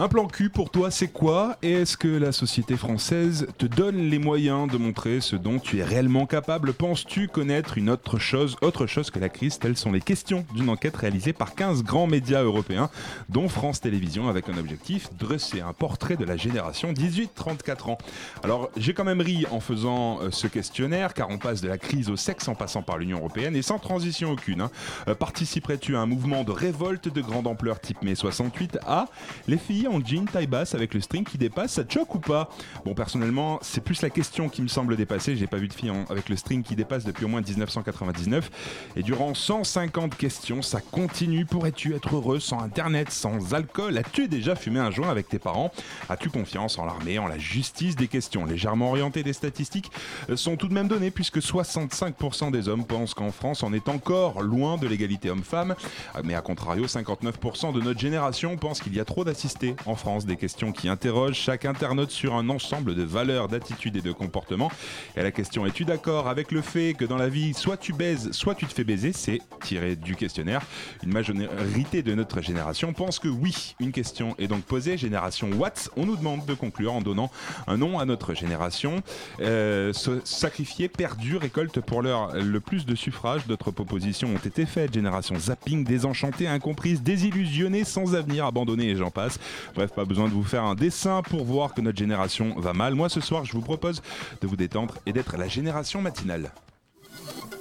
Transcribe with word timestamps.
Un 0.00 0.06
plan 0.06 0.28
cul 0.28 0.48
pour 0.48 0.70
toi, 0.70 0.92
c'est 0.92 1.08
quoi? 1.08 1.56
Et 1.60 1.72
est-ce 1.72 1.96
que 1.96 2.06
la 2.06 2.30
société 2.30 2.76
française 2.76 3.48
te 3.58 3.66
donne 3.66 3.96
les 3.96 4.20
moyens 4.20 4.70
de 4.70 4.78
montrer 4.78 5.20
ce 5.20 5.34
dont 5.34 5.58
tu 5.58 5.78
es 5.78 5.82
réellement 5.82 6.24
capable? 6.24 6.72
Penses-tu 6.72 7.26
connaître 7.26 7.78
une 7.78 7.90
autre 7.90 8.16
chose, 8.16 8.56
autre 8.62 8.86
chose 8.86 9.10
que 9.10 9.18
la 9.18 9.28
crise? 9.28 9.58
Telles 9.58 9.76
sont 9.76 9.90
les 9.90 10.00
questions 10.00 10.46
d'une 10.54 10.68
enquête 10.68 10.96
réalisée 10.96 11.32
par 11.32 11.56
15 11.56 11.82
grands 11.82 12.06
médias 12.06 12.44
européens, 12.44 12.90
dont 13.28 13.48
France 13.48 13.80
Télévisions, 13.80 14.28
avec 14.28 14.48
un 14.48 14.56
objectif 14.56 15.08
dresser 15.18 15.62
un 15.62 15.72
portrait 15.72 16.16
de 16.16 16.24
la 16.24 16.36
génération 16.36 16.92
18-34 16.92 17.90
ans. 17.90 17.98
Alors, 18.44 18.70
j'ai 18.76 18.94
quand 18.94 19.02
même 19.04 19.20
ri 19.20 19.46
en 19.50 19.58
faisant 19.58 20.20
euh, 20.20 20.30
ce 20.30 20.46
questionnaire, 20.46 21.12
car 21.12 21.28
on 21.28 21.38
passe 21.38 21.60
de 21.60 21.66
la 21.66 21.76
crise 21.76 22.08
au 22.08 22.14
sexe 22.16 22.46
en 22.46 22.54
passant 22.54 22.82
par 22.82 22.98
l'Union 22.98 23.18
européenne 23.18 23.56
et 23.56 23.62
sans 23.62 23.80
transition 23.80 24.30
aucune. 24.30 24.60
hein. 24.60 24.70
Euh, 25.08 25.16
Participerais-tu 25.16 25.96
à 25.96 25.98
un 25.98 26.06
mouvement 26.06 26.44
de 26.44 26.52
révolte 26.52 27.12
de 27.12 27.20
grande 27.20 27.48
ampleur 27.48 27.80
type 27.80 28.02
mai 28.02 28.14
68 28.14 28.78
A 28.86 29.06
Les 29.48 29.58
filles 29.58 29.87
en 29.88 30.04
jean 30.04 30.26
taille 30.26 30.46
basse 30.46 30.74
avec 30.74 30.94
le 30.94 31.00
string 31.00 31.24
qui 31.24 31.38
dépasse, 31.38 31.72
ça 31.72 31.84
te 31.84 31.92
choque 31.92 32.14
ou 32.14 32.18
pas? 32.20 32.48
Bon, 32.84 32.94
personnellement, 32.94 33.58
c'est 33.62 33.82
plus 33.82 34.02
la 34.02 34.10
question 34.10 34.48
qui 34.48 34.62
me 34.62 34.68
semble 34.68 34.96
dépasser. 34.96 35.36
J'ai 35.36 35.46
pas 35.46 35.56
vu 35.58 35.68
de 35.68 35.72
filles 35.72 35.90
en- 35.90 36.04
avec 36.10 36.28
le 36.28 36.36
string 36.36 36.62
qui 36.62 36.76
dépasse 36.76 37.04
depuis 37.04 37.24
au 37.24 37.28
moins 37.28 37.40
1999. 37.40 38.50
Et 38.96 39.02
durant 39.02 39.34
150 39.34 40.16
questions, 40.16 40.62
ça 40.62 40.80
continue. 40.80 41.44
Pourrais-tu 41.44 41.94
être 41.94 42.14
heureux 42.14 42.40
sans 42.40 42.60
internet, 42.60 43.10
sans 43.10 43.54
alcool? 43.54 43.96
As-tu 43.98 44.28
déjà 44.28 44.54
fumé 44.54 44.78
un 44.80 44.90
joint 44.90 45.08
avec 45.10 45.28
tes 45.28 45.38
parents? 45.38 45.72
As-tu 46.08 46.30
confiance 46.30 46.78
en 46.78 46.84
l'armée, 46.84 47.18
en 47.18 47.26
la 47.26 47.38
justice? 47.38 47.96
Des 47.96 48.08
questions 48.08 48.44
légèrement 48.44 48.90
orientées 48.90 49.22
des 49.22 49.32
statistiques 49.32 49.90
euh, 50.30 50.36
sont 50.36 50.56
tout 50.56 50.68
de 50.68 50.74
même 50.74 50.88
données 50.88 51.10
puisque 51.10 51.38
65% 51.38 52.50
des 52.50 52.68
hommes 52.68 52.84
pensent 52.84 53.14
qu'en 53.14 53.30
France 53.30 53.62
on 53.62 53.72
est 53.72 53.88
encore 53.88 54.42
loin 54.42 54.76
de 54.76 54.86
l'égalité 54.86 55.30
homme-femme. 55.30 55.74
Euh, 56.16 56.20
Mais 56.24 56.34
à 56.34 56.40
contrario, 56.40 56.86
59% 56.86 57.72
de 57.72 57.80
notre 57.80 57.98
génération 58.00 58.56
pensent 58.56 58.80
qu'il 58.80 58.94
y 58.94 59.00
a 59.00 59.04
trop 59.04 59.24
d'assistés 59.24 59.74
en 59.86 59.94
France. 59.94 60.26
Des 60.26 60.36
questions 60.36 60.72
qui 60.72 60.88
interrogent 60.88 61.36
chaque 61.36 61.64
internaute 61.64 62.10
sur 62.10 62.34
un 62.34 62.48
ensemble 62.48 62.94
de 62.94 63.02
valeurs, 63.02 63.48
d'attitudes 63.48 63.96
et 63.96 64.02
de 64.02 64.12
comportements. 64.12 64.70
Et 65.16 65.22
la 65.22 65.30
question 65.30 65.66
es-tu 65.66 65.84
d'accord 65.84 66.28
avec 66.28 66.52
le 66.52 66.62
fait 66.62 66.94
que 66.94 67.04
dans 67.04 67.16
la 67.16 67.28
vie, 67.28 67.54
soit 67.54 67.76
tu 67.76 67.92
baises, 67.92 68.30
soit 68.32 68.54
tu 68.54 68.66
te 68.66 68.72
fais 68.72 68.84
baiser? 68.84 69.12
C'est 69.12 69.40
tiré 69.62 69.96
du 69.96 70.16
questionnaire. 70.16 70.62
Une 71.02 71.12
majorité 71.12 72.02
de 72.02 72.14
notre 72.14 72.40
génération 72.40 72.92
pense 72.92 73.18
que 73.18 73.28
oui. 73.28 73.74
Une 73.80 73.92
question 73.92 74.34
est 74.38 74.46
donc 74.46 74.62
posée. 74.62 74.96
Génération 74.96 75.50
Watts, 75.52 75.90
on 75.96 76.06
nous 76.06 76.16
demande 76.16 76.44
de 76.46 76.54
conclure 76.54 76.92
en 76.92 77.00
donnant 77.00 77.30
un 77.66 77.76
nom 77.76 77.98
à 77.98 78.04
notre 78.04 78.34
génération. 78.34 79.02
Euh, 79.40 79.92
se 79.92 80.20
sacrifier, 80.24 80.88
perdu, 80.88 81.36
récolte 81.36 81.80
pour 81.80 82.02
l'heure 82.02 82.34
le 82.34 82.60
plus 82.60 82.86
de 82.86 82.94
suffrages. 82.94 83.46
D'autres 83.46 83.70
propositions 83.70 84.28
ont 84.28 84.46
été 84.46 84.66
faites. 84.66 84.94
Génération 84.94 85.36
zapping, 85.38 85.84
désenchantée, 85.84 86.48
incomprise, 86.48 87.02
désillusionnée, 87.02 87.84
sans 87.84 88.14
avenir, 88.14 88.44
abandonnée 88.44 88.90
et 88.90 88.96
j'en 88.96 89.10
passe. 89.10 89.38
Bref, 89.74 89.92
pas 89.92 90.04
besoin 90.04 90.28
de 90.28 90.32
vous 90.32 90.44
faire 90.44 90.64
un 90.64 90.74
dessin 90.74 91.22
pour 91.22 91.44
voir 91.44 91.74
que 91.74 91.80
notre 91.80 91.98
génération 91.98 92.54
va 92.58 92.72
mal. 92.72 92.94
Moi, 92.94 93.08
ce 93.08 93.20
soir, 93.20 93.44
je 93.44 93.52
vous 93.52 93.60
propose 93.60 94.02
de 94.40 94.46
vous 94.46 94.56
détendre 94.56 94.94
et 95.06 95.12
d'être 95.12 95.36
la 95.36 95.48
génération 95.48 96.00
matinale. 96.02 96.52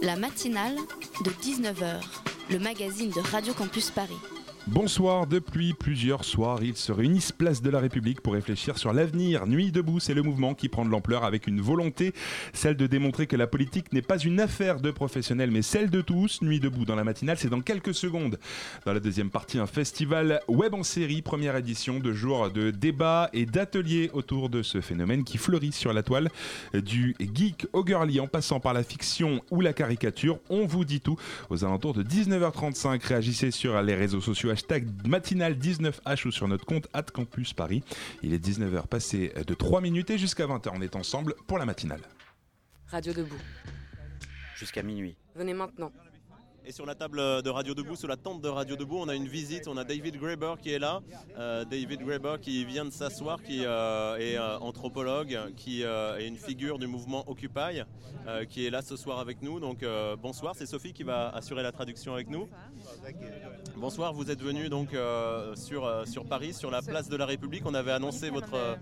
La 0.01 0.16
matinale 0.16 0.75
de 1.25 1.31
19h, 1.31 2.01
le 2.51 2.59
magazine 2.59 3.09
de 3.09 3.19
Radio 3.31 3.53
Campus 3.53 3.91
Paris. 3.91 4.17
Bonsoir, 4.69 5.28
depuis 5.28 5.73
plusieurs 5.73 6.25
soirs, 6.25 6.61
ils 6.61 6.75
se 6.75 6.91
réunissent 6.91 7.31
place 7.31 7.61
de 7.61 7.69
la 7.69 7.79
République 7.79 8.19
pour 8.19 8.33
réfléchir 8.33 8.78
sur 8.78 8.91
l'avenir. 8.91 9.47
Nuit 9.47 9.72
debout, 9.72 10.01
c'est 10.01 10.13
le 10.13 10.23
mouvement 10.23 10.53
qui 10.55 10.67
prend 10.67 10.83
de 10.83 10.89
l'ampleur 10.89 11.23
avec 11.23 11.47
une 11.47 11.61
volonté, 11.61 12.11
celle 12.51 12.75
de 12.75 12.85
démontrer 12.85 13.28
que 13.28 13.38
la 13.38 13.47
politique 13.47 13.94
n'est 13.94 14.01
pas 14.01 14.17
une 14.17 14.41
affaire 14.41 14.81
de 14.81 14.91
professionnels 14.91 15.51
mais 15.51 15.61
celle 15.61 15.89
de 15.89 16.01
tous. 16.01 16.41
Nuit 16.41 16.59
debout 16.59 16.83
dans 16.83 16.97
la 16.97 17.05
matinale, 17.05 17.38
c'est 17.38 17.47
dans 17.47 17.61
quelques 17.61 17.94
secondes. 17.94 18.39
Dans 18.85 18.91
la 18.91 19.00
deuxième 19.00 19.29
partie, 19.29 19.57
un 19.57 19.67
festival 19.67 20.41
web 20.50 20.73
en 20.73 20.84
série, 20.84 21.22
première 21.22 21.55
édition 21.55 21.99
de 21.99 22.11
jours 22.11 22.51
de 22.51 22.69
débats 22.69 23.29
et 23.31 23.45
d'ateliers 23.45 24.09
autour 24.11 24.49
de 24.49 24.63
ce 24.63 24.81
phénomène 24.81 25.23
qui 25.23 25.38
fleurit 25.38 25.72
sur 25.72 25.94
la 25.94 26.03
toile 26.03 26.28
du 26.73 27.16
geek 27.19 27.67
au 27.72 27.85
girly 27.85 28.19
en 28.19 28.28
passant 28.28 28.59
par 28.59 28.73
la 28.73 28.84
fiction 28.84 29.41
ou 29.49 29.61
la 29.61 29.72
caricature. 29.72 30.39
On 30.49 30.66
vous 30.66 30.84
dit 30.84 30.99
tout 30.99 31.17
aux 31.49 31.63
alentours 31.63 31.94
de 31.94 32.03
19h35. 32.03 33.01
Réagissez 33.07 33.51
sur 33.51 33.81
les 33.81 33.95
réseaux 33.95 34.19
sociaux 34.19 34.51
hashtag 34.57 34.90
matinale19h 35.07 36.28
ou 36.28 36.31
sur 36.31 36.47
notre 36.47 36.66
compte 36.66 36.88
at 36.94 37.03
campus 37.03 37.53
Paris. 37.53 37.84
Il 38.23 38.34
est 38.34 38.44
19h 38.44 38.88
passé 38.88 39.31
de 39.45 39.53
3 39.53 39.81
minutes 39.81 40.09
et 40.09 40.18
jusqu'à 40.18 40.47
20h 40.47 40.72
on 40.73 40.81
est 40.81 40.95
ensemble 40.95 41.35
pour 41.45 41.59
la 41.59 41.66
matinale. 41.66 42.01
Radio 42.88 43.13
Debout. 43.13 43.38
Jusqu'à 44.56 44.81
minuit. 44.81 45.16
Venez 45.35 45.53
maintenant. 45.53 45.91
Et 46.67 46.73
sur 46.73 46.85
la 46.85 46.95
table 46.95 47.19
de 47.44 47.50
Radio 47.50 47.73
Debout, 47.73 47.95
sur 47.95 48.09
la 48.09 48.17
tente 48.17 48.41
de 48.41 48.50
Radio 48.50 48.75
Debout, 48.75 48.97
on 48.97 49.07
a 49.07 49.16
une 49.16 49.29
visite. 49.29 49.69
On 49.69 49.78
a 49.78 49.85
David 49.85 50.17
Graeber 50.17 50.55
qui 50.61 50.72
est 50.73 50.79
là. 50.79 51.00
Euh, 51.39 51.63
David 51.63 52.01
Graeber 52.01 52.41
qui 52.41 52.66
vient 52.66 52.83
de 52.83 52.89
s'asseoir, 52.89 53.41
qui 53.41 53.61
euh, 53.63 54.17
est 54.17 54.38
euh, 54.38 54.59
anthropologue, 54.59 55.39
qui 55.55 55.85
euh, 55.85 56.17
est 56.17 56.28
une 56.28 56.35
figure 56.35 56.78
du 56.78 56.85
mouvement 56.85 57.23
Occupy, 57.29 57.83
euh, 58.28 58.44
qui 58.44 58.66
est 58.66 58.69
là 58.69 58.81
ce 58.81 58.97
soir 58.97 59.19
avec 59.19 59.41
nous. 59.41 59.61
Donc 59.61 59.81
euh, 59.81 60.17
bonsoir, 60.17 60.55
c'est 60.57 60.66
Sophie 60.66 60.91
qui 60.91 61.03
va 61.03 61.29
assurer 61.29 61.63
la 61.63 61.72
traduction 61.72 62.13
avec 62.13 62.29
nous. 62.29 62.50
Bonsoir, 63.78 64.11
vous 64.11 64.29
êtes 64.29 64.41
venu 64.41 64.67
donc 64.67 64.94
euh, 64.94 65.55
sur, 65.55 65.85
euh, 65.85 66.03
sur 66.03 66.25
Paris, 66.25 66.53
sur 66.53 66.69
la 66.69 66.81
place 66.81 67.07
de 67.07 67.16
la 67.16 67.25
République. 67.25 67.63
On 67.66 67.75
avait 67.75 67.94
annoncé 67.94 68.29
votre, 68.29 68.78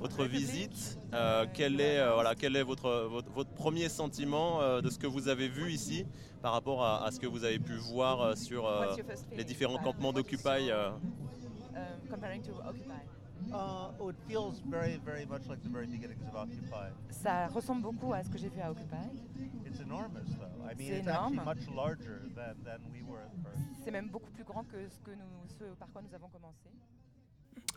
votre 0.00 0.24
visite. 0.24 0.98
Euh, 1.12 1.44
quel, 1.52 1.80
est, 1.80 1.98
euh, 1.98 2.14
voilà, 2.14 2.34
quel 2.34 2.56
est 2.56 2.62
votre, 2.62 3.08
votre, 3.10 3.50
premier 3.50 3.88
sentiment 3.88 4.60
euh, 4.62 4.80
de 4.80 4.88
ce 4.88 4.98
que 4.98 5.06
vous 5.06 5.28
avez 5.28 5.48
vu 5.48 5.70
ici? 5.70 6.06
Par 6.40 6.52
rapport 6.52 6.82
à, 6.84 7.04
à 7.04 7.10
ce 7.10 7.20
que 7.20 7.26
vous 7.26 7.44
avez 7.44 7.58
pu 7.58 7.74
voir 7.76 8.20
euh, 8.20 8.34
sur 8.34 8.66
euh, 8.66 8.96
les 9.36 9.44
différents 9.44 9.78
campements 9.78 10.12
d'Occupy 10.12 10.70
euh? 10.70 10.90
comparing 12.10 12.42
to 12.42 12.52
Occupy. 12.66 13.00
Uh, 13.52 14.10
it 14.10 14.16
feels 14.28 14.60
very, 14.68 14.98
very 15.04 15.24
much 15.24 15.46
like 15.48 15.62
the 15.62 15.68
very 15.68 15.86
beginnings 15.86 16.20
of 16.28 16.34
Occupy. 16.34 16.90
Ça 17.10 17.46
ressemble 17.48 17.82
beaucoup 17.82 18.12
à 18.12 18.22
ce 18.22 18.28
que 18.28 18.38
j'ai 18.38 18.48
vu 18.48 18.60
à 18.60 18.70
Occupy. 18.70 19.08
It's 19.66 19.80
enormous, 19.80 20.28
though. 20.38 20.68
I 20.68 20.74
mean, 20.74 20.88
C'est 20.88 20.98
énorme. 21.00 21.42
much 21.44 21.66
larger 21.74 22.20
than, 22.34 22.54
than 22.64 22.80
we 22.92 23.02
were 23.02 23.20
at 23.20 23.30
first. 23.42 23.62
C'est 23.84 23.90
même 23.90 24.08
beaucoup 24.08 24.30
plus 24.30 24.44
grand 24.44 24.64
que 24.64 24.88
ce, 24.88 25.00
que 25.00 25.12
nous, 25.12 25.48
ce 25.58 25.64
par 25.78 25.88
quoi 25.92 26.02
nous 26.02 26.14
avons 26.14 26.28
commencé. 26.28 26.68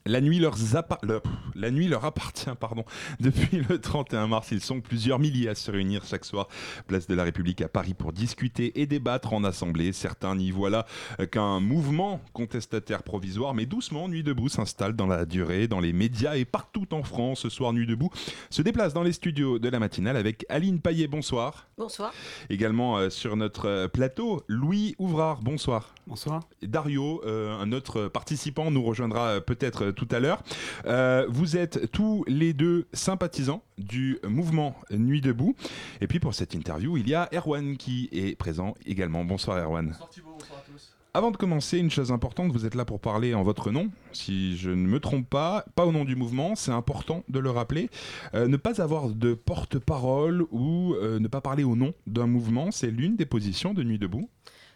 La 0.05 0.19
nuit, 0.19 0.39
leur 0.39 0.57
appa- 0.57 0.99
le- 1.01 1.21
pff, 1.21 1.31
la 1.55 1.71
nuit 1.71 1.87
leur 1.87 2.03
appartient, 2.03 2.49
pardon. 2.59 2.83
Depuis 3.21 3.63
le 3.69 3.79
31 3.79 4.27
mars, 4.27 4.49
ils 4.51 4.59
sont 4.59 4.81
plusieurs 4.81 5.17
milliers 5.17 5.47
à 5.47 5.55
se 5.55 5.71
réunir 5.71 6.03
chaque 6.05 6.25
soir, 6.25 6.49
place 6.87 7.07
de 7.07 7.15
la 7.15 7.23
République 7.23 7.61
à 7.61 7.69
Paris, 7.69 7.93
pour 7.93 8.11
discuter 8.11 8.81
et 8.81 8.85
débattre 8.85 9.31
en 9.31 9.45
assemblée. 9.45 9.93
Certains 9.93 10.35
n'y 10.35 10.51
voient 10.51 10.69
là 10.69 10.85
euh, 11.21 11.25
qu'un 11.25 11.61
mouvement 11.61 12.19
contestataire 12.33 13.03
provisoire, 13.03 13.53
mais 13.53 13.65
doucement, 13.65 14.09
Nuit 14.09 14.23
debout 14.23 14.49
s'installe 14.49 14.93
dans 14.93 15.07
la 15.07 15.25
durée, 15.25 15.69
dans 15.69 15.79
les 15.79 15.93
médias 15.93 16.35
et 16.35 16.43
partout 16.43 16.87
en 16.93 17.03
France. 17.03 17.39
Ce 17.39 17.49
soir, 17.49 17.71
Nuit 17.71 17.87
debout 17.87 18.09
se 18.49 18.61
déplace 18.61 18.93
dans 18.93 19.03
les 19.03 19.13
studios 19.13 19.57
de 19.57 19.69
la 19.69 19.79
matinale 19.79 20.17
avec 20.17 20.45
Aline 20.49 20.81
Paillet. 20.81 21.07
Bonsoir. 21.07 21.67
Bonsoir. 21.77 22.13
Également 22.49 22.97
euh, 22.97 23.09
sur 23.09 23.37
notre 23.37 23.67
euh, 23.69 23.87
plateau, 23.87 24.43
Louis 24.49 24.95
Ouvrard. 24.99 25.41
Bonsoir. 25.41 25.95
Bonsoir. 26.07 26.41
Dario, 26.61 27.21
euh, 27.25 27.57
un 27.57 27.71
autre 27.71 28.09
participant, 28.09 28.69
nous 28.69 28.83
rejoindra 28.83 29.39
peut-être 29.39 29.91
tout 29.93 30.07
à 30.11 30.19
l'heure. 30.19 30.43
Euh, 30.85 31.25
vous 31.29 31.57
êtes 31.57 31.91
tous 31.91 32.23
les 32.27 32.53
deux 32.53 32.87
sympathisants 32.93 33.63
du 33.77 34.19
mouvement 34.27 34.75
Nuit 34.91 35.21
debout. 35.21 35.55
Et 36.01 36.07
puis 36.07 36.19
pour 36.19 36.33
cette 36.33 36.53
interview, 36.53 36.97
il 36.97 37.07
y 37.07 37.15
a 37.15 37.29
Erwan 37.33 37.77
qui 37.77 38.09
est 38.11 38.35
présent 38.35 38.75
également. 38.85 39.23
Bonsoir 39.23 39.57
Erwan. 39.57 39.87
Bonsoir 39.87 40.09
Thibault, 40.09 40.37
bonsoir 40.39 40.59
à 40.59 40.71
tous. 40.71 40.93
Avant 41.15 41.29
de 41.29 41.37
commencer, 41.37 41.77
une 41.77 41.91
chose 41.91 42.11
importante, 42.11 42.51
vous 42.51 42.65
êtes 42.65 42.73
là 42.73 42.85
pour 42.85 42.99
parler 42.99 43.35
en 43.35 43.43
votre 43.43 43.69
nom, 43.69 43.91
si 44.13 44.57
je 44.57 44.71
ne 44.71 44.87
me 44.87 44.99
trompe 44.99 45.29
pas, 45.29 45.63
pas 45.75 45.85
au 45.85 45.91
nom 45.91 46.05
du 46.05 46.15
mouvement, 46.15 46.55
c'est 46.55 46.71
important 46.71 47.23
de 47.29 47.37
le 47.37 47.51
rappeler. 47.51 47.91
Euh, 48.33 48.47
ne 48.47 48.57
pas 48.57 48.81
avoir 48.81 49.09
de 49.09 49.35
porte-parole 49.35 50.43
ou 50.49 50.95
euh, 50.95 51.19
ne 51.19 51.27
pas 51.27 51.39
parler 51.39 51.63
au 51.63 51.75
nom 51.75 51.93
d'un 52.07 52.25
mouvement, 52.25 52.71
c'est 52.71 52.89
l'une 52.89 53.15
des 53.15 53.27
positions 53.27 53.75
de 53.75 53.83
Nuit 53.83 53.99
debout. 53.99 54.27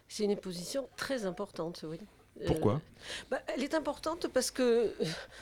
C'est 0.07 0.25
une 0.25 0.35
position 0.35 0.87
très 0.95 1.25
importante, 1.25 1.83
oui. 1.89 1.97
Pourquoi 2.45 2.81
bah, 3.29 3.41
Elle 3.55 3.63
est 3.63 3.73
importante 3.73 4.27
parce 4.33 4.51
que 4.51 4.61
euh, 4.61 4.91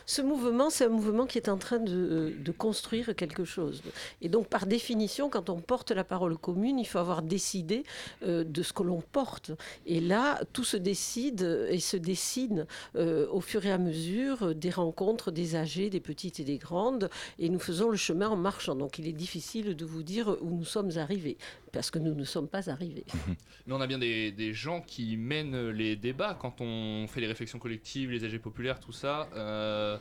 ce 0.05 0.21
mouvement, 0.21 0.69
c'est 0.69 0.85
un 0.85 0.89
mouvement 0.89 1.25
qui 1.25 1.37
est 1.37 1.49
en 1.49 1.57
train 1.57 1.79
de, 1.79 2.33
de, 2.37 2.51
construire 2.51 3.15
quelque 3.15 3.43
chose. 3.43 3.81
Et 4.21 4.29
donc, 4.29 4.47
par 4.47 4.65
définition, 4.65 5.29
quand 5.29 5.49
on 5.49 5.59
porte 5.59 5.91
la 5.91 6.03
parole 6.03 6.37
commune, 6.37 6.79
il 6.79 6.85
faut 6.85 6.99
avoir 6.99 7.21
décidé 7.21 7.83
euh, 8.23 8.43
de 8.43 8.63
ce 8.63 8.73
que 8.73 8.83
l'on 8.83 9.01
porte. 9.01 9.51
Et 9.85 9.99
là, 9.99 10.41
tout 10.53 10.63
se 10.63 10.77
décide 10.77 11.67
et 11.69 11.79
se 11.79 11.97
dessine 11.97 12.65
euh, 12.95 13.27
au 13.29 13.41
fur 13.41 13.65
et 13.65 13.71
à 13.71 13.77
mesure 13.77 14.55
des 14.55 14.69
rencontres 14.69 15.31
des 15.31 15.55
âgés, 15.55 15.89
des 15.89 15.99
petites 15.99 16.39
et 16.39 16.43
des 16.43 16.57
grandes. 16.57 17.09
Et 17.39 17.49
nous 17.49 17.59
faisons 17.59 17.89
le 17.89 17.97
chemin 17.97 18.29
en 18.29 18.37
marchant. 18.37 18.75
Donc, 18.75 18.99
il 18.99 19.07
est 19.07 19.13
difficile 19.13 19.75
de 19.75 19.85
vous 19.85 20.03
dire 20.03 20.37
où 20.41 20.51
nous 20.51 20.65
sommes 20.65 20.91
arrivés 20.97 21.37
parce 21.71 21.91
que 21.91 21.99
nous 21.99 22.15
ne 22.15 22.23
sommes 22.23 22.47
pas 22.47 22.69
arrivés. 22.69 23.03
Mais 23.67 23.73
on 23.73 23.81
a 23.81 23.87
bien 23.87 23.99
des, 23.99 24.31
des 24.31 24.53
gens 24.53 24.81
qui 24.81 25.17
mènent 25.17 25.69
les 25.69 25.97
débats 25.97 26.37
quand 26.39 26.61
on 26.61 26.84
fait 27.07 27.21
les 27.21 27.27
réflexions 27.27 27.59
collectives, 27.59 28.11
les 28.11 28.23
AG 28.23 28.39
populaires, 28.39 28.79
tout 28.79 28.91
ça. 28.91 29.29
Euh, 29.35 29.97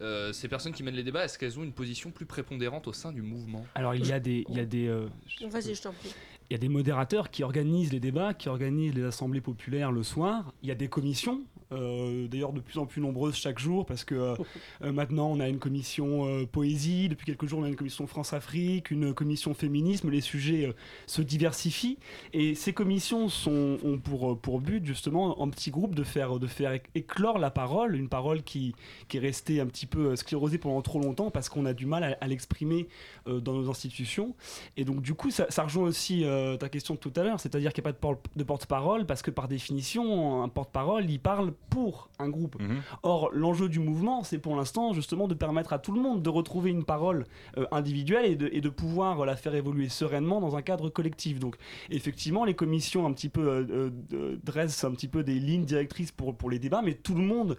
euh, 0.00 0.32
ces 0.32 0.48
personnes 0.48 0.72
qui 0.72 0.82
mènent 0.82 0.94
les 0.94 1.02
débats, 1.02 1.24
est-ce 1.24 1.38
qu'elles 1.38 1.58
ont 1.58 1.64
une 1.64 1.72
position 1.72 2.10
plus 2.10 2.26
prépondérante 2.26 2.86
au 2.88 2.92
sein 2.92 3.12
du 3.12 3.22
mouvement? 3.22 3.66
Alors 3.74 3.94
il 3.94 4.06
y 4.06 4.12
a 4.12 4.20
des, 4.20 4.44
il 4.48 4.56
y 4.56 4.60
a 4.60 4.64
des. 4.64 4.86
Euh, 4.88 5.08
Vas-y, 5.48 5.74
je 5.74 5.82
t'en 5.82 5.92
prie. 5.92 6.14
Il 6.48 6.54
y 6.54 6.56
a 6.56 6.58
des 6.58 6.68
modérateurs 6.68 7.30
qui 7.30 7.44
organisent 7.44 7.92
les 7.92 8.00
débats, 8.00 8.34
qui 8.34 8.48
organisent 8.48 8.94
les 8.94 9.04
assemblées 9.04 9.40
populaires 9.40 9.92
le 9.92 10.02
soir. 10.02 10.52
Il 10.62 10.68
y 10.68 10.72
a 10.72 10.74
des 10.74 10.88
commissions 10.88 11.42
d'ailleurs 11.70 12.52
de 12.52 12.60
plus 12.60 12.78
en 12.78 12.86
plus 12.86 13.00
nombreuses 13.00 13.36
chaque 13.36 13.58
jour 13.58 13.86
parce 13.86 14.04
que 14.04 14.14
euh, 14.14 14.34
euh, 14.82 14.92
maintenant 14.92 15.30
on 15.30 15.40
a 15.40 15.48
une 15.48 15.58
commission 15.58 16.46
poésie, 16.46 17.08
depuis 17.08 17.26
quelques 17.26 17.46
jours 17.46 17.60
on 17.60 17.64
a 17.64 17.68
une 17.68 17.76
commission 17.76 18.06
France-Afrique, 18.06 18.90
une 18.90 19.14
commission 19.14 19.54
féminisme, 19.54 20.10
les 20.10 20.20
sujets 20.20 20.72
se 21.06 21.22
diversifient. 21.22 21.98
Et 22.32 22.54
ces 22.54 22.72
commissions 22.72 23.28
sont, 23.28 23.78
ont 23.84 23.98
pour, 23.98 24.38
pour 24.40 24.60
but 24.60 24.84
justement 24.84 25.40
en 25.40 25.48
petits 25.50 25.70
groupes 25.70 25.94
de 25.94 26.04
faire, 26.04 26.38
de 26.38 26.46
faire 26.46 26.78
éclore 26.94 27.38
la 27.38 27.50
parole, 27.50 27.94
une 27.96 28.08
parole 28.08 28.42
qui, 28.42 28.74
qui 29.08 29.18
est 29.18 29.20
restée 29.20 29.60
un 29.60 29.66
petit 29.66 29.86
peu 29.86 30.16
sclérosée 30.16 30.58
pendant 30.58 30.82
trop 30.82 31.00
longtemps 31.00 31.30
parce 31.30 31.48
qu'on 31.48 31.66
a 31.66 31.72
du 31.72 31.86
mal 31.86 32.16
à, 32.20 32.26
l'exprimer 32.26 32.88
dans 33.26 33.52
nos 33.52 33.70
institutions. 33.70 34.34
Et 34.76 34.84
donc 34.84 35.02
du 35.02 35.14
coup 35.14 35.30
ça 35.30 35.62
rejoint 35.62 35.84
aussi 35.84 36.24
ta 36.58 36.68
question 36.68 36.94
de 36.94 36.98
tout 36.98 37.12
à 37.16 37.22
l'heure, 37.22 37.40
c'est-à-dire 37.40 37.72
qu'il 37.72 37.82
n'y 37.84 37.88
a 37.88 37.92
pas 37.92 38.14
de 38.36 38.44
porte-parole 38.44 39.06
parce 39.06 39.22
que 39.22 39.30
par 39.30 39.48
définition 39.48 40.42
un 40.42 40.48
porte-parole 40.48 41.10
il 41.10 41.20
parle 41.20 41.52
pour 41.70 42.08
un 42.18 42.28
groupe. 42.28 42.60
Mhm. 42.60 42.82
Or, 43.02 43.30
l'enjeu 43.32 43.68
du 43.68 43.78
mouvement, 43.78 44.24
c'est 44.24 44.38
pour 44.38 44.56
l'instant 44.56 44.92
justement 44.92 45.28
de 45.28 45.34
permettre 45.34 45.72
à 45.72 45.78
tout 45.78 45.92
le 45.92 46.00
monde 46.00 46.22
de 46.22 46.28
retrouver 46.28 46.70
une 46.70 46.84
parole 46.84 47.26
euh, 47.56 47.66
individuelle 47.70 48.24
et 48.26 48.36
de, 48.36 48.48
et 48.52 48.60
de 48.60 48.68
pouvoir 48.68 49.24
la 49.24 49.36
faire 49.36 49.54
évoluer 49.54 49.88
sereinement 49.88 50.40
dans 50.40 50.56
un 50.56 50.62
cadre 50.62 50.88
collectif. 50.88 51.38
Donc, 51.38 51.56
effectivement, 51.90 52.44
les 52.44 52.54
commissions 52.54 53.06
un 53.06 53.12
petit 53.12 53.28
peu 53.28 53.48
euh, 53.48 53.90
euh, 54.12 54.36
dressent 54.42 54.84
un 54.84 54.90
petit 54.90 55.08
peu 55.08 55.22
des 55.22 55.38
lignes 55.38 55.64
directrices 55.64 56.10
pour, 56.10 56.34
pour 56.34 56.50
les 56.50 56.58
débats, 56.58 56.82
mais 56.82 56.94
tout 56.94 57.14
le 57.14 57.22
monde 57.22 57.56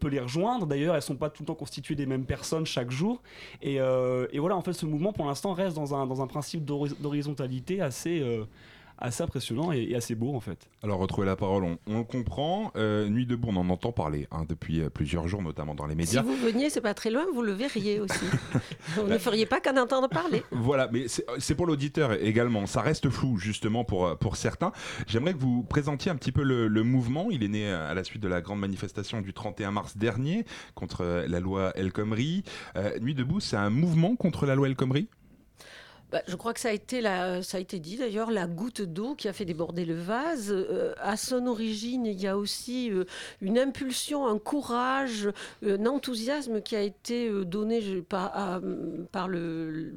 peut 0.00 0.08
les 0.08 0.20
rejoindre. 0.20 0.66
D'ailleurs, 0.66 0.94
elles 0.94 1.02
sont 1.02 1.16
pas 1.16 1.30
tout 1.30 1.42
le 1.42 1.46
temps 1.46 1.54
constituées 1.54 1.94
des 1.94 2.06
mêmes 2.06 2.24
personnes 2.24 2.66
chaque 2.66 2.90
jour. 2.90 3.22
Et, 3.62 3.76
et 3.76 4.38
voilà, 4.38 4.56
en 4.56 4.62
fait, 4.62 4.72
ce 4.72 4.86
mouvement, 4.86 5.12
pour 5.12 5.26
l'instant, 5.26 5.52
reste 5.52 5.76
dans 5.76 5.94
un, 5.94 6.06
dans 6.06 6.22
un 6.22 6.26
principe 6.26 6.64
d'horizontalité 6.64 7.80
assez 7.80 8.22
assez 8.98 9.22
impressionnant 9.22 9.72
et, 9.72 9.94
assez 9.94 10.14
beau 10.14 10.34
en 10.34 10.40
fait. 10.40 10.68
Alors 10.82 10.98
retrouver 10.98 11.26
la 11.26 11.36
parole, 11.36 11.64
on, 11.86 11.98
le 11.98 12.04
comprend. 12.04 12.72
Euh, 12.76 13.08
Nuit 13.08 13.26
debout, 13.26 13.48
on 13.50 13.56
en 13.56 13.68
entend 13.70 13.92
parler 13.92 14.26
hein, 14.30 14.44
depuis 14.48 14.80
euh, 14.80 14.90
plusieurs 14.90 15.28
jours, 15.28 15.42
notamment 15.42 15.74
dans 15.74 15.86
les 15.86 15.94
médias. 15.94 16.22
Si 16.22 16.26
vous 16.26 16.36
veniez, 16.36 16.70
c'est 16.70 16.80
pas 16.80 16.94
très 16.94 17.10
loin, 17.10 17.24
vous 17.34 17.42
le 17.42 17.52
verriez 17.52 18.00
aussi. 18.00 18.24
vous 18.96 19.06
ne 19.06 19.18
feriez 19.18 19.46
pas 19.46 19.60
qu'en 19.60 19.76
entendre 19.76 20.08
parler. 20.08 20.42
Voilà, 20.50 20.88
mais 20.92 21.06
c'est 21.08 21.54
pour 21.54 21.66
l'auditeur 21.66 22.12
également. 22.12 22.66
Ça 22.66 22.80
reste 22.80 23.08
flou 23.10 23.38
justement 23.38 23.84
pour, 23.84 24.06
euh, 24.06 24.14
pour 24.14 24.36
certains. 24.36 24.72
J'aimerais 25.06 25.34
que 25.34 25.38
vous 25.38 25.62
présentiez 25.62 26.10
un 26.10 26.16
petit 26.16 26.32
peu 26.32 26.42
le, 26.42 26.68
le, 26.68 26.82
mouvement. 26.82 27.28
Il 27.30 27.42
est 27.42 27.48
né 27.48 27.70
à 27.70 27.94
la 27.94 28.04
suite 28.04 28.22
de 28.22 28.28
la 28.28 28.40
grande 28.40 28.60
manifestation 28.60 29.20
du 29.20 29.32
31 29.32 29.72
mars 29.72 29.96
dernier 29.96 30.44
contre 30.74 31.24
la 31.26 31.40
loi 31.40 31.72
El 31.74 31.92
Khomri. 31.92 32.44
Nuit 33.00 33.14
debout, 33.14 33.40
c'est 33.40 33.56
un 33.56 33.70
mouvement 33.70 34.14
contre 34.14 34.46
la 34.46 34.54
loi 34.54 34.68
El 34.68 34.76
Khomri? 34.76 35.08
Bah, 36.12 36.22
je 36.28 36.36
crois 36.36 36.54
que 36.54 36.60
ça 36.60 36.68
a 36.68 36.72
été, 36.72 37.78
dit 37.80 37.96
d'ailleurs, 37.96 38.30
la 38.30 38.46
goutte 38.46 38.80
d'eau 38.80 39.16
qui 39.16 39.26
a 39.26 39.32
fait 39.32 39.44
déborder 39.44 39.84
le 39.84 39.94
vase. 39.94 40.52
Euh, 40.52 40.94
à 40.98 41.16
son 41.16 41.46
origine, 41.46 42.06
il 42.06 42.20
y 42.20 42.28
a 42.28 42.36
aussi 42.38 42.92
euh, 42.92 43.04
une 43.40 43.58
impulsion, 43.58 44.26
un 44.26 44.38
courage, 44.38 45.28
un 45.64 45.84
enthousiasme 45.86 46.62
qui 46.62 46.76
a 46.76 46.82
été 46.82 47.28
euh, 47.28 47.44
donné 47.44 48.02
par 48.02 49.28
le 49.28 49.94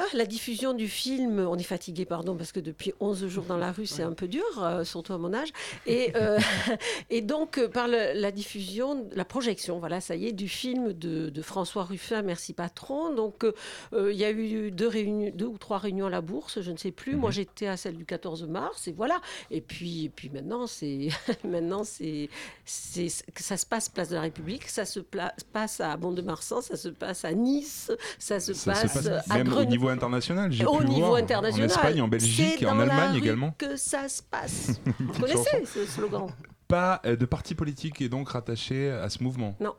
ah, 0.00 0.06
la 0.14 0.24
diffusion 0.24 0.72
du 0.72 0.88
film, 0.88 1.40
on 1.40 1.58
est 1.58 1.62
fatigué, 1.62 2.06
pardon, 2.06 2.34
parce 2.34 2.52
que 2.52 2.60
depuis 2.60 2.94
11 3.00 3.26
jours 3.26 3.44
dans 3.44 3.58
la 3.58 3.70
rue, 3.70 3.84
c'est 3.84 4.02
un 4.02 4.14
peu 4.14 4.28
dur, 4.28 4.42
euh, 4.62 4.82
surtout 4.82 5.12
à 5.12 5.18
mon 5.18 5.34
âge. 5.34 5.50
Et, 5.84 6.12
euh, 6.16 6.38
et 7.10 7.20
donc, 7.20 7.58
euh, 7.58 7.68
par 7.68 7.86
la 7.86 8.32
diffusion, 8.32 9.06
la 9.12 9.26
projection, 9.26 9.78
voilà, 9.78 10.00
ça 10.00 10.16
y 10.16 10.26
est, 10.26 10.32
du 10.32 10.48
film 10.48 10.94
de, 10.94 11.42
François 11.42 11.84
Ruffin, 11.84 12.22
Merci 12.22 12.54
Patron. 12.54 13.12
Donc, 13.14 13.44
il 13.92 14.16
y 14.16 14.24
a 14.24 14.30
eu 14.30 14.70
deux, 14.70 14.88
réunions, 14.88 15.32
deux 15.34 15.46
ou 15.46 15.58
trois 15.58 15.76
réunions 15.76 16.06
à 16.06 16.10
la 16.10 16.22
bourse, 16.22 16.62
je 16.62 16.72
ne 16.72 16.78
sais 16.78 16.92
plus. 16.92 17.14
Moi, 17.16 17.28
mhm. 17.28 17.34
j'étais 17.34 17.66
à 17.66 17.76
celle 17.76 17.96
du 17.96 18.06
14 18.06 18.44
mars, 18.44 18.88
et 18.88 18.92
voilà. 18.92 19.20
Et 19.50 19.60
puis, 19.60 20.06
et 20.06 20.08
puis 20.08 20.30
maintenant, 20.30 20.66
c'est 20.66 21.08
maintenant 21.44 21.84
c'est 21.84 22.30
ça 22.64 23.56
se 23.56 23.66
passe 23.66 23.90
place 23.90 24.08
de 24.08 24.14
la 24.14 24.22
République, 24.22 24.66
ça 24.66 24.86
se 24.86 25.00
passe 25.00 25.80
à 25.80 25.94
Mont-de-Marsan, 25.98 26.62
ça 26.62 26.76
se 26.76 26.88
passe 26.88 27.26
à 27.26 27.32
Nice, 27.32 27.92
ça 28.18 28.40
se 28.40 28.52
passe, 28.52 29.06
à 29.28 29.42
Grenoble 29.42 29.89
international. 29.90 30.52
J'ai 30.52 30.64
Au 30.64 30.82
niveau 30.82 31.14
international. 31.14 31.68
En 31.68 31.72
Espagne, 31.72 32.02
en 32.02 32.08
Belgique 32.08 32.62
et 32.62 32.66
en 32.66 32.78
Allemagne 32.78 33.16
également. 33.16 33.54
que 33.58 33.76
ça 33.76 34.08
se 34.08 34.22
passe. 34.22 34.80
Vous 34.98 35.20
connaissez 35.20 35.64
ce 35.66 35.84
slogan 35.86 36.28
Pas 36.68 37.00
euh, 37.04 37.16
de 37.16 37.26
parti 37.26 37.54
politique 37.54 38.00
est 38.00 38.08
donc 38.08 38.30
rattaché 38.30 38.90
à 38.90 39.08
ce 39.08 39.22
mouvement 39.22 39.56
Non. 39.60 39.74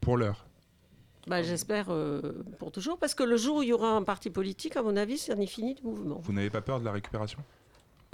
Pour 0.00 0.16
l'heure 0.16 0.46
bah, 1.26 1.42
J'espère 1.42 1.86
euh, 1.90 2.44
pour 2.58 2.72
toujours, 2.72 2.98
parce 2.98 3.14
que 3.14 3.22
le 3.22 3.36
jour 3.36 3.58
où 3.58 3.62
il 3.62 3.68
y 3.68 3.72
aura 3.72 3.90
un 3.90 4.02
parti 4.02 4.30
politique, 4.30 4.76
à 4.76 4.82
mon 4.82 4.96
avis, 4.96 5.18
c'est 5.18 5.32
un 5.32 5.46
fini 5.46 5.74
du 5.74 5.82
mouvement. 5.82 6.20
Vous 6.22 6.32
n'avez 6.32 6.50
pas 6.50 6.60
peur 6.60 6.80
de 6.80 6.84
la 6.84 6.92
récupération? 6.92 7.38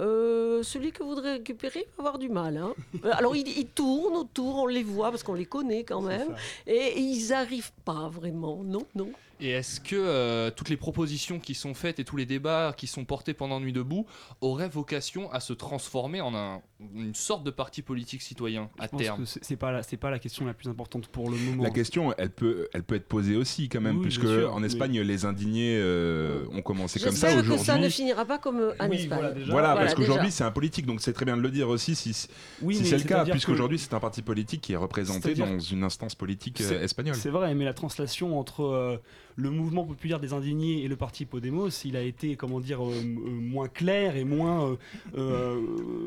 Euh, 0.01 0.63
celui 0.63 0.93
que 0.93 1.03
vous 1.03 1.09
voudrez 1.09 1.33
récupérer 1.33 1.85
va 1.97 2.03
avoir 2.03 2.19
du 2.19 2.29
mal. 2.29 2.55
Hein. 2.55 2.73
Alors, 3.11 3.35
ils, 3.35 3.47
ils, 3.47 3.67
tournent 3.67 4.15
autour, 4.15 4.55
on 4.55 4.67
les 4.67 4.83
voit 4.83 5.09
parce 5.09 5.23
qu'on 5.23 5.33
les 5.33 5.45
connaît 5.45 5.83
quand 5.83 6.01
même. 6.01 6.35
Et, 6.67 6.73
et 6.73 6.99
ils 6.99 7.29
n'arrivent 7.29 7.73
pas 7.83 8.07
vraiment. 8.07 8.63
Non, 8.63 8.85
non. 8.95 9.11
Et 9.41 9.51
est-ce 9.51 9.79
que 9.79 9.95
euh, 9.95 10.51
toutes 10.51 10.69
les 10.69 10.77
propositions 10.77 11.39
qui 11.39 11.53
sont 11.53 11.73
faites 11.73 11.99
et 11.99 12.03
tous 12.03 12.17
les 12.17 12.25
débats 12.25 12.73
qui 12.75 12.87
sont 12.87 13.05
portés 13.05 13.33
pendant 13.33 13.59
Nuit 13.59 13.71
debout 13.71 14.05
auraient 14.41 14.67
vocation 14.67 15.31
à 15.31 15.39
se 15.39 15.53
transformer 15.53 16.19
en 16.19 16.35
un, 16.35 16.61
une 16.93 17.15
sorte 17.15 17.43
de 17.43 17.51
parti 17.51 17.81
politique 17.81 18.21
citoyen 18.21 18.69
à 18.79 18.87
terme 18.89 19.25
C'est 19.25 19.55
pas 19.55 19.81
c'est 19.83 19.97
pas 19.97 20.09
la 20.09 20.19
question 20.19 20.45
la 20.45 20.53
plus 20.53 20.67
importante 20.67 21.07
pour 21.07 21.29
le 21.29 21.37
moment. 21.37 21.63
La 21.63 21.69
question, 21.69 22.13
elle 22.17 22.31
peut 22.31 22.67
elle 22.73 22.83
peut 22.83 22.95
être 22.95 23.07
posée 23.07 23.37
aussi 23.37 23.69
quand 23.69 23.81
même, 23.81 24.01
puisque 24.01 24.25
en 24.25 24.61
Espagne 24.63 24.99
les 24.99 25.25
indignés 25.25 25.77
euh, 25.79 26.45
ont 26.51 26.61
commencé 26.61 26.99
comme 26.99 27.13
ça 27.13 27.29
aujourd'hui. 27.29 27.53
que 27.53 27.57
ça 27.59 27.77
ne 27.77 27.89
finira 27.89 28.25
pas 28.25 28.39
comme 28.39 28.73
en 28.77 28.91
Espagne. 28.91 29.45
Voilà, 29.47 29.75
parce 29.75 29.95
qu'aujourd'hui 29.95 30.31
c'est 30.31 30.43
un 30.43 30.51
politique, 30.51 30.85
donc 30.85 31.01
c'est 31.01 31.13
très 31.13 31.25
bien 31.25 31.37
de 31.37 31.41
le 31.41 31.51
dire 31.51 31.69
aussi 31.69 31.95
si, 31.95 32.27
oui, 32.61 32.75
si 32.75 32.85
c'est 32.85 32.97
le 32.97 33.03
cas, 33.03 33.23
puisqu'aujourd'hui 33.25 33.79
c'est 33.79 33.93
un 33.93 33.99
parti 33.99 34.21
politique 34.21 34.61
qui 34.61 34.73
est 34.73 34.77
représenté 34.77 35.33
dans 35.33 35.59
une 35.59 35.83
instance 35.83 36.15
politique 36.15 36.61
euh, 36.61 36.83
espagnole. 36.83 37.15
C'est 37.15 37.29
vrai, 37.29 37.55
mais 37.55 37.65
la 37.65 37.73
translation 37.73 38.37
entre 38.39 38.99
le 39.35 39.49
mouvement 39.49 39.85
populaire 39.85 40.19
des 40.19 40.33
indignés 40.33 40.83
et 40.83 40.87
le 40.87 40.95
parti 40.95 41.25
Podemos, 41.25 41.69
il 41.85 41.95
a 41.95 42.01
été, 42.01 42.35
comment 42.35 42.59
dire, 42.59 42.85
euh, 42.85 42.91
euh, 42.91 43.29
moins 43.29 43.67
clair 43.67 44.15
et 44.15 44.23
moins, 44.23 44.77
euh, 45.17 45.61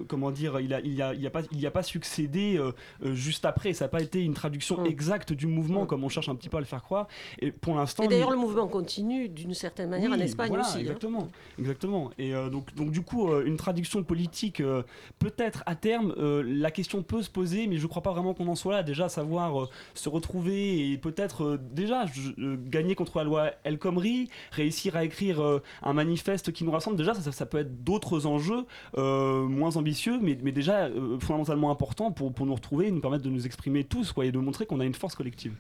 comment 0.08 0.30
dire, 0.30 0.60
il 0.60 0.74
a, 0.74 0.80
il 0.80 1.00
a, 1.00 1.14
il 1.14 1.26
a 1.26 1.30
pas, 1.30 1.42
il 1.52 1.66
a 1.66 1.70
pas 1.70 1.82
succédé 1.82 2.60
juste 3.02 3.44
après. 3.44 3.72
Ça 3.72 3.86
n'a 3.86 3.88
pas 3.88 4.02
été 4.02 4.22
une 4.22 4.34
traduction 4.34 4.84
exacte 4.84 5.32
du 5.32 5.46
mouvement 5.46 5.86
comme 5.86 6.04
on 6.04 6.08
cherche 6.08 6.28
un 6.28 6.34
petit 6.34 6.48
peu 6.48 6.58
à 6.58 6.60
le 6.60 6.66
faire 6.66 6.82
croire. 6.82 7.08
Et 7.40 7.52
pour 7.52 7.74
l'instant. 7.74 8.02
Et 8.04 8.08
d'ailleurs, 8.08 8.30
le 8.30 8.36
mouvement 8.36 8.68
continue 8.68 9.28
d'une 9.28 9.54
certaine 9.54 9.90
manière 9.90 10.10
en 10.10 10.14
Espagne 10.14 10.56
aussi. 10.58 10.78
Hein. 10.78 10.80
Exactement, 10.80 11.28
exactement. 11.58 12.10
Et 12.18 12.32
donc, 12.32 12.74
donc 12.74 12.90
du 12.90 13.02
coup, 13.02 13.34
une 13.34 13.56
traduction 13.56 14.02
politique, 14.02 14.62
peut-être 15.18 15.62
à 15.66 15.74
terme, 15.74 16.14
la 16.18 16.70
question 16.70 17.02
peut 17.02 17.22
se 17.22 17.30
poser, 17.30 17.66
mais 17.66 17.76
je 17.76 17.82
ne 17.82 17.88
crois 17.88 18.02
pas 18.02 18.12
vraiment 18.12 18.34
qu'on 18.34 18.48
en 18.48 18.54
soit 18.54 18.72
là. 18.72 18.82
Déjà, 18.82 19.08
savoir 19.08 19.68
se 19.94 20.08
retrouver 20.08 20.90
et 20.90 20.98
peut-être 20.98 21.58
déjà 21.72 22.04
gagner 22.38 22.94
contre 22.94 23.11
loi 23.22 23.50
El 23.64 23.78
Khomri, 23.78 24.28
réussir 24.50 24.96
à 24.96 25.04
écrire 25.04 25.42
euh, 25.42 25.62
un 25.82 25.92
manifeste 25.92 26.52
qui 26.52 26.64
nous 26.64 26.70
rassemble, 26.70 26.96
déjà 26.96 27.14
ça, 27.14 27.32
ça 27.32 27.46
peut 27.46 27.58
être 27.58 27.84
d'autres 27.84 28.26
enjeux 28.26 28.64
euh, 28.96 29.42
moins 29.42 29.76
ambitieux, 29.76 30.18
mais, 30.20 30.38
mais 30.42 30.52
déjà 30.52 30.86
euh, 30.86 31.18
fondamentalement 31.20 31.70
importants 31.70 32.10
pour, 32.10 32.32
pour 32.32 32.46
nous 32.46 32.54
retrouver 32.54 32.88
et 32.88 32.90
nous 32.90 33.00
permettre 33.00 33.24
de 33.24 33.30
nous 33.30 33.46
exprimer 33.46 33.84
tous 33.84 34.12
quoi, 34.12 34.24
et 34.24 34.32
de 34.32 34.38
montrer 34.38 34.66
qu'on 34.66 34.80
a 34.80 34.84
une 34.84 34.94
force 34.94 35.14
collective. 35.14 35.52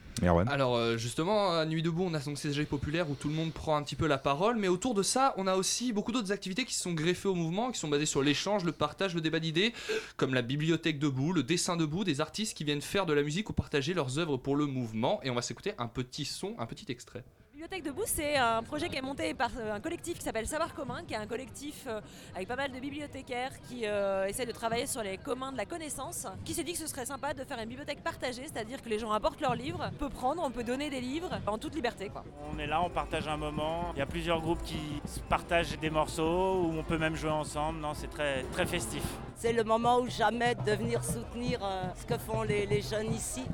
Alors 0.46 0.96
justement, 0.96 1.52
à 1.52 1.66
Nuit 1.66 1.82
debout, 1.82 2.04
on 2.04 2.14
a 2.14 2.20
son 2.20 2.34
CSG 2.34 2.64
populaire 2.64 3.10
où 3.10 3.14
tout 3.14 3.28
le 3.28 3.34
monde 3.34 3.52
prend 3.52 3.76
un 3.76 3.82
petit 3.82 3.96
peu 3.96 4.06
la 4.06 4.18
parole, 4.18 4.56
mais 4.56 4.68
autour 4.68 4.94
de 4.94 5.02
ça, 5.02 5.34
on 5.36 5.46
a 5.46 5.56
aussi 5.56 5.92
beaucoup 5.92 6.12
d'autres 6.12 6.32
activités 6.32 6.64
qui 6.64 6.74
sont 6.74 6.92
greffées 6.92 7.28
au 7.28 7.34
mouvement, 7.34 7.70
qui 7.70 7.78
sont 7.78 7.88
basées 7.88 8.06
sur 8.06 8.22
l'échange, 8.22 8.64
le 8.64 8.72
partage, 8.72 9.14
le 9.14 9.20
débat 9.20 9.40
d'idées, 9.40 9.72
comme 10.16 10.34
la 10.34 10.42
bibliothèque 10.42 10.98
debout, 10.98 11.32
le 11.32 11.42
dessin 11.42 11.76
debout, 11.76 12.04
des 12.04 12.20
artistes 12.20 12.56
qui 12.56 12.64
viennent 12.64 12.80
faire 12.80 13.06
de 13.06 13.12
la 13.12 13.22
musique 13.22 13.50
ou 13.50 13.52
partager 13.52 13.94
leurs 13.94 14.18
œuvres 14.18 14.36
pour 14.36 14.56
le 14.56 14.66
mouvement. 14.66 15.20
Et 15.22 15.30
on 15.30 15.34
va 15.34 15.42
s'écouter 15.42 15.72
un 15.78 15.88
petit 15.88 16.24
son, 16.24 16.54
un 16.58 16.66
petit 16.66 16.90
extrait. 16.90 17.24
Bibliothèque 17.62 17.84
Debout, 17.84 18.02
c'est 18.06 18.36
un 18.36 18.60
projet 18.64 18.88
qui 18.88 18.96
est 18.96 19.02
monté 19.02 19.34
par 19.34 19.50
euh, 19.56 19.74
un 19.76 19.78
collectif 19.78 20.18
qui 20.18 20.24
s'appelle 20.24 20.48
Savoir 20.48 20.74
Commun, 20.74 21.04
qui 21.06 21.14
est 21.14 21.16
un 21.16 21.28
collectif 21.28 21.84
euh, 21.86 22.00
avec 22.34 22.48
pas 22.48 22.56
mal 22.56 22.72
de 22.72 22.80
bibliothécaires 22.80 23.52
qui 23.68 23.82
euh, 23.86 24.26
essaient 24.26 24.46
de 24.46 24.50
travailler 24.50 24.88
sur 24.88 25.00
les 25.00 25.16
communs 25.16 25.52
de 25.52 25.56
la 25.56 25.64
connaissance, 25.64 26.26
qui 26.44 26.54
s'est 26.54 26.64
dit 26.64 26.72
que 26.72 26.78
ce 26.78 26.88
serait 26.88 27.06
sympa 27.06 27.34
de 27.34 27.44
faire 27.44 27.60
une 27.60 27.68
bibliothèque 27.68 28.02
partagée, 28.02 28.42
c'est-à-dire 28.52 28.82
que 28.82 28.88
les 28.88 28.98
gens 28.98 29.12
apportent 29.12 29.40
leurs 29.40 29.54
livres, 29.54 29.88
on 29.92 29.96
peut 29.96 30.08
prendre, 30.08 30.42
on 30.44 30.50
peut 30.50 30.64
donner 30.64 30.90
des 30.90 31.00
livres 31.00 31.30
en 31.46 31.56
toute 31.56 31.76
liberté. 31.76 32.08
Quoi. 32.08 32.24
On 32.52 32.58
est 32.58 32.66
là, 32.66 32.82
on 32.82 32.90
partage 32.90 33.28
un 33.28 33.36
moment. 33.36 33.92
Il 33.94 34.00
y 34.00 34.02
a 34.02 34.06
plusieurs 34.06 34.40
groupes 34.40 34.64
qui 34.64 35.00
partagent 35.28 35.78
des 35.78 35.90
morceaux 35.90 36.64
où 36.64 36.76
on 36.76 36.82
peut 36.82 36.98
même 36.98 37.14
jouer 37.14 37.30
ensemble. 37.30 37.78
Non, 37.78 37.94
c'est 37.94 38.10
très, 38.10 38.42
très 38.50 38.66
festif. 38.66 39.04
C'est 39.36 39.52
le 39.52 39.62
moment 39.62 40.00
ou 40.00 40.08
jamais 40.08 40.56
de 40.56 40.72
venir 40.72 41.04
soutenir 41.04 41.60
euh, 41.62 41.84
ce 41.94 42.06
que 42.06 42.18
font 42.18 42.42
les, 42.42 42.66
les 42.66 42.82
jeunes 42.82 43.14
ici. 43.14 43.44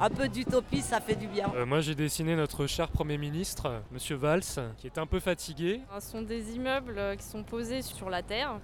Un 0.00 0.10
peu 0.10 0.28
d'utopie, 0.28 0.80
ça 0.82 1.00
fait 1.00 1.14
du 1.14 1.28
bien. 1.28 1.52
Euh, 1.54 1.64
moi, 1.64 1.80
j'ai 1.80 1.94
dessiné 1.94 2.34
notre 2.34 2.66
cher 2.66 2.88
Premier 2.88 3.16
ministre, 3.16 3.80
Monsieur 3.92 4.16
Valls, 4.16 4.42
qui 4.76 4.86
est 4.88 4.98
un 4.98 5.06
peu 5.06 5.20
fatigué. 5.20 5.80
Ce 6.00 6.10
sont 6.10 6.22
des 6.22 6.56
immeubles 6.56 6.98
euh, 6.98 7.14
qui 7.16 7.22
sont 7.24 7.44
posés 7.44 7.80
sur 7.82 8.10
la 8.10 8.22
Terre 8.22 8.58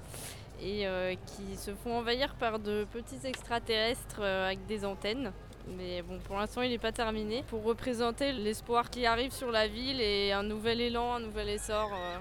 et 0.61 0.87
euh, 0.87 1.15
qui 1.27 1.57
se 1.57 1.71
font 1.75 1.99
envahir 1.99 2.35
par 2.35 2.59
de 2.59 2.85
petits 2.93 3.25
extraterrestres 3.27 4.19
euh, 4.21 4.47
avec 4.47 4.67
des 4.67 4.85
antennes. 4.85 5.33
Mais 5.79 6.03
bon, 6.03 6.19
pour 6.19 6.37
l'instant, 6.37 6.63
il 6.63 6.71
n'est 6.71 6.79
pas 6.79 6.91
terminé. 6.93 7.45
Pour 7.49 7.63
représenter 7.63 8.33
l'espoir 8.33 8.91
qui 8.91 9.07
arrive 9.07 9.31
sur 9.31 9.53
la 9.53 9.69
ville 9.69 10.01
et 10.01 10.33
un 10.33 10.43
nouvel 10.43 10.81
élan, 10.81 11.15
un 11.15 11.21
nouvel 11.21 11.49
essor. 11.51 11.91
euh. 11.93 12.19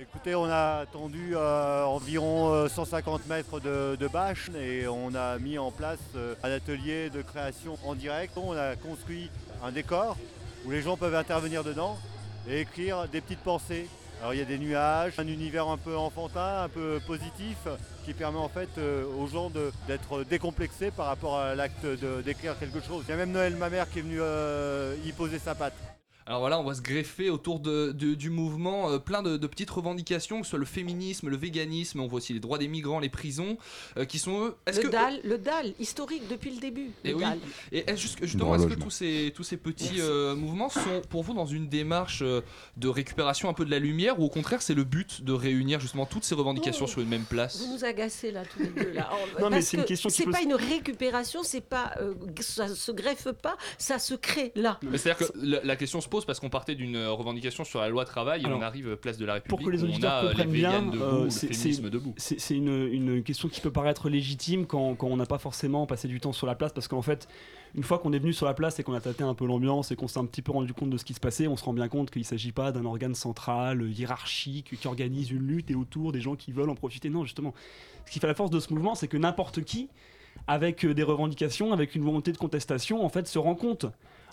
Écoutez, 0.00 0.36
on 0.36 0.44
a 0.44 0.86
tendu 0.86 1.32
euh, 1.34 1.82
environ 1.82 2.52
euh, 2.52 2.68
150 2.68 3.26
mètres 3.26 3.58
de, 3.58 3.96
de 3.96 4.06
bâche 4.06 4.48
et 4.56 4.86
on 4.86 5.12
a 5.14 5.38
mis 5.38 5.58
en 5.58 5.72
place 5.72 5.98
euh, 6.14 6.34
un 6.44 6.52
atelier 6.52 7.10
de 7.10 7.20
création 7.20 7.76
en 7.84 7.96
direct. 7.96 8.34
On 8.36 8.52
a 8.52 8.76
construit 8.76 9.28
un 9.62 9.72
décor 9.72 10.16
où 10.64 10.70
les 10.70 10.82
gens 10.82 10.96
peuvent 10.96 11.16
intervenir 11.16 11.64
dedans 11.64 11.98
et 12.48 12.60
écrire 12.60 13.08
des 13.08 13.20
petites 13.20 13.40
pensées. 13.40 13.88
Alors 14.20 14.34
il 14.34 14.38
y 14.38 14.42
a 14.42 14.44
des 14.44 14.58
nuages, 14.58 15.18
un 15.18 15.26
univers 15.26 15.68
un 15.68 15.76
peu 15.76 15.96
enfantin, 15.96 16.62
un 16.62 16.68
peu 16.68 17.00
positif, 17.06 17.58
qui 18.04 18.14
permet 18.14 18.38
en 18.38 18.48
fait 18.48 18.70
euh, 18.78 19.04
aux 19.04 19.26
gens 19.26 19.50
d'être 19.86 20.24
décomplexés 20.24 20.90
par 20.90 21.06
rapport 21.06 21.38
à 21.38 21.54
l'acte 21.54 21.86
d'écrire 22.24 22.58
quelque 22.58 22.80
chose. 22.80 23.04
Il 23.08 23.10
y 23.10 23.14
a 23.14 23.16
même 23.16 23.32
Noël, 23.32 23.56
ma 23.56 23.68
mère, 23.68 23.90
qui 23.90 23.98
est 23.98 24.02
venue 24.02 24.20
euh, 24.20 24.94
y 25.04 25.12
poser 25.12 25.38
sa 25.38 25.54
patte. 25.54 25.97
Alors 26.28 26.40
voilà, 26.40 26.60
on 26.60 26.64
va 26.64 26.74
se 26.74 26.82
greffer 26.82 27.30
autour 27.30 27.58
de, 27.58 27.90
de- 27.92 28.14
du 28.14 28.28
mouvement 28.28 28.90
euh, 28.90 28.98
plein 28.98 29.22
de, 29.22 29.38
de 29.38 29.46
petites 29.46 29.70
revendications, 29.70 30.40
que 30.40 30.44
ce 30.46 30.50
soit 30.50 30.58
le 30.58 30.66
féminisme, 30.66 31.28
le 31.30 31.36
véganisme, 31.38 32.00
on 32.00 32.06
voit 32.06 32.18
aussi 32.18 32.34
les 32.34 32.38
droits 32.40 32.58
des 32.58 32.68
migrants, 32.68 33.00
les 33.00 33.08
prisons, 33.08 33.56
euh, 33.96 34.04
qui 34.04 34.18
sont 34.18 34.44
eux. 34.44 34.54
Le 34.66 34.72
que 34.82 34.88
DAL, 34.88 35.20
le 35.24 35.38
DAL, 35.38 35.72
historique 35.80 36.28
depuis 36.28 36.50
le 36.50 36.60
début. 36.60 36.90
Et 37.04 37.10
le 37.10 37.14
oui. 37.16 37.22
DAL. 37.22 37.38
Et 37.72 37.78
est-ce 37.90 37.96
jusque- 38.02 38.24
justement, 38.24 38.54
est-ce 38.56 38.66
que 38.66 38.74
tous 38.74 38.90
ces, 38.90 39.32
tous 39.34 39.42
ces 39.42 39.56
petits 39.56 40.00
euh, 40.00 40.36
mouvements 40.36 40.68
sont 40.68 41.00
pour 41.08 41.22
vous 41.22 41.32
dans 41.32 41.46
une 41.46 41.66
démarche 41.68 42.20
euh, 42.22 42.42
de 42.76 42.88
récupération 42.88 43.48
un 43.48 43.54
peu 43.54 43.64
de 43.64 43.70
la 43.70 43.78
lumière 43.78 44.20
ou 44.20 44.24
au 44.24 44.28
contraire 44.28 44.60
c'est 44.60 44.74
le 44.74 44.84
but 44.84 45.24
de 45.24 45.32
réunir 45.32 45.80
justement 45.80 46.04
toutes 46.04 46.24
ces 46.24 46.34
revendications 46.34 46.86
sur 46.86 47.00
une 47.00 47.08
même 47.08 47.24
place? 47.24 47.58
Vous 47.62 47.72
nous 47.72 47.84
agacez 47.86 48.32
là 48.32 48.42
tous 48.44 48.58
les 48.58 48.68
deux 48.68 48.92
là. 48.92 49.08
Oh, 49.38 49.40
Non, 49.40 49.48
mais 49.50 49.62
c'est 49.62 49.78
une 49.78 49.82
que 49.84 49.88
question 49.88 50.10
qui 50.10 50.16
C'est 50.16 50.24
peut 50.24 50.30
pas 50.32 50.42
une 50.42 50.54
récupération, 50.54 51.42
c'est 51.42 51.62
pas 51.62 51.92
euh, 52.02 52.12
ça 52.40 52.68
se 52.68 52.92
greffe 52.92 53.28
pas, 53.32 53.56
ça 53.78 53.98
se 53.98 54.12
crée 54.14 54.52
là. 54.54 54.78
Mais 54.82 54.98
C'est-à-dire 54.98 55.26
que 55.26 55.32
la, 55.38 55.62
la 55.64 55.76
question 55.76 56.00
se 56.02 56.08
pose 56.08 56.17
parce 56.24 56.40
qu'on 56.40 56.48
partait 56.50 56.74
d'une 56.74 56.96
euh, 56.96 57.10
revendication 57.12 57.64
sur 57.64 57.80
la 57.80 57.88
loi 57.88 58.04
travail 58.04 58.42
et 58.42 58.46
Alors, 58.46 58.58
on 58.58 58.62
arrive 58.62 58.88
euh, 58.88 58.96
place 58.96 59.18
de 59.18 59.24
la 59.26 59.34
République 59.34 59.50
Pour 59.58 59.66
que 59.66 59.70
les 59.70 59.82
où 59.82 59.86
on 59.86 59.90
auditeurs 59.90 60.12
a 60.12 60.18
euh, 60.18 60.22
les 60.22 60.28
comprennent 60.30 60.50
bien, 60.52 60.70
véganes 60.70 60.90
debout, 60.90 61.24
le 61.24 61.30
c'est- 61.30 61.80
debout. 61.82 62.14
une, 62.50 62.88
une 62.92 63.22
question 63.22 63.48
qui 63.48 63.60
peut 63.60 63.70
paraître 63.72 64.08
légitime 64.08 64.66
quand, 64.66 64.94
quand 64.94 65.06
on 65.08 65.16
n'a 65.16 65.26
pas 65.26 65.38
forcément 65.38 65.86
passé 65.86 66.08
du 66.08 66.20
temps 66.20 66.32
sur 66.32 66.46
la 66.46 66.54
place, 66.54 66.72
parce 66.72 66.88
qu'en 66.88 67.02
fait, 67.02 67.28
une 67.74 67.82
fois 67.82 67.98
qu'on 67.98 68.12
est 68.12 68.18
venu 68.18 68.32
sur 68.32 68.46
la 68.46 68.54
place 68.54 68.78
et 68.78 68.82
qu'on 68.82 68.94
a 68.94 69.00
tâté 69.00 69.22
un 69.24 69.34
peu 69.34 69.46
l'ambiance 69.46 69.90
et 69.92 69.96
qu'on 69.96 70.08
s'est 70.08 70.18
un 70.18 70.24
petit 70.24 70.42
peu 70.42 70.52
rendu 70.52 70.72
compte 70.72 70.90
de 70.90 70.96
ce 70.96 71.04
qui 71.04 71.14
se 71.14 71.20
passait, 71.20 71.46
on 71.48 71.56
se 71.56 71.64
rend 71.64 71.72
bien 71.74 71.88
compte 71.88 72.10
qu'il 72.10 72.22
ne 72.22 72.26
s'agit 72.26 72.52
pas 72.52 72.72
d'un 72.72 72.84
organe 72.84 73.14
central, 73.14 73.82
hiérarchique, 73.90 74.76
qui 74.80 74.88
organise 74.88 75.30
une 75.30 75.46
lutte 75.46 75.70
et 75.70 75.74
autour 75.74 76.12
des 76.12 76.20
gens 76.20 76.34
qui 76.36 76.52
veulent 76.52 76.70
en 76.70 76.74
profiter. 76.74 77.10
Non, 77.10 77.24
justement. 77.24 77.52
Ce 78.06 78.12
qui 78.12 78.20
fait 78.20 78.26
la 78.26 78.34
force 78.34 78.50
de 78.50 78.58
ce 78.60 78.72
mouvement, 78.72 78.94
c'est 78.94 79.08
que 79.08 79.18
n'importe 79.18 79.62
qui, 79.64 79.88
avec 80.46 80.86
des 80.86 81.02
revendications, 81.02 81.72
avec 81.72 81.94
une 81.94 82.02
volonté 82.04 82.32
de 82.32 82.38
contestation, 82.38 83.04
en 83.04 83.08
fait, 83.10 83.26
se 83.28 83.38
rend 83.38 83.54
compte, 83.54 83.84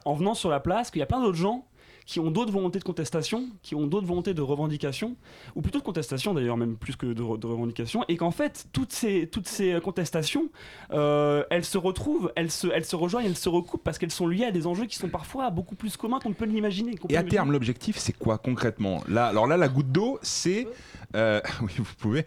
en 0.06 0.14
venant 0.14 0.34
sur 0.34 0.50
la 0.50 0.60
place, 0.62 0.92
qu'il 0.92 1.00
y 1.00 1.04
a 1.04 1.08
plein 1.08 1.20
d'autres 1.20 1.38
gens 1.38 1.66
qui 2.06 2.20
ont 2.20 2.30
d'autres 2.32 2.52
volontés 2.52 2.80
de 2.80 2.84
contestation, 2.84 3.50
qui 3.64 3.74
ont 3.76 3.88
d'autres 3.88 4.06
volontés 4.06 4.34
de 4.34 4.42
revendication, 4.42 5.16
ou 5.56 5.62
plutôt 5.62 5.80
de 5.80 5.84
contestation 5.84 6.34
d'ailleurs, 6.34 6.58
même 6.58 6.76
plus 6.76 6.96
que 6.96 7.08
de, 7.08 7.24
re- 7.24 7.40
de 7.40 7.48
revendication, 7.48 8.04
et 8.08 8.18
qu'en 8.18 8.32
fait, 8.32 8.68
toutes 8.74 8.94
ces, 8.94 9.28
toutes 9.28 9.48
ces 9.48 9.80
contestations, 9.84 10.50
euh, 10.92 11.44
elles 11.50 11.66
se 11.66 11.78
retrouvent, 11.78 12.32
elles 12.36 12.52
se, 12.52 12.68
elles 12.68 12.86
se 12.86 12.96
rejoignent, 12.96 13.26
elles 13.26 13.36
se 13.38 13.50
recoupent, 13.50 13.84
parce 13.84 13.98
qu'elles 13.98 14.12
sont 14.12 14.28
liées 14.28 14.46
à 14.46 14.52
des 14.52 14.68
enjeux 14.68 14.86
qui 14.86 14.98
sont 14.98 15.10
parfois 15.10 15.50
beaucoup 15.50 15.76
plus 15.76 15.98
communs 15.98 16.20
qu'on 16.20 16.30
ne 16.30 16.36
peut 16.36 16.46
l'imaginer. 16.46 16.96
Et 17.10 17.18
à 17.18 17.24
terme, 17.24 17.52
l'objectif, 17.52 17.98
c'est 17.98 18.14
quoi 18.18 18.38
concrètement? 18.38 19.04
Là, 19.08 19.26
alors 19.28 19.48
là, 19.48 19.58
la 19.58 19.68
goutte 19.68 19.92
d'eau, 19.92 20.20
c'est 20.22 20.68
euh, 21.16 21.42
oui, 21.62 21.72
vous 21.78 21.86
pouvez. 21.98 22.26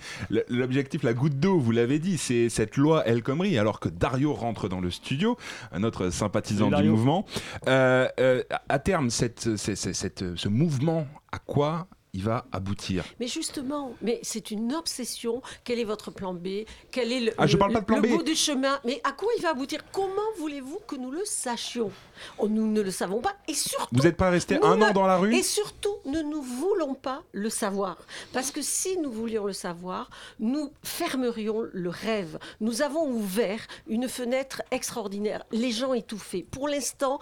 L'objectif, 0.49 1.03
la 1.03 1.15
goutte 1.15 1.39
d'eau, 1.39 1.59
vous 1.59 1.71
l'avez 1.71 1.99
dit, 1.99 2.19
c'est 2.19 2.49
cette 2.49 2.77
loi 2.77 3.07
El 3.07 3.23
Khomri. 3.23 3.59
Alors 3.59 3.81
que 3.81 3.89
Dario 3.89 4.33
rentre 4.35 4.69
dans 4.69 4.81
le 4.81 4.91
studio, 4.91 5.37
un 5.73 5.83
autre 5.85 6.11
sympathisant 6.11 6.67
du 6.83 6.89
mouvement. 6.91 7.25
Euh, 7.69 8.09
euh, 8.21 8.43
à 8.69 8.79
terme, 8.79 9.11
cette, 9.11 9.57
cette- 9.57 9.77
cette- 9.77 9.95
cette- 9.95 10.37
ce 10.37 10.49
mouvement, 10.49 11.07
à 11.33 11.39
quoi 11.39 11.87
il 12.15 12.23
va 12.25 12.47
aboutir 12.53 13.05
Mais 13.21 13.27
justement, 13.27 13.95
mais 14.03 14.19
c'est 14.23 14.51
une 14.51 14.75
obsession. 14.75 15.43
Quel 15.65 15.79
est 15.79 15.85
votre 15.85 16.11
plan 16.11 16.33
B? 16.35 16.65
Quel 16.91 17.13
est 17.13 17.21
le, 17.21 17.33
Ah, 17.39 17.47
je 17.47 17.53
le- 17.55 17.59
parle 17.59 17.73
pas 17.75 17.81
de 17.81 17.85
plan 17.85 17.97
le 17.97 18.03
B. 18.03 18.07
bout 18.09 18.23
du 18.23 18.35
chemin? 18.35 18.81
Mais 18.85 19.01
à 19.05 19.13
quoi 19.13 19.29
il 19.37 19.43
va 19.43 19.51
aboutir? 19.51 19.81
Comment 19.93 20.13
voulez-vous 20.39 20.81
que 20.87 20.97
nous 20.97 21.11
le 21.11 21.25
sachions? 21.25 21.91
Oh, 22.39 22.49
Nous 22.49 22.67
ne 22.67 22.81
le 22.81 22.91
savons 22.91 23.21
pas. 23.21 23.37
Et 23.47 23.55
surtout, 23.55 23.89
Vous 23.93 24.03
n'êtes 24.03 24.17
pas 24.17 24.31
resté 24.31 24.59
nous 24.59 24.67
un 24.67 24.77
ne- 24.77 24.85
an 24.87 24.93
dans 24.93 25.07
la 25.07 25.19
rue? 25.19 25.35
Et 25.35 25.43
surtout, 25.43 25.95
nous 26.07 26.23
ne 26.23 26.37
voulons 26.37 26.95
pas 26.95 27.23
le 27.33 27.51
savoir. 27.51 27.97
Parce 28.33 28.51
que 28.51 28.63
si 28.63 28.97
nous 28.99 29.11
voulions 29.13 29.45
le 29.47 29.53
savoir, 29.53 30.11
nous 30.41 30.73
fermerions 30.83 31.67
le 31.73 31.89
rêve. 31.91 32.39
Nous 32.61 32.83
avons 32.83 33.07
ouvert 33.09 33.61
une 33.87 34.09
fenêtre 34.09 34.63
extraordinaire. 34.71 35.45
Les 35.53 35.71
gens 35.71 35.93
étouffés. 35.95 36.47
Pour 36.51 36.69
l'instant, 36.69 37.21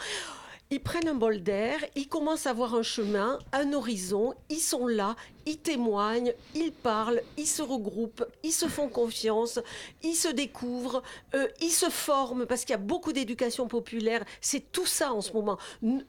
ils 0.71 0.81
prennent 0.81 1.09
un 1.09 1.15
bol 1.15 1.43
d'air, 1.43 1.79
ils 1.95 2.09
commencent 2.09 2.47
à 2.47 2.53
voir 2.53 2.75
un 2.75 2.83
chemin, 2.83 3.39
un 3.53 3.73
horizon, 3.73 4.35
ils 4.51 4.59
sont 4.61 4.87
là, 4.87 5.15
ils 5.47 5.59
témoignent, 5.59 6.33
ils 6.55 6.73
parlent, 6.73 7.23
ils 7.37 7.47
se 7.47 7.63
regroupent, 7.63 8.25
ils 8.43 8.53
se 8.53 8.67
font 8.67 8.89
confiance, 8.89 9.61
ils 10.03 10.17
se 10.17 10.29
découvrent, 10.29 11.03
euh, 11.35 11.47
ils 11.61 11.71
se 11.71 11.89
forment, 11.89 12.47
parce 12.47 12.63
qu'il 12.63 12.73
y 12.73 12.75
a 12.75 12.79
beaucoup 12.79 13.13
d'éducation 13.13 13.69
populaire. 13.69 14.25
C'est 14.41 14.73
tout 14.73 14.87
ça 14.87 15.13
en 15.13 15.21
ce 15.21 15.33
moment. 15.33 15.59
Nous, 15.83 16.03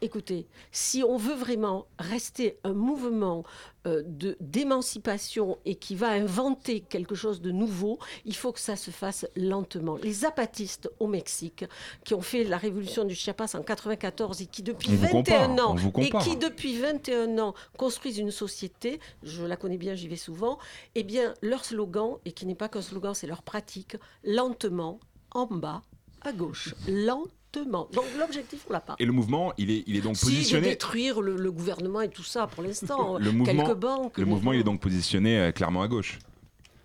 écoutez, 0.00 0.46
si 0.72 1.02
on 1.02 1.16
veut 1.16 1.34
vraiment 1.34 1.86
rester 1.98 2.58
un 2.64 2.72
mouvement 2.72 3.44
euh, 3.86 4.02
de 4.06 4.36
d'émancipation 4.40 5.58
et 5.64 5.76
qui 5.76 5.94
va 5.94 6.08
inventer 6.08 6.80
quelque 6.80 7.14
chose 7.14 7.40
de 7.40 7.50
nouveau, 7.50 7.98
il 8.24 8.34
faut 8.34 8.52
que 8.52 8.60
ça 8.60 8.76
se 8.76 8.90
fasse 8.90 9.26
lentement. 9.36 9.96
Les 10.02 10.12
zapatistes 10.12 10.90
au 10.98 11.06
Mexique, 11.06 11.64
qui 12.04 12.14
ont 12.14 12.20
fait 12.20 12.44
la 12.44 12.58
révolution 12.58 13.04
du 13.04 13.14
Chiapas 13.14 13.54
en 13.54 13.62
94 13.62 14.42
et 14.42 14.46
qui 14.46 14.62
depuis 14.62 14.90
On 14.90 14.94
vous 14.94 15.02
21 15.02 15.48
compare, 15.48 15.70
ans 15.70 15.76
et 15.98 16.10
qui 16.24 16.36
depuis 16.36 16.78
21 16.78 17.38
ans 17.38 17.54
construisent 17.76 18.18
une 18.18 18.30
société, 18.30 19.00
je 19.22 19.44
la 19.44 19.56
connais 19.56 19.78
bien, 19.78 19.94
j'y 19.94 20.08
vais 20.08 20.16
souvent, 20.16 20.58
eh 20.94 21.02
bien 21.02 21.34
leur 21.42 21.64
slogan, 21.64 22.16
et 22.24 22.32
qui 22.32 22.46
n'est 22.46 22.54
pas 22.54 22.68
qu'un 22.68 22.82
slogan, 22.82 23.14
c'est 23.14 23.26
leur 23.26 23.42
pratique, 23.42 23.96
lentement, 24.24 25.00
en 25.30 25.46
bas, 25.46 25.82
à 26.22 26.32
gauche, 26.32 26.74
lentement. 26.88 27.30
Donc 27.64 27.88
l'objectif, 28.18 28.64
on 28.68 28.72
l'a 28.72 28.80
pas. 28.80 28.96
Et 28.98 29.06
le 29.06 29.12
mouvement, 29.12 29.52
il 29.58 29.70
est, 29.70 29.84
il 29.86 29.96
est 29.96 30.00
donc 30.00 30.16
Si, 30.16 30.26
de 30.26 30.30
positionné. 30.30 30.68
détruire 30.68 31.20
le, 31.22 31.36
le 31.36 31.52
gouvernement 31.52 32.00
et 32.02 32.08
tout 32.08 32.22
ça 32.24 32.46
pour 32.46 32.62
l'instant. 32.62 33.18
Le 33.18 33.32
mouvement, 33.32 33.64
Quelques 33.64 33.76
banques. 33.78 34.18
le 34.18 34.24
mouvement, 34.26 34.52
il 34.52 34.60
est 34.60 34.64
donc 34.64 34.80
positionné 34.80 35.38
euh, 35.38 35.52
clairement 35.52 35.82
à 35.82 35.88
gauche. 35.88 36.18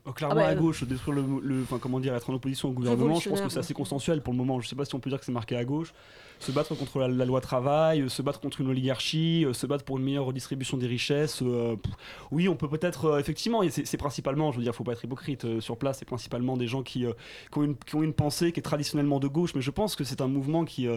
Oh, 0.06 0.13
clairement 0.13 0.36
Ah 0.38 0.42
bah, 0.44 0.48
à 0.48 0.51
euh, 0.51 0.56
gauche, 0.56 0.84
détruire 0.84 1.16
le, 1.16 1.24
le- 1.44 1.62
enfin 1.63 1.78
comment 1.80 2.00
dire, 2.00 2.16
être 2.16 2.30
en 2.30 2.34
opposition 2.34 2.70
au 2.70 2.72
gouvernement, 2.72 3.20
je 3.20 3.30
pense 3.30 3.42
que 3.42 3.50
c'est 3.50 3.60
assez 3.60 3.74
consensuel 3.75 4.22
pour 4.22 4.34
le 4.34 4.38
moment. 4.38 4.60
Je 4.60 4.68
sais 4.68 4.75
pas 4.75 4.86
si 4.86 4.96
on 4.96 5.00
peut 5.00 5.10
dire 5.12 5.20
que 5.20 5.25
c'est 5.25 5.32
marqué 5.32 5.56
à 5.56 5.63
gauche. 5.66 5.94
Se 6.41 6.51
battre 6.51 6.74
contre 6.75 7.00
la, 7.01 7.25
loi 7.25 7.39
travail, 7.39 8.01
euh, 8.01 8.10
se 8.10 8.24
battre 8.24 8.39
contre 8.39 8.62
une 8.62 8.69
oligarchie, 8.69 9.45
euh, 9.45 9.53
se 9.53 9.67
battre 9.67 9.86
pour 9.86 10.00
une 10.00 10.03
meilleure 10.03 10.25
redistribution 10.25 10.75
des 10.75 10.88
richesses. 10.88 11.43
euh, 11.43 11.75
oui, 12.31 12.50
on 12.50 12.55
peut 12.55 12.67
peut-être 12.67 13.19
effectivement, 13.19 13.62
c'est 13.69 13.98
principalement, 13.98 14.51
je 14.51 14.57
veux 14.57 14.63
dire, 14.63 14.74
faut 14.74 14.83
pas 14.83 14.93
être 14.93 15.03
hypocrite 15.03 15.60
sur 15.60 15.77
place. 15.77 16.00
C'est 16.00 16.05
principalement 16.05 16.57
des 16.57 16.65
gens 16.65 16.81
qui, 16.81 17.05
qui, 17.51 17.95
ont 17.95 18.01
une, 18.01 18.13
pensée 18.13 18.51
qui 18.51 18.60
est 18.60 18.63
traditionnellement 18.63 19.19
de 19.19 19.27
gauche, 19.27 19.53
mais 19.53 19.62
je 19.62 19.69
pense 19.69 19.95
que 19.95 20.03
c'est 20.03 20.21
un 20.21 20.27
mouvement 20.27 20.65
qui, 20.65 20.88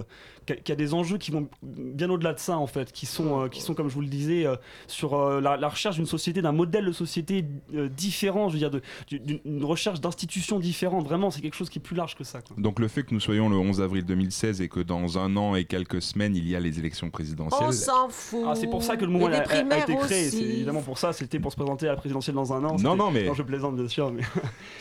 qui, 0.47 0.73
a, 0.73 0.77
des 0.77 0.95
enjeux 0.95 1.19
qui 1.19 1.31
vont 1.31 1.49
bien 1.63 2.09
au-delà 2.09 2.33
de 2.33 2.39
ça 2.39 2.57
en 2.57 2.67
fait, 2.67 2.93
qui 2.93 3.07
sont, 3.07 3.49
qui 3.49 3.61
sont 3.61 3.75
comme 3.75 3.89
je 3.89 3.95
vous 3.95 4.01
le 4.01 4.09
disais, 4.09 4.47
sur 4.87 5.41
la, 5.41 5.69
recherche 5.69 5.97
d'une 5.97 6.07
société, 6.07 6.41
d'un 6.41 6.53
modèle 6.53 6.87
de 6.87 6.93
société 6.93 7.45
différent, 7.97 8.49
je 8.49 8.55
veux 8.55 8.59
dire, 8.59 8.71
d'une 9.11 9.41
une 9.45 9.65
recherche 9.65 10.01
d'institutions 10.01 10.59
différentes. 10.59 11.05
Vraiment, 11.05 11.31
c'est 11.31 11.41
quelque 11.41 11.57
chose 11.57 11.71
qui 11.71 11.79
est 11.79 11.83
plus 11.83 11.97
large 11.97 12.15
que 12.17 12.25
ça. 12.25 12.41
Donc 12.57 12.79
le 12.79 12.89
fait 12.89 13.03
que 13.03 13.15
nous 13.15 13.21
soyons 13.21 13.49
le 13.49 13.57
11 13.57 13.81
avril 13.81 14.05
2016 14.05 14.61
et 14.61 14.69
que 14.69 14.81
dans 14.81 15.19
un 15.19 15.34
an 15.37 15.55
et 15.55 15.65
quelques 15.65 16.01
semaines, 16.03 16.35
il 16.37 16.49
y 16.49 16.55
a 16.57 16.61
les 16.61 16.79
élections 16.79 17.11
présidentielles. 17.11 17.69
On 17.69 17.73
s'en 17.73 18.09
fout. 18.09 18.45
Ah, 18.47 18.55
c'est 18.55 18.67
pour 18.69 18.83
ça 18.83 18.97
que 18.97 19.05
le 19.05 19.11
mouvement 19.11 19.29
a, 19.29 19.33
a- 19.33 19.41
a 19.41 19.43
primaires 19.43 19.83
été 19.83 19.97
créé. 19.97 20.31
C'est 20.31 20.37
évidemment 20.43 20.83
pour 20.83 20.99
ça. 20.99 21.13
C'était 21.13 21.39
pour 21.39 21.51
se 21.53 21.57
présenter 21.57 21.87
à 21.87 21.91
la 21.93 21.97
présidentielle 21.97 22.35
dans 22.37 22.53
un 22.53 22.65
an. 22.65 22.77
Non, 22.79 22.97
non, 22.97 23.11
mais- 23.11 23.25
Non, 23.27 23.35
je 23.35 23.43
plaisante 23.43 23.77
bien 23.77 23.89
sûr. 23.89 24.11
Mais... 24.13 24.23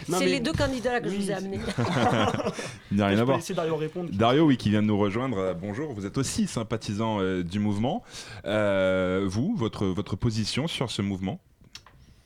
C'est 0.08 0.20
mais- 0.20 0.26
les 0.26 0.40
deux 0.40 0.54
candidats 0.54 1.00
que 1.02 1.10
je 1.10 1.16
vous 1.16 1.32
ai 1.32 1.34
amenés. 1.34 1.60
Il 2.92 2.98
n'y 2.98 3.04
a 3.04 3.08
rien 3.08 3.18
Je 3.18 3.22
à 3.22 3.26
voir. 3.26 3.38
laisser 3.38 3.54
Dario 3.54 3.76
répondre. 3.76 4.10
Dario, 4.14 4.46
oui, 4.46 4.58
qui 4.58 4.70
vient 4.70 4.82
de 4.82 4.88
nous 4.88 4.98
rejoindre. 4.98 5.38
Euh, 5.38 5.54
bonjour, 5.54 5.94
vous 5.94 6.06
êtes 6.06 6.18
aussi 6.18 6.48
sympathisant 6.48 7.20
euh, 7.22 7.44
du 7.44 7.60
mouvement. 7.60 8.04
Euh, 8.46 9.26
vous, 9.28 9.54
votre, 9.56 9.86
votre 9.88 10.16
position 10.16 10.68
sur 10.68 10.92
ce 10.92 11.02
mouvement? 11.02 11.40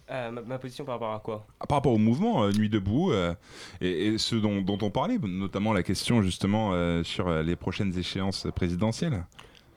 Euh, 0.09 0.31
ma, 0.31 0.41
ma 0.41 0.57
position 0.57 0.85
par 0.85 0.95
rapport 0.95 1.13
à 1.13 1.19
quoi? 1.19 1.45
Ah, 1.59 1.67
Par 1.67 1.77
rapport 1.79 1.91
au 1.93 1.97
mouvement 1.97 2.43
euh, 2.43 2.51
Nuit 2.51 2.69
debout 2.69 3.11
euh, 3.11 3.33
et, 3.81 4.07
et 4.07 4.17
ce 4.17 4.35
dont, 4.35 4.61
dont 4.61 4.77
on 4.81 4.89
parlait, 4.89 5.17
notamment 5.17 5.73
la 5.73 5.83
question 5.83 6.21
justement 6.21 6.71
sur 7.03 7.29
les 7.43 7.55
prochaines 7.55 7.97
échéances 7.97 8.47
présidentielles. 8.55 9.25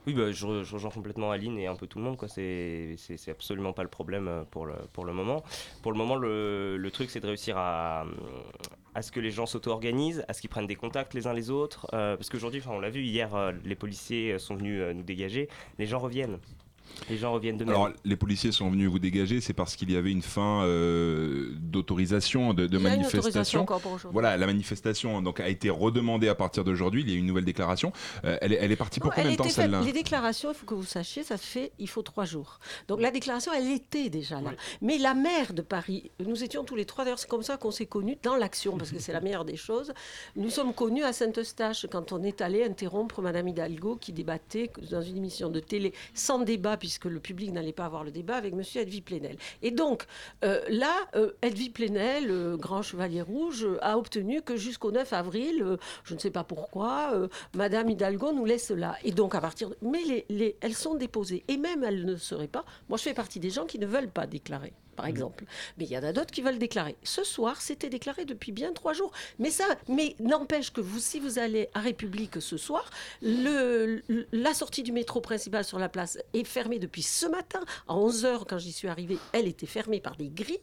Oui, 0.07 0.13
bah, 0.15 0.31
je, 0.31 0.45
re- 0.47 0.63
je 0.63 0.73
rejoins 0.73 0.89
complètement 0.89 1.29
Aline 1.31 1.59
et 1.59 1.67
un 1.67 1.75
peu 1.75 1.85
tout 1.85 1.99
le 1.99 2.05
monde. 2.05 2.17
C'est 2.27 2.95
absolument 3.29 3.71
pas 3.73 3.83
le 3.83 3.89
problème 3.89 4.45
pour 4.49 4.65
le, 4.65 4.73
pour 4.93 5.05
le 5.05 5.13
moment. 5.13 5.43
Pour 5.83 5.91
le 5.91 5.97
moment, 5.97 6.15
le, 6.15 6.75
le 6.77 6.91
truc, 6.91 7.09
c'est 7.11 7.19
de 7.19 7.27
réussir 7.27 7.55
à, 7.57 8.05
à 8.95 9.01
ce 9.03 9.11
que 9.11 9.19
les 9.19 9.29
gens 9.29 9.45
s'auto-organisent, 9.45 10.25
à 10.27 10.33
ce 10.33 10.41
qu'ils 10.41 10.49
prennent 10.49 10.65
des 10.65 10.75
contacts 10.75 11.13
les 11.13 11.27
uns 11.27 11.33
les 11.33 11.51
autres. 11.51 11.85
euh, 11.93 12.15
parce 12.17 12.29
qu'aujourd'hui, 12.29 12.63
on 12.67 12.79
l'a 12.79 12.89
vu 12.89 13.01
hier, 13.03 13.29
les 13.63 13.75
policiers 13.75 14.39
sont 14.39 14.55
venus 14.55 14.81
nous 14.95 15.03
dégager. 15.03 15.49
Les 15.77 15.85
gens 15.85 15.99
reviennent. 15.99 16.39
Les 17.09 17.17
gens 17.17 17.33
reviennent 17.33 17.57
de 17.57 17.65
même. 17.65 17.73
Alors, 17.73 17.89
les 18.05 18.15
policiers 18.15 18.51
sont 18.51 18.69
venus 18.69 18.89
vous 18.89 18.99
dégager, 18.99 19.41
c'est 19.41 19.53
parce 19.53 19.75
qu'il 19.75 19.91
y 19.91 19.95
avait 19.95 20.11
une 20.11 20.21
fin 20.21 20.63
euh, 20.63 21.49
d'autorisation, 21.59 22.53
de, 22.53 22.67
de 22.67 22.77
Il 22.77 22.83
y 22.83 22.85
a 22.87 22.89
une 22.93 22.97
manifestation. 23.01 23.19
autorisation 23.19 23.61
encore 23.61 23.81
pour 23.81 23.91
aujourd'hui. 23.93 24.13
Voilà, 24.13 24.37
la 24.37 24.45
manifestation 24.45 25.21
donc, 25.21 25.39
a 25.39 25.47
été 25.49 25.69
redemandée 25.69 26.27
à 26.29 26.35
partir 26.35 26.63
d'aujourd'hui. 26.63 27.01
Il 27.01 27.09
y 27.09 27.13
a 27.13 27.15
eu 27.15 27.19
une 27.19 27.25
nouvelle 27.25 27.45
déclaration. 27.45 27.91
Euh, 28.25 28.37
elle, 28.41 28.53
est- 28.53 28.57
elle 28.61 28.71
est 28.71 28.75
partie 28.75 28.99
pour 28.99 29.09
Non, 29.09 29.15
combien 29.15 29.31
de 29.31 29.35
temps 29.37 29.43
faite- 29.45 29.53
celle-là 29.53 29.81
Les 29.81 29.93
déclarations, 29.93 30.51
il 30.51 30.55
faut 30.55 30.65
que 30.65 30.73
vous 30.73 30.83
sachiez, 30.83 31.23
ça 31.23 31.37
se 31.37 31.45
fait, 31.45 31.71
il 31.79 31.87
faut 31.89 32.01
trois 32.01 32.25
jours. 32.25 32.59
Donc 32.87 33.01
la 33.01 33.11
déclaration, 33.11 33.51
elle 33.53 33.69
était 33.71 34.09
déjà 34.09 34.39
là. 34.41 34.51
Mais 34.81 34.97
la 34.97 35.13
maire 35.13 35.53
de 35.53 35.61
Paris, 35.61 36.11
nous 36.25 36.43
étions 36.43 36.63
tous 36.63 36.75
les 36.75 36.85
trois, 36.85 37.03
d'ailleurs 37.03 37.19
c'est 37.19 37.29
comme 37.29 37.43
ça 37.43 37.57
qu'on 37.57 37.71
s'est 37.71 37.85
connus 37.85 38.17
dans 38.23 38.35
l'action, 38.35 38.77
parce 38.77 38.91
que 38.91 38.99
c'est 38.99 39.13
la 39.13 39.21
meilleure 39.21 39.45
des 39.45 39.55
choses. 39.57 39.93
Nous 40.35 40.49
sommes 40.49 40.73
connus 40.73 41.03
à 41.03 41.13
Saint-Eustache 41.13 41.85
quand 41.91 42.11
on 42.11 42.23
est 42.23 42.41
allé 42.41 42.63
interrompre 42.63 43.21
Madame 43.21 43.47
Hidalgo 43.47 43.97
qui 43.99 44.13
débattait 44.13 44.69
dans 44.89 45.01
une 45.01 45.17
émission 45.17 45.49
de 45.49 45.59
télé 45.59 45.93
sans 46.13 46.39
débat, 46.39 46.77
puisque 46.81 47.05
le 47.05 47.19
public 47.19 47.51
n'allait 47.51 47.73
pas 47.73 47.85
avoir 47.85 48.03
le 48.03 48.09
débat, 48.09 48.35
avec 48.35 48.55
Monsieur 48.55 48.81
Edwy 48.81 49.01
Plenel. 49.01 49.37
Et 49.61 49.69
donc 49.69 50.05
euh, 50.43 50.59
là, 50.67 50.95
euh, 51.15 51.31
Edwy 51.43 51.69
Plenel, 51.69 52.31
euh, 52.31 52.57
grand 52.57 52.81
chevalier 52.81 53.21
rouge, 53.21 53.63
euh, 53.63 53.77
a 53.83 53.99
obtenu 53.99 54.41
que 54.41 54.55
jusqu'au 54.57 54.91
9 54.91 55.13
avril, 55.13 55.77
je 56.03 56.13
ne 56.15 56.19
sais 56.19 56.31
pas 56.31 56.43
pourquoi, 56.43 57.13
Madame 57.55 57.89
Hidalgo 57.91 58.31
nous 58.33 58.45
laisse 58.45 58.71
là. 58.71 58.95
Et 59.03 59.11
donc 59.11 59.35
à 59.35 59.41
partir 59.41 59.69
de... 59.69 59.77
Mais 59.83 60.01
les, 60.03 60.25
les- 60.29 60.55
elles 60.61 60.73
sont 60.73 60.95
déposées. 60.95 61.43
Et 61.47 61.57
même 61.57 61.83
elles 61.83 62.03
ne 62.05 62.15
seraient 62.15 62.47
pas... 62.47 62.65
Moi, 62.89 62.97
je 62.97 63.03
fais 63.03 63.13
partie 63.13 63.39
des 63.39 63.51
gens 63.51 63.65
qui 63.67 63.77
ne 63.77 63.85
veulent 63.85 64.09
pas 64.09 64.25
déclarer. 64.25 64.73
Par 64.95 65.05
exemple. 65.07 65.45
Mais 65.77 65.85
il 65.85 65.91
y 65.91 65.97
en 65.97 66.03
a 66.03 66.11
d'autres 66.13 66.31
qui 66.31 66.41
veulent 66.41 66.59
déclarer. 66.59 66.95
Ce 67.03 67.23
soir, 67.23 67.61
c'était 67.61 67.89
déclaré 67.89 68.25
depuis 68.25 68.51
bien 68.51 68.71
trois 68.73 68.93
jours. 68.93 69.11
Mais 69.39 69.49
ça, 69.49 69.63
mais 69.87 70.15
n'empêche 70.19 70.71
que 70.73 70.81
vous, 70.81 70.99
si 70.99 71.19
vous 71.19 71.39
allez 71.39 71.69
à 71.73 71.79
République 71.79 72.41
ce 72.41 72.57
soir, 72.57 72.89
le, 73.21 74.01
le- 74.07 74.27
la 74.31 74.53
sortie 74.53 74.83
du 74.83 74.91
métro 74.91 75.21
principal 75.21 75.63
sur 75.63 75.79
la 75.79 75.89
place 75.89 76.17
est 76.33 76.43
fermée 76.43 76.77
depuis 76.79 77.01
ce 77.03 77.25
matin. 77.25 77.61
À 77.87 77.93
11h, 77.93 78.43
quand 78.47 78.57
j'y 78.57 78.71
suis 78.71 78.87
arrivée, 78.87 79.17
elle 79.31 79.47
était 79.47 79.65
fermée 79.65 79.99
par 80.01 80.15
des 80.17 80.29
grilles. 80.29 80.59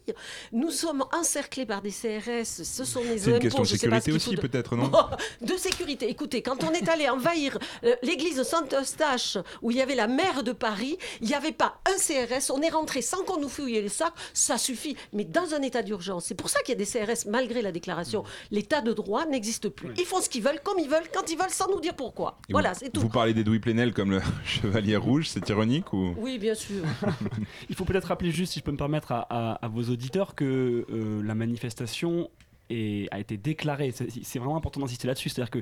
Nous 0.53 0.71
sommes 0.71 1.05
encerclés 1.13 1.67
par 1.67 1.81
des 1.83 1.91
CRS. 1.91 2.45
Ce 2.65 2.85
sont 2.85 3.03
des 3.03 3.19
C'est 3.19 3.31
une 3.31 3.39
question 3.39 3.63
de 3.63 3.67
sécurité 3.69 4.13
aussi, 4.13 4.35
de- 4.35 4.41
peut-être, 4.41 4.77
non 4.77 4.91
de 5.41 5.57
sécurité. 5.57 6.09
Écoutez, 6.11 6.43
quand 6.43 6.63
on 6.65 6.73
est 6.73 6.89
allé 6.89 7.09
envahir 7.09 7.59
euh, 7.85 7.95
l'église 8.03 8.43
Saint-Eustache, 8.43 9.39
où 9.63 9.71
il 9.71 9.79
y 9.79 9.83
avait 9.83 9.95
la 9.95 10.07
maire 10.07 10.43
de 10.43 10.53
Paris, 10.53 10.99
il 11.21 11.29
n'y 11.29 11.35
avait 11.35 11.53
pas 11.53 11.81
un 11.87 11.97
CRS. 11.97 12.51
On 12.51 12.61
est 12.63 12.69
rentré 12.71 13.03
sans 13.03 13.25
qu'on 13.25 13.41
nous 13.41 13.49
fouille 13.49 13.73
les 13.81 13.89
sacs. 13.89 14.13
Ça 14.35 14.59
suffit. 14.59 14.97
Mais 15.13 15.25
dans 15.25 15.55
un 15.55 15.63
état 15.63 15.83
d'urgence, 15.83 16.27
c'est 16.27 16.35
pour 16.35 16.49
ça 16.51 16.61
qu'il 16.63 16.79
y 16.79 16.83
a 16.83 16.85
des 16.85 16.87
CRS 16.87 17.29
malgré 17.29 17.63
la 17.63 17.73
déclaration. 17.73 18.25
L'état 18.51 18.81
de 18.81 18.93
droit 18.93 19.27
n'existe 19.27 19.69
plus. 19.69 19.91
Ils 19.99 20.05
font 20.05 20.21
ce 20.21 20.29
qu'ils 20.29 20.43
veulent, 20.43 20.61
comme 20.63 20.79
ils 20.79 20.89
veulent, 20.89 21.09
quand 21.13 21.31
ils 21.31 21.39
veulent, 21.39 21.51
sans 21.51 21.69
nous 21.71 21.81
dire 21.81 21.95
pourquoi. 21.95 22.39
Et 22.49 22.53
voilà, 22.53 22.73
vous, 22.73 22.79
c'est 22.81 22.91
tout. 22.91 23.01
Vous 23.01 23.09
parlez 23.09 23.35
d'Edoui 23.35 23.59
Plenel 23.61 23.93
comme 23.93 24.11
le 24.11 24.21
chevalier 24.45 24.97
rouge, 24.97 25.29
c'est 25.29 25.49
ironique 25.49 25.93
ou? 25.93 26.15
Oui, 26.19 26.39
bien 26.39 26.55
sûr. 26.55 26.83
Il 27.69 27.75
faut 27.77 27.85
peut-être 27.85 28.07
rappeler 28.07 28.31
juste, 28.31 28.53
si 28.53 28.59
je 28.61 28.65
peux 28.65 28.73
me 28.73 28.77
permettre, 28.77 29.13
à, 29.13 29.27
à- 29.31 29.53
à 29.65 29.69
vos 29.69 29.83
auditeurs 29.85 30.35
que 30.35 30.87
euh, 30.91 31.23
la 31.23 31.35
manifestation 31.35 32.31
est- 32.71 33.09
a 33.13 33.19
été 33.21 33.37
déclarée. 33.37 33.93
C'est 33.93 34.39
vraiment 34.39 34.57
important 34.57 34.81
d'insister 34.81 35.07
là-dessus. 35.07 35.29
C'est-à-dire 35.29 35.51
que 35.51 35.61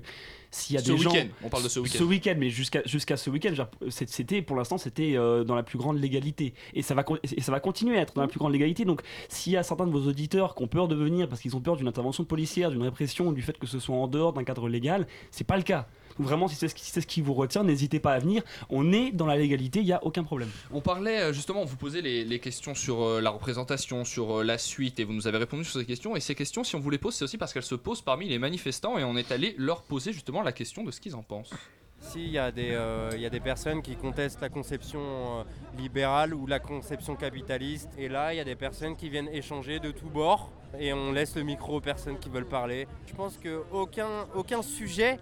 s'il 0.51 0.75
y 0.75 0.79
a 0.79 0.83
Ce 0.83 0.91
des 0.93 0.99
gens, 0.99 1.13
on 1.43 1.49
parle 1.49 1.63
de 1.65 1.69
ce 1.69 1.81
week-end. 1.81 1.99
Ce 1.99 2.05
week-end, 2.05 2.35
mais 2.39 2.51
jusqu'à 2.51 2.83
jusqu'à 2.85 3.17
ce 3.17 3.31
week-end, 3.31 3.53
c'était 3.89 4.43
pour 4.43 4.57
l'instant, 4.57 4.79
c'était 4.79 5.17
euh, 5.17 5.45
dans 5.45 5.55
la 5.55 5.63
plus 5.63 5.79
grande 5.79 5.99
légalité. 6.01 6.55
Et 6.75 6.83
ça 6.83 6.95
va 6.95 7.05
et 7.23 7.41
ça 7.41 7.53
va 7.53 7.61
continuer 7.61 7.99
à 7.99 8.03
être 8.03 8.15
dans 8.15 8.23
la 8.23 8.29
plus 8.29 8.39
grande 8.39 8.53
légalité. 8.53 8.85
Donc, 8.85 9.03
s'il 9.29 9.53
y 9.53 9.57
a 9.57 9.63
certains 9.63 9.87
de 9.87 9.93
vos 9.93 10.07
auditeurs 10.09 10.55
qui 10.55 10.63
ont 10.63 10.69
peur 10.69 10.89
de 10.89 10.95
venir 10.95 11.29
parce 11.29 11.41
qu'ils 11.41 11.57
ont 11.57 11.61
peur 11.61 11.77
d'une 11.77 11.89
intervention 11.89 12.25
policière, 12.25 12.71
d'une 12.71 12.83
répression, 12.83 13.33
du 13.33 13.43
fait 13.43 13.57
que 13.59 13.67
ce 13.67 13.79
soit 13.79 13.97
en 13.97 14.09
dehors 14.09 14.33
d'un 14.33 14.45
cadre 14.45 14.69
légal, 14.69 15.07
c'est 15.31 15.47
pas 15.47 15.57
le 15.57 15.63
cas. 15.63 15.89
Donc 16.19 16.27
vraiment, 16.29 16.49
si 16.49 16.55
c'est 16.55 16.69
ce, 16.69 16.75
qui- 16.75 16.85
si 16.85 16.91
c'est 16.91 17.01
ce 17.01 17.07
qui 17.07 17.21
vous 17.21 17.35
retient, 17.35 17.63
n'hésitez 17.65 18.01
pas 18.01 18.13
à 18.13 18.19
venir. 18.19 18.43
On 18.71 18.93
est 18.93 19.11
dans 19.13 19.27
la 19.27 19.37
légalité, 19.37 19.81
il 19.81 19.85
n'y 19.87 19.93
a 19.93 20.03
aucun 20.05 20.25
problème. 20.25 20.49
On 20.73 20.81
parlait 20.81 21.21
euh, 21.21 21.33
justement, 21.33 21.63
on 21.63 21.65
vous 21.67 21.77
posait 21.77 22.01
les, 22.01 22.25
les 22.25 22.39
questions 22.39 22.75
sur 22.75 23.03
euh, 23.03 23.21
la 23.21 23.31
représentation, 23.31 24.05
sur 24.05 24.41
euh, 24.41 24.45
la 24.45 24.59
suite, 24.59 24.99
et 25.01 25.05
vous 25.05 25.13
nous 25.13 25.27
avez 25.27 25.39
répondu 25.39 25.65
sur 25.65 25.79
ces 25.81 25.87
questions. 25.87 26.17
Et 26.17 26.21
ces 26.21 26.35
questions, 26.35 26.65
si 26.65 26.77
on 26.77 26.81
vous 26.81 26.91
les 26.91 26.99
pose, 26.99 27.15
c'est 27.15 27.25
aussi 27.25 27.39
parce 27.39 27.53
qu'elles 27.53 27.63
se 27.63 27.75
posent 27.75 28.03
parmi 28.03 28.29
les 28.29 28.39
manifestants, 28.39 28.99
et 28.99 29.05
on 29.05 29.17
est 29.17 29.31
allé 29.33 29.55
leur 29.59 29.83
poser 29.83 30.13
justement 30.13 30.43
la 30.43 30.53
question 30.53 30.85
de 30.85 30.91
ce 30.91 31.01
qu'ils 31.01 31.15
en 31.17 31.23
pensent. 31.23 31.51
S'il 31.99 32.29
y, 32.29 32.37
a 32.39 32.53
des, 32.53 32.73
euh, 32.73 33.11
il 33.15 33.21
y 33.23 33.27
a 33.27 33.31
des 33.31 33.41
personnes 33.41 33.81
qui 33.81 33.97
contestent 33.97 34.43
la 34.43 34.51
conception 34.51 35.01
euh, 35.01 35.45
libérale 35.79 36.35
ou 36.35 36.47
la 36.47 36.59
conception 36.61 37.17
capitaliste, 37.17 37.89
et 37.97 38.09
là, 38.09 38.35
il 38.35 38.37
y 38.37 38.41
a 38.41 38.45
des 38.45 38.55
personnes 38.55 38.97
qui 38.97 39.09
viennent 39.09 39.31
échanger 39.33 39.81
de 39.81 39.91
tous 39.91 40.09
bords, 40.11 40.51
et 40.79 40.93
on 40.93 41.11
laisse 41.13 41.35
le 41.37 41.43
micro 41.43 41.77
aux 41.77 41.81
personnes 41.81 42.19
qui 42.19 42.29
veulent 42.29 42.47
parler. 42.49 42.87
Je 43.07 43.15
pense 43.15 43.39
qu'aucun 43.43 44.27
aucun 44.35 44.61
sujet, 44.63 45.19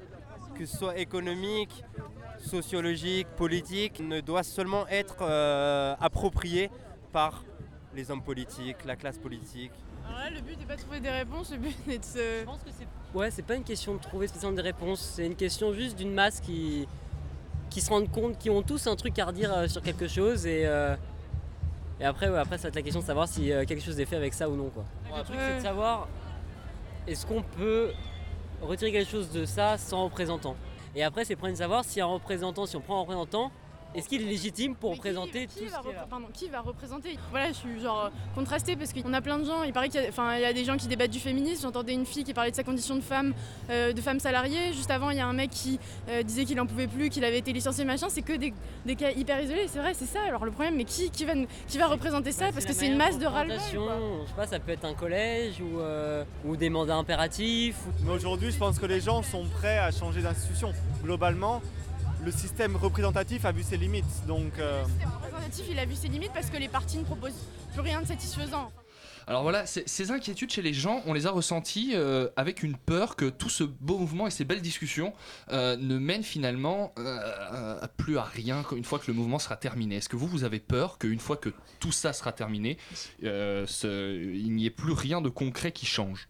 que 0.55 0.67
ce 0.67 0.77
soit 0.77 0.99
économique, 0.99 1.85
sociologique, 2.39 3.27
politique, 3.37 4.01
ne 4.01 4.21
doit 4.21 4.43
seulement 4.43 4.87
être 4.89 5.19
euh, 5.23 5.95
approprié 6.01 6.71
par 7.13 7.45
les 7.95 8.11
hommes 8.11 8.23
politiques, 8.23 8.85
la 8.85 8.97
classe 8.97 9.19
politique. 9.19 9.73
Alors 10.07 10.19
là, 10.19 10.31
le 10.31 10.41
but 10.41 10.59
n'est 10.59 10.67
pas 10.67 10.77
de 10.77 10.81
trouver 10.81 11.01
des 11.01 11.11
réponses, 11.11 11.53
le 11.53 11.59
but 11.59 11.77
est 11.89 11.99
de 11.99 12.05
se. 12.05 12.19
Je 12.41 12.45
pense 12.45 12.63
que 12.63 12.71
c'est 12.71 12.87
Ouais, 13.15 13.31
c'est 13.31 13.43
pas 13.43 13.55
une 13.55 13.63
question 13.63 13.95
de 13.95 14.01
trouver 14.01 14.27
spécialement 14.27 14.57
des 14.57 14.63
réponses, 14.63 15.01
c'est 15.01 15.25
une 15.25 15.37
question 15.37 15.73
juste 15.73 15.97
d'une 15.97 16.13
masse 16.13 16.41
qui, 16.41 16.89
qui 17.71 17.81
se 17.81 17.89
rendent 17.89 18.11
compte, 18.11 18.37
qui 18.39 18.51
ont 18.51 18.61
tous 18.63 18.89
un 18.89 18.97
truc 18.97 19.17
à 19.21 19.27
redire 19.27 19.57
euh, 19.57 19.69
sur 19.69 19.83
quelque 19.83 20.09
chose 20.09 20.47
et, 20.47 20.67
euh, 20.67 20.97
et 22.01 22.05
après, 22.05 22.29
ouais, 22.29 22.39
après 22.39 22.59
ça 22.59 22.65
va 22.65 22.69
être 22.71 22.75
la 22.75 22.83
question 22.83 23.01
de 23.01 23.07
savoir 23.07 23.29
si 23.29 23.53
euh, 23.53 23.65
quelque 23.65 23.85
chose 23.85 24.01
est 24.01 24.05
fait 24.05 24.17
avec 24.17 24.35
ça 24.35 24.49
ou 24.49 24.57
non. 24.57 24.69
Quoi. 24.71 24.85
le 25.17 25.23
truc 25.23 25.37
c'est 25.39 25.59
de 25.59 25.63
savoir 25.63 26.09
est-ce 27.07 27.25
qu'on 27.25 27.43
peut 27.43 27.93
retirer 28.67 28.93
quelque 28.93 29.11
chose 29.11 29.31
de 29.31 29.45
ça 29.45 29.79
sans 29.79 30.05
représentant. 30.05 30.57
Et 30.97 31.03
après 31.03 31.25
c'est 31.25 31.37
prendre 31.37 31.53
de 31.53 31.59
savoir 31.59 31.85
si 31.85 32.01
un 32.01 32.07
représentant, 32.07 32.67
si 32.67 32.77
on 32.77 32.81
prend 32.81 32.99
un 32.99 33.01
représentant, 33.01 33.51
est-ce 33.95 34.09
qu'il 34.09 34.23
est 34.23 34.27
légitime 34.27 34.75
pour 34.75 34.93
représenter 34.93 35.47
tout 35.47 35.59
qui 35.61 35.67
ce 35.69 35.73
va, 35.73 35.79
qui 35.81 35.89
pardon, 36.11 36.27
qui 36.33 36.49
va 36.49 36.61
représenter? 36.61 37.19
Voilà, 37.31 37.49
je 37.49 37.55
suis 37.55 37.81
genre 37.81 38.07
euh, 38.07 38.11
contrastée 38.35 38.77
parce 38.77 38.93
qu'on 38.93 39.13
a 39.13 39.21
plein 39.21 39.39
de 39.39 39.45
gens. 39.45 39.63
Il 39.63 39.73
paraît 39.73 39.89
qu'il 39.89 40.01
y, 40.03 40.07
a- 40.21 40.51
y 40.51 40.55
des 40.55 40.65
gens 40.65 40.77
qui 40.77 40.87
débattent 40.89 41.11
du 41.11 41.21
féminisme. 41.21 41.63
J'entendais 41.63 41.93
une 41.95 42.07
fille 42.07 42.25
qui 42.25 42.35
parlait 42.35 42.51
de 42.51 42.57
sa 42.57 42.65
condition 42.65 42.97
de 42.97 43.01
femme, 43.01 43.35
euh, 43.71 43.93
de 43.93 44.01
femme 44.01 44.21
salariée. 44.21 44.73
Juste 44.73 44.91
avant, 44.91 45.11
il 45.11 45.17
y 45.17 45.21
a 45.21 45.27
un 45.27 45.33
mec 45.33 45.51
qui 45.51 45.79
euh, 46.09 46.23
disait 46.23 46.45
qu'il 46.45 46.61
en 46.61 46.67
pouvait 46.67 46.87
plus, 46.89 47.09
qu'il 47.11 47.25
avait 47.25 47.39
été 47.39 47.53
licencié, 47.53 47.85
machin. 47.85 48.09
C'est 48.09 48.23
que 48.23 48.33
des, 48.35 48.53
des 48.87 48.97
cas 48.97 49.11
hyper 49.13 49.41
isolés. 49.41 49.67
C'est 49.69 49.79
vrai, 49.79 49.95
c'est 49.95 50.07
ça. 50.07 50.21
Alors 50.27 50.45
le 50.45 50.51
problème, 50.51 50.77
mais 50.77 50.85
qui, 50.85 51.11
qui 51.11 51.25
va, 51.25 51.35
nous- 51.35 51.47
qui 51.69 51.79
va 51.79 51.87
représenter 51.87 52.33
ça? 52.33 52.51
Parce 52.53 52.65
que 52.65 52.73
c'est 52.73 52.87
une 52.87 52.97
masse 52.97 53.19
de 53.19 53.27
représentation, 53.27 53.83
Je 54.25 54.29
sais 54.29 54.35
pas, 54.37 54.47
ça 54.47 54.59
peut 54.59 54.73
être 54.73 54.85
un 54.85 54.95
collège 54.95 55.61
ou, 55.61 55.79
euh, 55.81 56.25
ou 56.45 56.57
des 56.57 56.71
mandats 56.71 56.97
impératifs. 56.97 57.77
ou- 57.87 58.05
Mais 58.05 58.13
aujourd'hui, 58.13 58.51
je 58.51 58.59
pense 58.59 58.79
que 58.79 58.87
les 58.87 59.01
gens 59.01 59.23
sont 59.23 59.45
prêts 59.47 59.79
à 59.79 59.91
changer 59.91 60.21
d'institution. 60.23 60.73
Globalement, 61.03 61.61
le 62.25 62.31
système 62.33 62.77
représentatif 62.77 63.45
a 63.45 63.53
vu 63.53 63.63
ses 63.63 63.77
limites. 63.77 64.05
Donc, 64.27 64.59
euh, 64.59 64.83
Le 65.01 65.07
représentatif, 65.27 65.67
il 65.71 65.79
a 65.79 65.85
vu 65.85 65.95
ses 65.95 66.09
limites 66.09 66.33
parce 66.33 66.51
que 66.51 66.57
les 66.57 66.69
partis 66.69 66.99
ne 66.99 67.05
proposent 67.05 67.45
plus 67.73 67.81
rien 67.81 68.01
de 68.01 68.07
satisfaisant. 68.07 68.71
Alors 69.27 69.43
voilà, 69.43 69.65
ces- 69.65 70.11
inquiétudes 70.11 70.51
chez 70.51 70.61
les 70.61 70.75
gens, 70.75 71.03
on 71.07 71.15
les 71.15 71.27
a 71.27 71.31
ressenties 71.31 71.93
euh, 71.95 72.29
avec 72.37 72.63
une 72.63 72.77
peur 72.77 73.17
que 73.17 73.31
tout 73.31 73.49
ce 73.49 73.65
beau 73.65 73.97
mouvement 73.99 74.27
et 74.27 74.31
ces 74.31 74.45
belles 74.45 74.61
discussions 74.61 75.15
euh, 75.51 75.77
ne 75.77 75.99
mènent 75.99 76.23
finalement 76.23 76.93
euh, 76.99 77.79
à 77.81 77.89
plus 77.89 78.19
à 78.19 78.23
rien 78.23 78.63
une 78.77 78.85
fois 78.85 78.99
que 78.99 79.07
le 79.07 79.15
mouvement 79.15 79.39
sera 79.39 79.57
terminé. 79.57 79.97
Est-ce 79.97 80.11
que 80.11 80.17
vous, 80.17 80.27
vous 80.27 80.45
avez 80.45 80.61
peur 80.61 80.99
qu'une 80.99 81.21
fois 81.21 81.39
que 81.39 81.49
tout 81.81 81.93
ça 81.93 82.13
sera 82.13 82.33
terminé, 82.33 82.77
euh, 83.23 83.65
ce- 83.67 84.23
il 84.35 84.53
n'y 84.55 84.67
ait 84.67 84.71
plus 84.71 84.93
rien 84.93 85.23
de 85.23 85.31
concret 85.31 85.73
qui 85.73 85.87
change? 85.87 86.29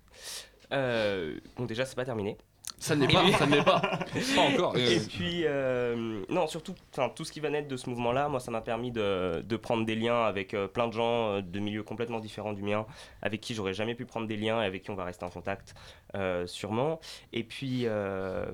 Euh, 0.72 1.38
bon, 1.56 1.64
déjà, 1.64 1.84
c'est 1.86 1.96
pas 1.96 2.04
terminé. 2.04 2.36
Ça 2.78 2.94
ne 2.96 3.06
l'est 3.06 3.12
pas, 3.12 3.32
ça 3.38 3.46
ne 3.46 3.56
l'est 3.56 3.64
pas. 3.64 3.80
Pas 3.80 4.40
encore. 4.52 4.76
Et 4.76 4.98
euh, 4.98 5.00
puis, 5.08 5.42
euh, 5.44 6.22
non, 6.28 6.46
surtout, 6.46 6.74
tout 7.14 7.24
ce 7.24 7.32
qui 7.32 7.40
va 7.40 7.48
naître 7.48 7.68
de 7.68 7.76
ce 7.76 7.88
mouvement-là, 7.88 8.28
moi, 8.28 8.40
ça 8.40 8.50
m'a 8.50 8.60
permis 8.60 8.90
de, 8.90 9.42
de 9.42 9.56
prendre 9.56 9.86
des 9.86 9.94
liens 9.94 10.24
avec 10.24 10.52
euh, 10.54 10.66
plein 10.68 10.88
de 10.88 10.92
gens 10.92 11.30
euh, 11.34 11.40
de 11.40 11.60
milieux 11.60 11.82
complètement 11.82 12.18
différents 12.20 12.52
du 12.52 12.62
mien, 12.62 12.84
avec 13.22 13.40
qui 13.40 13.54
j'aurais 13.54 13.74
jamais 13.74 13.94
pu 13.94 14.04
prendre 14.04 14.26
des 14.26 14.36
liens 14.36 14.62
et 14.62 14.66
avec 14.66 14.82
qui 14.82 14.90
on 14.90 14.96
va 14.96 15.04
rester 15.04 15.24
en 15.24 15.30
contact, 15.30 15.74
euh, 16.14 16.46
sûrement. 16.46 17.00
Et 17.32 17.44
puis, 17.44 17.82
euh, 17.86 18.46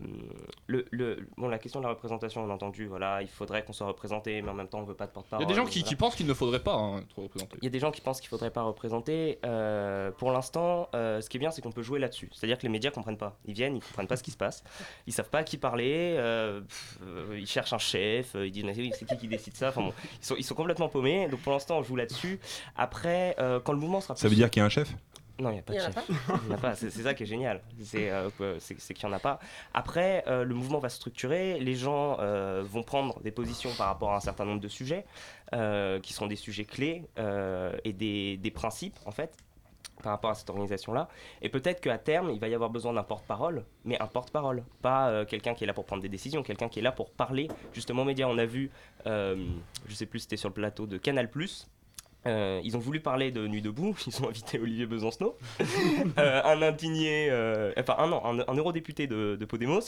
le, 0.67 0.85
le- 0.91 1.27
bon, 1.37 1.49
la 1.49 1.59
question 1.59 1.81
de 1.81 1.85
la 1.85 1.91
représentation, 1.91 2.43
on 2.45 2.51
a 2.51 2.55
entendu, 2.55 2.87
voilà, 2.87 3.23
il 3.23 3.29
faudrait 3.29 3.65
qu'on 3.65 3.73
soit 3.73 3.87
représenté, 3.87 4.41
mais 4.43 4.51
en 4.51 4.55
même 4.55 4.69
temps, 4.69 4.79
on 4.81 4.85
veut 4.85 4.95
pas 4.95 5.07
de 5.07 5.11
Il 5.11 5.15
porte-parole. 5.15 5.43
y 5.45 5.47
a 5.47 5.49
des 5.49 5.55
gens 5.55 5.65
qui, 5.67 5.81
voilà. 5.81 5.89
qui 5.89 5.97
pensent 5.97 6.15
qu'il 6.17 6.27
ne 6.27 6.35
faudrait 6.35 6.63
pas 6.63 6.75
hein, 6.75 6.99
être 7.01 7.19
représenté. 7.19 7.57
Il 7.61 7.65
y 7.65 7.69
a 7.69 7.71
des 7.71 7.79
gens 7.79 7.91
qui 7.91 8.01
pensent 8.01 8.21
qu'il 8.21 8.29
faudrait 8.29 8.51
pas 8.51 8.63
représenter. 8.63 9.39
Euh, 9.45 10.11
pour 10.13 10.31
l'instant, 10.33 10.89
euh, 10.95 11.21
ce 11.21 11.29
qui 11.29 11.37
est 11.37 11.41
bien, 11.41 11.51
c'est 11.51 11.63
qu'on 11.63 11.73
peut 11.73 11.83
jouer 11.83 11.99
là-dessus. 11.99 12.31
C'est-à-dire 12.33 12.59
que 12.59 12.63
les 12.63 12.69
médias 12.69 12.91
comprennent 12.91 13.17
pas. 13.19 13.37
Ils 13.45 13.55
viennent, 13.55 13.77
ils 13.77 13.83
comprennent 13.83 14.07
pas 14.09 14.17
ce 14.17 14.23
qui 14.23 14.31
se 14.31 14.37
passe. 14.37 14.65
Ils 15.07 15.13
savent 15.13 15.31
pas 15.31 15.39
à 15.39 15.45
qui 15.45 15.57
parler. 15.59 16.15
pff, 16.69 16.99
ils 17.37 17.47
cherchent 17.47 17.73
un 17.73 17.79
chef. 17.79 18.35
ils 18.35 18.51
disent 18.51 18.65
c'est 18.99 19.07
qui 19.07 19.17
qui 19.17 19.29
décide 19.29 19.55
ça? 19.57 19.69
Enfin 19.69 19.83
bon, 19.83 19.93
ils 20.21 20.25
sont, 20.25 20.35
ils 20.37 20.45
sont 20.45 20.55
complètement 20.55 20.89
paumés. 20.89 21.29
Donc 21.29 21.41
pour 21.41 21.53
l'instant, 21.53 21.79
on 21.79 21.83
joue 21.83 21.97
là-dessus. 21.97 22.41
Après, 22.77 23.35
euh, 23.39 23.61
quand 23.61 23.73
le 23.73 23.79
mouvement 23.79 24.01
sera 24.01 24.17
Ça 24.17 24.29
veut 24.29 24.35
dire 24.35 24.51
qu'il 24.51 24.61
y 24.61 24.63
a 24.63 24.67
un 24.67 24.71
chef? 24.71 24.95
Non, 25.41 25.51
il 25.51 25.55
n'y 25.55 25.59
a 25.59 25.63
pas 25.63 25.73
de 25.73 25.79
chef. 25.79 26.11
Il 26.47 26.53
a 26.55 26.57
pas. 26.57 26.75
C'est 26.75 26.91
ça 26.91 27.15
qui 27.15 27.23
est 27.23 27.27
génial. 27.27 27.61
C'est 27.83 28.11
euh, 28.11 28.31
qu'il 28.39 29.09
n'y 29.09 29.15
en 29.15 29.17
a 29.17 29.19
pas. 29.19 29.39
Après, 29.75 30.25
euh, 30.27 30.45
le 30.45 30.55
mouvement 30.55 30.79
va 30.79 30.89
se 30.89 30.97
structurer. 30.97 31.59
Les 31.61 31.75
gens 31.75 32.19
euh, 32.21 32.63
vont 32.65 32.83
prendre 32.83 33.21
des 33.21 33.31
positions 33.31 33.71
par 33.77 33.89
rapport 33.89 34.13
à 34.13 34.17
un 34.17 34.21
certain 34.21 34.45
nombre 34.45 34.61
de 34.61 34.69
sujets, 34.69 35.05
qui 36.03 36.13
seront 36.13 36.27
des 36.27 36.37
sujets 36.37 36.65
clés 36.65 37.03
et 37.85 37.93
des, 37.93 38.37
des 38.37 38.51
principes, 38.51 38.99
en 39.05 39.11
fait 39.11 39.37
par 40.01 40.13
rapport 40.13 40.31
à 40.31 40.35
cette 40.35 40.51
organisation-là. 40.51 41.09
Et 41.43 41.49
peut-être 41.49 41.81
qu'à 41.81 41.99
terme, 41.99 42.31
il 42.31 42.41
va 42.41 42.49
y 42.49 42.55
avoir 42.55 42.71
besoin 42.71 42.93
d'un 42.93 43.03
porte-parole, 43.03 43.65
mais 43.85 44.01
un 44.01 44.07
porte-parole, 44.07 44.65
pas 44.83 45.09
euh, 45.09 45.25
quelqu'un 45.25 45.55
qui 45.55 45.65
est 45.65 45.67
là 45.67 45.75
pour 45.75 45.85
prendre 45.85 46.03
des 46.03 46.09
décisions, 46.09 46.43
quelqu'un 46.43 46.69
qui 46.69 46.81
est 46.81 46.83
là 46.83 46.93
pour 46.93 47.11
parler 47.11 47.49
justement 47.73 48.03
aux 48.03 48.07
médias. 48.07 48.27
On 48.27 48.39
a 48.39 48.47
vu, 48.47 48.71
euh, 49.07 49.47
je 49.87 49.95
sais 49.95 50.07
plus, 50.07 50.21
c'était 50.21 50.37
sur 50.37 50.49
le 50.49 50.55
plateau 50.55 50.87
de 50.87 50.99
Canal+, 50.99 51.29
euh, 52.27 52.61
ils 52.65 52.77
ont 52.77 52.81
voulu 52.81 53.01
parler 53.01 53.31
de 53.31 53.47
Nuit 53.47 53.63
debout, 53.63 53.97
ils 54.07 54.23
ont 54.23 54.29
invité 54.29 54.59
Olivier 54.59 54.87
Besancenot, 54.87 55.37
euh, 56.19 56.43
un 56.45 56.63
indigné, 56.63 57.29
euh, 57.31 57.73
enfin 57.79 57.97
un, 57.99 58.09
non, 58.09 58.25
un, 58.25 58.41
un 58.47 58.55
eurodéputé 58.55 59.07
de, 59.07 59.37
de 59.37 59.45
Podemos, 59.45 59.81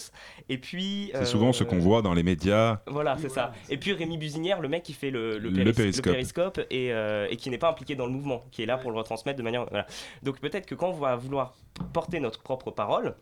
et 0.49 0.59
puis... 0.59 1.11
C'est 1.15 1.25
souvent 1.27 1.53
ce 1.53 1.65
qu'on 1.65 1.79
voit 1.79 2.03
dans 2.03 2.15
les 2.15 2.23
médias. 2.23 2.81
Voilà, 2.87 3.17
c'est 3.19 3.29
ça. 3.29 3.53
Et 3.69 3.77
puis 3.77 3.93
Rémi 3.93 4.19
Buzinière, 4.19 4.61
le 4.61 4.69
mec 4.69 4.83
qui 4.83 4.93
fait 4.93 5.11
le, 5.11 5.39
le, 5.39 5.51
Le 5.51 5.65
péris- 5.73 5.75
périscope. 5.77 6.07
le 6.07 6.13
périscope 6.13 6.61
et, 6.71 6.93
euh, 6.93 7.27
et 7.31 7.37
qui 7.37 7.51
n'est 7.51 7.59
pas 7.59 7.69
impliqué 7.71 7.95
dans 7.97 8.07
le 8.07 8.13
mouvement, 8.13 8.43
qui 8.51 8.63
est 8.63 8.67
là 8.67 8.79
pour 8.79 8.91
le 8.91 8.99
retransmettre 8.99 9.39
de 9.39 9.43
manière... 9.43 9.67
Voilà. 9.69 9.87
Donc 10.23 10.41
peut-être 10.41 10.67
que 10.67 10.75
quand 10.75 10.89
on 10.89 10.93
va 10.95 11.17
vouloir 11.17 11.55
porter 11.93 12.21
notre 12.21 12.43
propre 12.43 12.71
parole, 12.71 13.15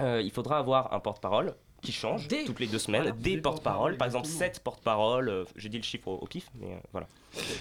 euh, 0.00 0.20
il 0.24 0.30
faudra 0.30 0.58
avoir 0.58 0.92
un 0.94 1.00
porte-parole 1.00 1.54
qui 1.80 1.92
change 1.92 2.28
toutes 2.46 2.60
les 2.60 2.66
deux 2.66 2.78
semaines, 2.78 3.02
Voilà, 3.02 3.16
des 3.16 3.36
porte-paroles, 3.38 3.96
par 3.96 4.06
exemple 4.06 4.26
7 4.26 4.60
porte-paroles, 4.60 5.28
euh, 5.28 5.44
j'ai 5.56 5.68
dit 5.68 5.78
le 5.78 5.82
chiffre 5.82 6.08
au, 6.08 6.16
au 6.16 6.26
pif, 6.26 6.46
mais 6.60 6.68
euh, 6.72 6.78
voilà. 6.92 7.06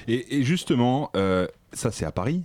Et, 0.08 0.38
et 0.38 0.44
justement, 0.44 1.10
euh, 1.16 1.48
ça 1.74 1.92
c'est 1.92 2.06
à 2.06 2.12
Paris. 2.12 2.44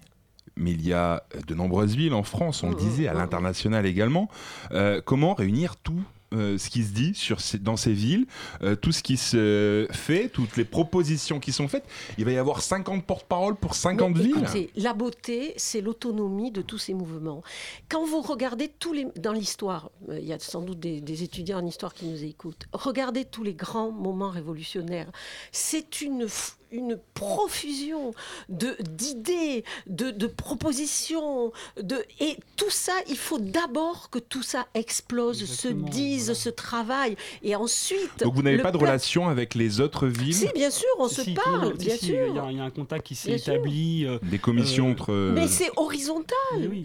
Mais 0.56 0.70
il 0.70 0.86
y 0.86 0.92
a 0.92 1.24
de 1.48 1.54
nombreuses 1.54 1.96
villes 1.96 2.14
en 2.14 2.22
France, 2.22 2.62
on 2.62 2.70
le 2.70 2.76
disait, 2.76 3.08
à 3.08 3.14
l'international 3.14 3.86
également. 3.86 4.28
Euh, 4.70 5.00
comment 5.04 5.34
réunir 5.34 5.74
tout 5.74 6.04
euh, 6.34 6.58
ce 6.58 6.68
qui 6.70 6.82
se 6.82 6.92
dit 6.92 7.14
sur 7.14 7.40
ces- 7.40 7.58
dans 7.58 7.76
ces 7.76 7.92
villes, 7.92 8.26
euh, 8.62 8.74
tout 8.76 8.92
ce 8.92 9.02
qui 9.02 9.16
se 9.16 9.86
fait, 9.92 10.28
toutes 10.28 10.56
les 10.56 10.64
propositions 10.64 11.40
qui 11.40 11.52
sont 11.52 11.68
faites 11.68 11.84
Il 12.18 12.24
va 12.24 12.32
y 12.32 12.38
avoir 12.38 12.60
50 12.62 13.04
porte-paroles 13.04 13.56
pour 13.56 13.74
50 13.74 14.14
Mais 14.16 14.22
villes 14.22 14.36
écoutez, 14.42 14.70
la 14.76 14.92
beauté, 14.94 15.54
c'est 15.56 15.80
l'autonomie 15.80 16.50
de 16.50 16.62
tous 16.62 16.78
ces 16.78 16.94
mouvements. 16.94 17.42
Quand 17.88 18.04
vous 18.04 18.20
regardez 18.22 18.68
tous 18.78 18.92
les 18.92 19.06
dans 19.16 19.32
l'histoire, 19.32 19.90
euh, 20.08 20.18
il 20.18 20.26
y 20.26 20.32
a 20.32 20.38
sans 20.38 20.62
doute 20.62 20.80
des, 20.80 21.00
des 21.00 21.22
étudiants 21.22 21.58
en 21.58 21.66
histoire 21.66 21.94
qui 21.94 22.06
nous 22.06 22.22
écoutent. 22.24 22.66
Regardez 22.72 23.24
tous 23.24 23.42
les 23.44 23.54
grands 23.54 23.90
moments 23.92 24.30
révolutionnaires. 24.30 25.10
C'est 25.52 26.00
une 26.00 26.24
f- 26.24 26.54
une 26.70 26.98
profusion 27.14 28.12
de 28.48 28.76
d'idées, 28.80 29.64
de, 29.86 30.10
de 30.10 30.26
propositions, 30.26 31.52
de 31.80 32.04
et 32.20 32.36
tout 32.56 32.70
ça, 32.70 32.92
il 33.08 33.16
faut 33.16 33.38
d'abord 33.38 34.10
que 34.10 34.18
tout 34.18 34.42
ça 34.42 34.66
explose, 34.74 35.44
se 35.44 35.68
dise, 35.68 36.32
se 36.34 36.48
travaille, 36.48 37.16
et 37.42 37.54
ensuite. 37.56 38.20
Donc 38.24 38.34
vous 38.34 38.42
n'avez 38.42 38.58
pas 38.58 38.70
de 38.70 38.78
peuple- 38.78 38.86
relation 38.86 39.28
avec 39.28 39.54
les 39.54 39.80
autres 39.80 40.06
villes 40.06 40.34
Si, 40.34 40.48
bien 40.54 40.70
sûr, 40.70 40.88
on 40.98 41.08
Si, 41.08 41.14
se 41.16 41.22
si, 41.22 41.34
parle, 41.34 41.72
si, 41.78 41.86
bien 41.86 41.96
si, 41.96 42.06
sûr. 42.06 42.26
Il 42.28 42.34
y, 42.34 42.38
a- 42.38 42.50
il 42.50 42.56
y 42.56 42.60
a 42.60 42.64
un 42.64 42.70
contact 42.70 43.06
qui 43.06 43.14
s'est 43.14 43.32
établi. 43.32 44.04
euh, 44.06 44.18
Des 44.22 44.38
commissions 44.38 44.88
euh, 44.88 44.92
entre. 44.92 45.12
euh, 45.12 45.32
Mais 45.34 45.46
c'est 45.48 45.70
horizontal. 45.76 46.34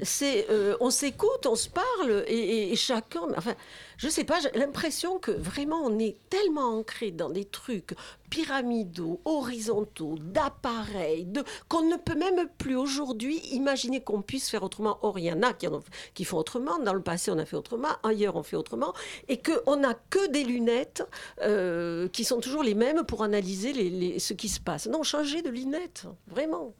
C'est, 0.04 0.48
euh, 0.50 0.76
on 0.80 0.90
s'écoute, 0.90 1.46
on 1.46 1.56
se 1.56 1.70
parle, 1.70 2.24
et, 2.28 2.34
et- 2.38 2.72
et 2.74 2.76
chacun. 2.76 3.22
Enfin, 3.38 3.54
je 4.00 4.08
sais 4.08 4.24
pas. 4.24 4.40
J'ai 4.40 4.58
l'impression 4.58 5.20
que 5.20 5.30
vraiment 5.32 5.82
on 5.84 6.00
est 6.00 6.16
tellement 6.30 6.78
ancré 6.80 7.12
dans 7.12 7.30
des 7.30 7.44
trucs 7.44 7.94
pyramidaux, 8.30 9.20
horizontaux, 9.26 10.16
d'appareils, 10.18 11.26
de, 11.26 11.44
qu'on 11.68 11.84
ne 11.84 11.98
peut 11.98 12.16
même 12.16 12.48
plus 12.58 12.78
aujourd'hui 12.78 13.40
imaginer 13.52 14.02
qu'on 14.02 14.22
puisse 14.22 14.50
faire 14.50 14.64
autrement. 14.64 14.98
Or, 15.02 15.20
il 15.20 15.26
y 15.26 15.32
en 15.32 15.44
a 15.44 15.54
qui, 16.14 16.24
font 16.24 16.38
autrement. 16.38 16.80
Dans 16.80 16.94
le 16.94 17.02
passé, 17.02 17.30
on 17.30 17.38
a 17.38 17.46
fait 17.46 17.58
autrement. 17.58 17.90
Ailleurs, 18.04 18.38
on 18.38 18.44
fait 18.44 18.56
autrement. 18.56 18.94
Et 19.28 19.42
qu'on 19.42 19.76
n'a 19.76 19.96
que 20.10 20.28
des 20.30 20.46
lunettes 20.46 21.04
euh, 21.42 22.08
qui 22.08 22.24
sont 22.24 22.40
toujours 22.40 22.64
les 22.64 22.76
mêmes 22.76 23.04
pour 23.04 23.24
analyser 23.24 24.18
ce 24.20 24.34
qui 24.34 24.48
se 24.48 24.62
passe. 24.62 24.88
Non, 24.88 25.04
changer 25.04 25.42
de 25.42 25.50
lunettes, 25.50 26.06
vraiment. 26.28 26.74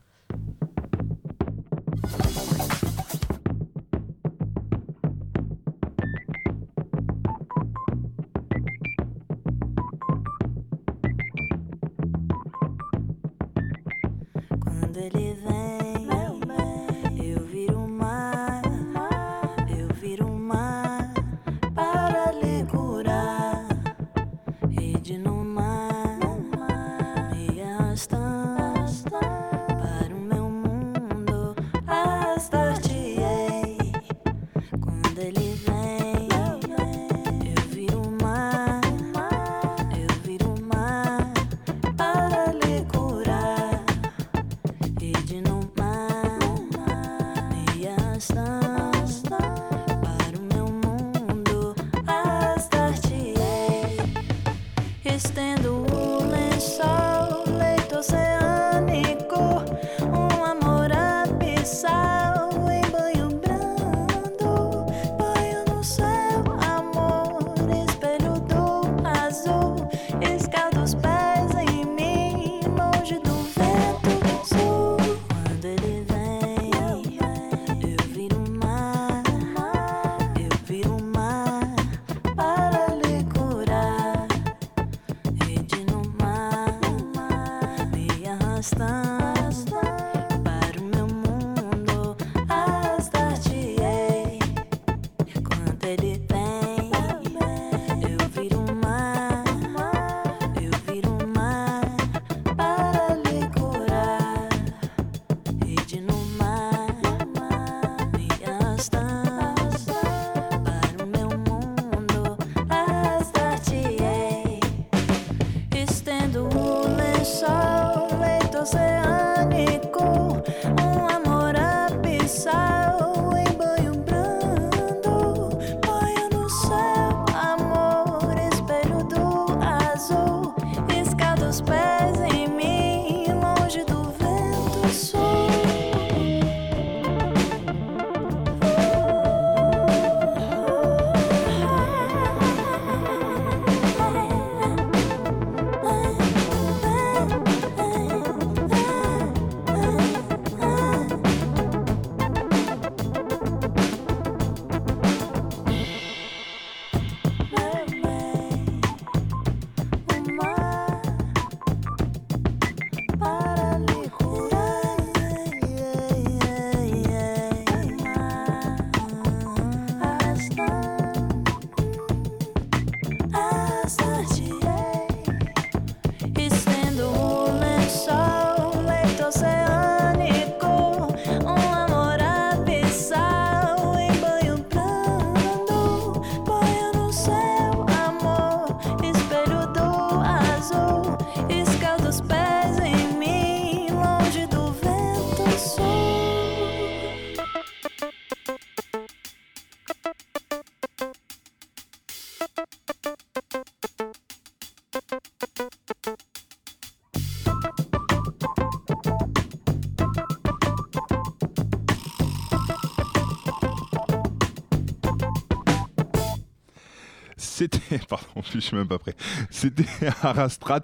pardon, 218.10 218.42
je 218.54 218.60
suis 218.60 218.76
même 218.76 218.88
pas 218.88 219.00
prêt. 219.00 219.16
C'était 219.50 219.86
Arastrat, 220.24 220.84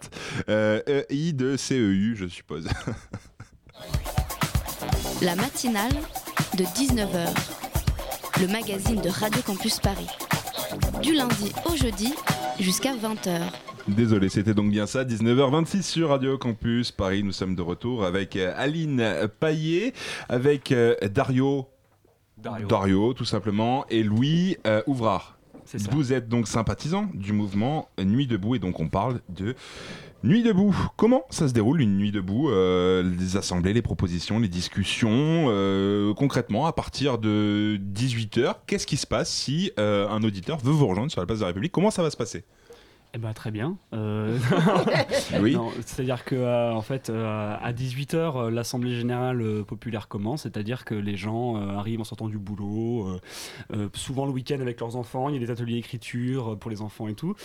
euh, 0.50 1.04
EI 1.10 1.34
de 1.34 1.58
CEU, 1.58 2.16
je 2.16 2.28
suppose. 2.28 2.68
La 5.22 5.36
matinale 5.36 5.94
de 6.58 6.64
19h, 6.64 7.28
le 8.42 8.48
magazine 8.48 9.02
de 9.02 9.10
Radio 9.10 9.42
Campus 9.42 9.80
Paris. 9.80 10.10
Du 11.02 11.14
lundi 11.14 11.52
au 11.66 11.76
jeudi 11.76 12.14
jusqu'à 12.60 12.94
20h. 12.96 13.42
Désolé, 13.88 14.30
c'était 14.30 14.56
donc 14.56 14.72
bien 14.72 14.88
ça, 14.88 15.04
19h26 15.04 15.84
sur 15.84 16.10
Radio 16.10 16.40
Campus 16.40 16.92
Paris. 16.92 17.22
Nous 17.24 17.32
sommes 17.32 17.56
de 17.56 17.62
retour 17.62 18.04
avec 18.04 18.36
euh, 18.36 18.52
Aline 18.58 19.30
Paillet, 19.40 19.94
avec 20.28 20.72
euh, 20.72 20.96
Dario. 21.04 21.68
Dario. 22.38 23.14
tout 23.14 23.26
simplement, 23.26 23.86
et 23.90 24.04
Louis 24.04 24.58
euh, 24.66 24.82
Ouvrard. 24.88 25.35
Vous 25.92 26.14
êtes 26.14 26.30
donc 26.30 26.48
sympathisant 26.48 27.10
du 27.14 27.34
mouvement 27.34 27.90
Nuit 28.00 28.28
debout 28.28 28.56
et 28.56 28.60
donc 28.60 28.80
on 28.80 28.88
parle 28.88 29.22
de 29.30 29.56
Nuit 30.24 30.42
debout. 30.42 30.76
Comment 30.98 31.24
ça 31.30 31.48
se 31.48 31.54
déroule 31.54 31.82
une 31.82 31.98
nuit 31.98 32.12
debout 32.12 32.50
euh, 32.50 33.04
Les 33.20 33.38
assemblées, 33.38 33.74
les 33.74 33.84
propositions, 33.84 34.40
les 34.40 34.48
discussions. 34.48 35.46
euh, 35.50 36.16
concrètement, 36.16 36.66
à 36.66 36.74
partir 36.74 37.20
de 37.20 37.80
18h, 37.94 38.56
qu'est-ce 38.66 38.88
qui 38.88 38.98
se 38.98 39.06
passe 39.06 39.30
si 39.30 39.72
euh, 39.78 40.10
un 40.10 40.24
auditeur 40.24 40.58
veut 40.58 40.72
vous 40.72 40.88
rejoindre 40.88 41.12
sur 41.12 41.22
la 41.22 41.28
place 41.28 41.40
de 41.40 41.44
la 41.44 41.48
République? 41.48 41.72
Comment 41.72 41.92
ça 41.92 42.02
va 42.02 42.10
se 42.10 42.18
passer? 42.18 42.44
Eh 43.16 43.18
ben 43.18 43.32
très 43.32 43.50
bien. 43.50 43.78
Euh, 43.94 44.38
Oui. 45.42 45.58
C'est-à-dire 45.86 46.26
que 46.26 46.36
euh, 46.36 46.74
en 46.74 46.82
fait, 46.82 47.10
euh, 47.10 47.56
à 47.62 47.72
18h, 47.72 48.50
l'Assemblée 48.50 48.94
générale 48.94 49.64
populaire 49.66 50.10
commence, 50.10 50.42
c'est-à-dire 50.44 50.84
que 50.84 50.96
les 50.96 51.16
gens 51.16 51.56
arrivent 51.56 52.02
en 52.02 52.04
sortant 52.04 52.28
du 52.28 52.38
boulot, 52.38 53.18
souvent 53.94 54.26
le 54.26 54.32
week-end 54.32 54.60
avec 54.60 54.82
leurs 54.82 54.98
enfants, 54.98 55.30
il 55.30 55.36
y 55.36 55.38
a 55.38 55.40
des 55.40 55.50
ateliers 55.50 55.76
d'écriture 55.76 56.58
pour 56.60 56.70
les 56.70 56.82
enfants 56.82 57.08
et 57.08 57.14
tout. 57.14 57.36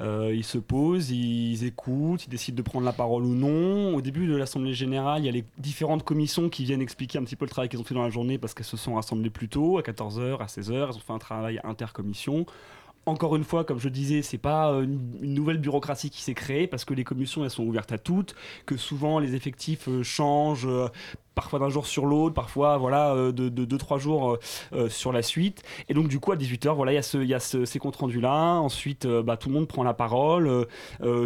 Ils 0.00 0.44
se 0.44 0.58
posent, 0.58 1.10
ils 1.10 1.64
écoutent, 1.64 2.26
ils 2.26 2.30
décident 2.30 2.56
de 2.56 2.62
prendre 2.62 2.84
la 2.84 2.92
parole 2.92 3.22
ou 3.22 3.34
non. 3.34 3.94
Au 3.94 4.00
début 4.00 4.26
de 4.26 4.34
l'Assemblée 4.34 4.74
générale, 4.74 5.22
il 5.22 5.26
y 5.26 5.28
a 5.28 5.32
les 5.32 5.44
différentes 5.58 6.02
commissions 6.02 6.48
qui 6.48 6.64
viennent 6.64 6.82
expliquer 6.82 7.18
un 7.18 7.24
petit 7.24 7.36
peu 7.36 7.44
le 7.44 7.50
travail 7.50 7.68
qu'ils 7.68 7.80
ont 7.80 7.84
fait 7.84 7.94
dans 7.94 8.02
la 8.02 8.10
journée 8.10 8.38
parce 8.38 8.52
qu'elles 8.54 8.66
se 8.66 8.76
sont 8.76 8.94
rassemblées 8.94 9.30
plus 9.30 9.48
tôt, 9.48 9.78
à 9.78 9.82
14h, 9.82 10.38
à 10.38 10.46
16h, 10.46 10.72
elles 10.72 10.96
ont 10.96 11.00
fait 11.00 11.12
un 11.12 11.18
travail 11.18 11.60
intercommission. 11.62 12.46
Encore 13.06 13.34
une 13.34 13.44
fois, 13.44 13.64
comme 13.64 13.80
je 13.80 13.88
disais, 13.88 14.22
c'est 14.22 14.38
pas 14.38 14.72
euh, 14.72 14.82
une, 14.82 15.34
nouvelle 15.34 15.58
bureaucratie 15.58 16.10
qui 16.10 16.22
s'est 16.22 16.34
créée 16.34 16.66
parce 16.66 16.84
que 16.84 16.92
les 16.92 17.04
commissions 17.04 17.44
elles 17.44 17.50
sont 17.50 17.64
ouvertes 17.64 17.92
à 17.92 17.98
toutes, 17.98 18.34
que 18.66 18.76
souvent 18.76 19.18
les 19.18 19.34
effectifs 19.34 19.88
euh, 19.88 20.02
changent. 20.02 20.66
euh, 20.66 20.88
Parfois 21.40 21.58
d'un 21.58 21.70
jour 21.70 21.86
sur 21.86 22.04
l'autre, 22.04 22.34
parfois 22.34 22.76
voilà 22.76 23.14
euh, 23.14 23.32
de 23.32 23.48
2-3 23.64 23.98
jours 23.98 24.32
euh, 24.32 24.38
euh, 24.74 24.88
sur 24.90 25.10
la 25.10 25.22
suite. 25.22 25.62
Et 25.88 25.94
donc 25.94 26.08
du 26.08 26.20
coup 26.20 26.32
à 26.32 26.36
18h, 26.36 26.74
voilà, 26.74 26.92
il 26.92 26.96
y 26.96 26.98
a, 26.98 27.02
ce, 27.02 27.16
y 27.16 27.32
a 27.32 27.40
ce- 27.40 27.64
ces 27.64 27.78
comptes 27.78 27.96
rendus 27.96 28.20
là. 28.20 28.56
Ensuite, 28.60 29.06
bah, 29.06 29.38
tout 29.38 29.48
le 29.48 29.54
monde 29.54 29.66
prend 29.66 29.82
la 29.82 29.94
parole. 29.94 30.66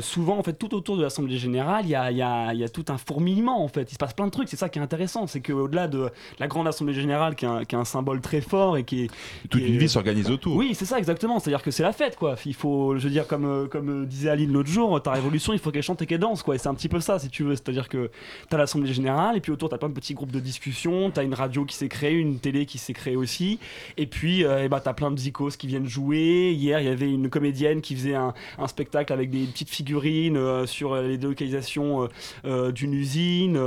Souvent, 0.00 0.38
en 0.38 0.42
fait, 0.42 0.52
tout 0.54 0.72
autour 0.74 0.96
de 0.96 1.02
l'Assemblée 1.02 1.36
générale, 1.36 1.84
il 1.84 1.90
y 1.90 1.94
a, 1.94 2.10
il 2.12 2.16
y 2.16 2.22
a- 2.22 2.52
il 2.54 2.60
y 2.60 2.64
a 2.64 2.68
tout 2.68 2.84
un 2.88 2.96
fourmillement. 2.98 3.62
En 3.64 3.68
fait, 3.68 3.90
il 3.90 3.94
se 3.94 3.98
passe 3.98 4.14
plein 4.14 4.26
de 4.26 4.30
trucs. 4.30 4.48
C'est 4.48 4.56
ça 4.56 4.68
qui 4.68 4.78
est 4.78 4.82
intéressant, 4.82 5.26
c'est 5.26 5.40
qu'au-delà 5.40 5.88
de 5.88 6.10
la 6.38 6.46
grande 6.46 6.68
Assemblée 6.68 6.94
générale, 6.94 7.34
qui 7.34 7.44
est 7.44 7.48
un, 7.48 7.64
qui 7.64 7.74
est 7.74 7.78
un 7.78 7.84
symbole 7.84 8.20
très 8.20 8.40
fort 8.40 8.76
et 8.76 8.84
qui 8.84 9.04
est 9.04 9.10
Toute 9.50 9.60
qui 9.60 9.66
une 9.68 9.74
est- 9.74 9.78
vie 9.78 9.88
s'organise 9.88 10.30
autour. 10.30 10.56
Oui, 10.56 10.74
c'est 10.74 10.84
ça 10.84 10.98
exactement. 10.98 11.38
C'est-à-dire 11.40 11.62
que 11.62 11.70
c'est 11.72 11.82
la 11.82 11.92
fête, 11.92 12.16
quoi. 12.16 12.36
Il 12.46 12.54
faut, 12.54 12.96
je 12.98 13.04
veux 13.04 13.10
dire, 13.10 13.26
comme 13.26 13.68
comme 13.68 14.06
disait 14.06 14.30
Aline 14.30 14.52
l'autre 14.52 14.68
jour, 14.70 15.02
ta 15.02 15.10
révolution, 15.12 15.52
il 15.52 15.58
faut 15.58 15.70
qu'elle 15.70 15.82
chante 15.82 16.00
et 16.02 16.06
qu'elle 16.06 16.20
danse, 16.20 16.42
quoi. 16.42 16.54
Et 16.54 16.58
c'est 16.58 16.68
un 16.68 16.74
petit 16.74 16.88
peu 16.88 17.00
ça, 17.00 17.18
si 17.18 17.28
tu 17.28 17.42
veux. 17.42 17.54
C'est-à-dire 17.56 17.88
que 17.88 18.10
t'as 18.48 18.56
l'Assemblée 18.58 18.92
générale 18.92 19.36
et 19.36 19.40
puis 19.40 19.50
autour 19.52 19.68
t'as 19.68 19.78
plein 19.78 19.88
de 19.88 19.94
petits 20.04 20.14
groupes 20.14 20.32
de 20.32 20.40
discussion. 20.40 21.10
T'as 21.10 21.24
une 21.24 21.32
radio 21.32 21.64
qui 21.64 21.74
s'est 21.74 21.88
créée, 21.88 22.12
une 22.12 22.38
télé 22.38 22.66
qui 22.66 22.76
s'est 22.76 22.92
créée 22.92 23.16
aussi. 23.16 23.58
Et 23.96 24.06
puis, 24.06 24.44
euh, 24.44 24.64
eh 24.64 24.68
ben, 24.68 24.78
t'as 24.78 24.92
plein 24.92 25.10
de 25.10 25.18
zikos 25.18 25.56
qui 25.58 25.66
viennent 25.66 25.88
jouer. 25.88 26.52
Hier, 26.52 26.78
il 26.80 26.86
y 26.86 26.90
avait 26.90 27.10
une 27.10 27.30
comédienne 27.30 27.80
qui 27.80 27.96
faisait 27.96 28.14
un, 28.14 28.34
un 28.58 28.68
spectacle 28.68 29.14
avec 29.14 29.30
des 29.30 29.46
petites 29.46 29.70
figurines 29.70 30.36
euh, 30.36 30.66
sur 30.66 30.92
euh, 30.92 31.08
les 31.08 31.16
délocalisations 31.16 32.08
euh, 32.44 32.70
d'une 32.70 32.92
usine. 32.92 33.58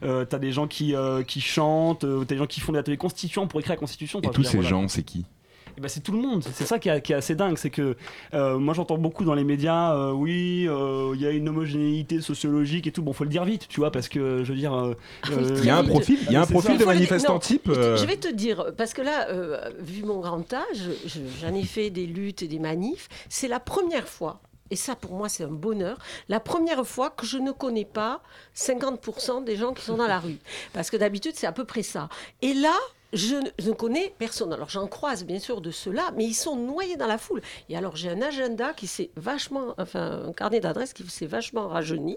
T'as 0.00 0.38
des 0.38 0.52
gens 0.52 0.66
qui 0.66 0.94
qui 1.26 1.40
chantent. 1.40 2.00
t'as 2.00 2.24
des 2.24 2.36
gens 2.38 2.46
qui 2.46 2.60
font 2.60 2.72
des 2.72 2.78
ateliers 2.78 2.96
constituants 2.96 3.46
pour 3.46 3.60
écrire 3.60 3.74
la 3.74 3.78
Constitution. 3.78 4.20
Et 4.20 4.28
tous 4.28 4.44
ces 4.44 4.56
voilà. 4.56 4.70
gens, 4.70 4.88
c'est 4.88 5.02
qui? 5.02 5.26
Eh 5.76 5.80
ben, 5.80 5.88
c'est 5.88 6.00
tout 6.00 6.12
le 6.12 6.18
monde, 6.18 6.44
c'est 6.54 6.66
ça 6.66 6.78
qui 6.78 6.88
est, 6.88 7.00
qui 7.00 7.12
est 7.12 7.16
assez 7.16 7.34
dingue, 7.34 7.56
c'est 7.56 7.70
que 7.70 7.96
euh, 8.34 8.58
moi 8.58 8.74
j'entends 8.74 8.98
beaucoup 8.98 9.24
dans 9.24 9.34
les 9.34 9.44
médias, 9.44 9.94
euh, 9.94 10.12
oui, 10.12 10.66
euh, 10.68 11.12
il 11.14 11.20
y 11.20 11.26
a 11.26 11.30
une 11.30 11.48
homogénéité 11.48 12.20
sociologique 12.20 12.86
et 12.86 12.92
tout, 12.92 13.02
bon 13.02 13.12
faut 13.12 13.24
le 13.24 13.30
dire 13.30 13.44
vite, 13.44 13.68
tu 13.68 13.80
vois, 13.80 13.90
parce 13.90 14.08
que 14.08 14.44
je 14.44 14.52
veux 14.52 14.58
dire... 14.58 14.94
Il 15.30 15.64
y 15.64 15.70
a 15.70 15.78
un 15.78 15.84
profil, 15.84 16.18
il 16.26 16.32
y 16.32 16.36
a 16.36 16.42
un 16.42 16.46
profil 16.46 16.76
de 16.78 16.84
manifestant 16.84 17.38
type. 17.38 17.62
je- 17.66 17.72
euh, 17.80 17.96
Je 17.96 18.04
vais 18.06 18.16
te 18.16 18.28
dire, 18.28 18.66
parce 18.76 18.92
que 18.92 19.02
là, 19.02 19.28
euh, 19.30 19.70
vu 19.78 20.02
mon 20.02 20.20
grand 20.20 20.52
âge, 20.52 20.62
je- 21.06 21.20
j'en 21.40 21.54
ai 21.54 21.62
fait 21.64 21.90
des 21.90 22.06
luttes 22.06 22.42
et 22.42 22.48
des 22.48 22.58
manifs. 22.58 23.08
C'est 23.28 23.48
la 23.48 23.60
première 23.60 24.08
fois, 24.08 24.40
et 24.70 24.76
ça 24.76 24.94
pour 24.94 25.12
moi 25.14 25.28
c'est 25.28 25.44
un 25.44 25.48
bonheur, 25.48 25.96
la 26.28 26.40
première 26.40 26.86
fois 26.86 27.10
que 27.10 27.24
je 27.26 27.38
ne 27.38 27.50
connais 27.52 27.84
pas 27.86 28.22
50% 28.54 29.40
des 29.44 29.56
gens 29.56 29.72
qui 29.72 29.82
sont 29.84 29.96
dans 29.96 30.06
la 30.06 30.18
rue. 30.20 30.38
Parce 30.72 30.90
que 30.90 30.96
d'habitude 30.96 31.32
c'est 31.34 31.46
à 31.46 31.52
peu 31.52 31.64
près 31.64 31.82
ça. 31.82 32.08
Et 32.42 32.54
là, 32.54 32.74
je 33.12 33.36
ne, 33.36 33.72
connais 33.72 34.14
personne. 34.18 34.52
Alors 34.52 34.68
j'en 34.70 34.86
croise 34.86 35.24
bien 35.24 35.38
sûr 35.38 35.60
de 35.60 35.70
ceux-là, 35.70 36.12
mais 36.16 36.24
ils 36.24 36.34
sont 36.34 36.56
noyés 36.56 36.96
dans 36.96 37.06
la 37.06 37.18
foule. 37.18 37.40
Et 37.68 37.76
alors 37.76 37.96
j'ai 37.96 38.08
un 38.10 38.22
agenda 38.22 38.72
qui 38.72 38.86
s'est 38.86 39.10
vachement, 39.16 39.74
enfin 39.78 40.24
un 40.28 40.32
carnet 40.32 40.60
d'adresses 40.60 40.92
qui 40.92 41.02
s'est 41.08 41.26
vachement 41.26 41.68
rajeuni 41.68 42.16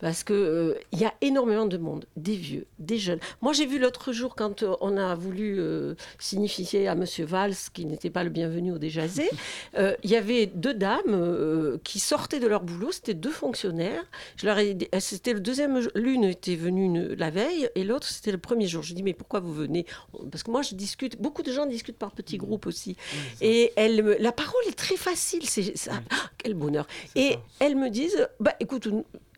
parce 0.00 0.24
que 0.24 0.32
euh, 0.34 0.74
il 0.92 0.98
y 1.00 1.04
a 1.04 1.14
énormément 1.20 1.66
de 1.66 1.76
monde, 1.78 2.06
des 2.16 2.34
vieux, 2.36 2.66
des 2.78 2.98
jeunes. 2.98 3.20
Moi 3.40 3.52
j'ai 3.52 3.66
vu 3.66 3.78
l'autre 3.78 4.12
jour 4.12 4.34
quand 4.36 4.62
euh, 4.62 4.74
on 4.80 4.96
a 4.96 5.14
voulu 5.14 5.56
euh, 5.58 5.94
signifier 6.18 6.88
à 6.88 6.94
Monsieur 6.94 7.24
Valls 7.24 7.54
qui 7.72 7.84
n'était 7.86 8.10
pas 8.10 8.24
le 8.24 8.30
bienvenu 8.30 8.72
au 8.72 8.78
Déjazé, 8.78 9.28
euh, 9.78 9.94
il 10.02 10.10
y 10.10 10.16
avait 10.16 10.46
deux 10.46 10.74
dames 10.74 11.02
euh, 11.08 11.78
qui 11.84 11.98
sortaient 11.98 12.40
de 12.40 12.46
leur 12.46 12.62
boulot, 12.62 12.92
c'était 12.92 13.14
deux 13.14 13.30
fonctionnaires. 13.30 14.04
Je 14.36 14.46
leur 14.46 14.58
ai 14.58 14.74
dit- 14.74 14.88
c'était 15.00 15.32
le 15.32 15.40
deuxième, 15.40 15.80
l'une 15.94 16.24
était 16.24 16.56
venue 16.56 16.84
une- 16.84 17.14
la 17.14 17.30
veille 17.30 17.68
et 17.74 17.84
l'autre 17.84 18.06
c'était 18.06 18.32
le 18.32 18.38
premier 18.38 18.66
jour. 18.66 18.82
Je 18.82 18.94
dis 18.94 19.02
mais 19.02 19.14
pourquoi 19.14 19.40
vous 19.40 19.52
venez? 19.54 19.86
Parce 20.30 20.42
que 20.42 20.50
moi 20.50 20.62
je 20.62 20.74
discute, 20.74 21.20
beaucoup 21.20 21.42
de 21.42 21.52
gens 21.52 21.66
discutent 21.66 21.98
par 21.98 22.12
petits 22.12 22.36
groupes 22.38 22.66
aussi. 22.66 22.96
Et 23.40 23.72
elle, 23.76 24.02
me- 24.02 24.16
la 24.18 24.32
parole 24.32 24.62
est 24.68 24.76
très 24.76 24.96
facile, 24.96 25.48
c'est 25.48 25.76
ça. 25.76 26.00
Ah, 26.10 26.30
quel 26.38 26.54
bonheur. 26.54 26.86
Et 27.14 27.36
elles 27.60 27.76
me 27.76 27.88
disent, 27.90 28.28
bah 28.40 28.54
écoute, 28.60 28.88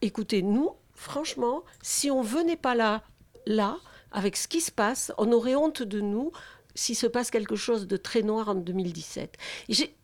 écoutez, 0.02 0.42
nous, 0.42 0.70
franchement, 0.94 1.62
si 1.82 2.10
on 2.10 2.22
venait 2.22 2.56
pas 2.56 2.74
là, 2.74 3.02
là, 3.46 3.76
avec 4.12 4.36
ce 4.36 4.48
qui 4.48 4.60
se 4.60 4.70
passe, 4.72 5.12
on 5.18 5.32
aurait 5.32 5.54
honte 5.54 5.82
de 5.82 6.00
nous 6.00 6.32
s'il 6.74 6.96
se 6.96 7.06
passe 7.06 7.30
quelque 7.30 7.56
chose 7.56 7.86
de 7.86 7.96
très 7.96 8.22
noir 8.22 8.48
en 8.48 8.54
2017. 8.54 9.34
Et 9.68 9.74
j'ai- 9.74 9.94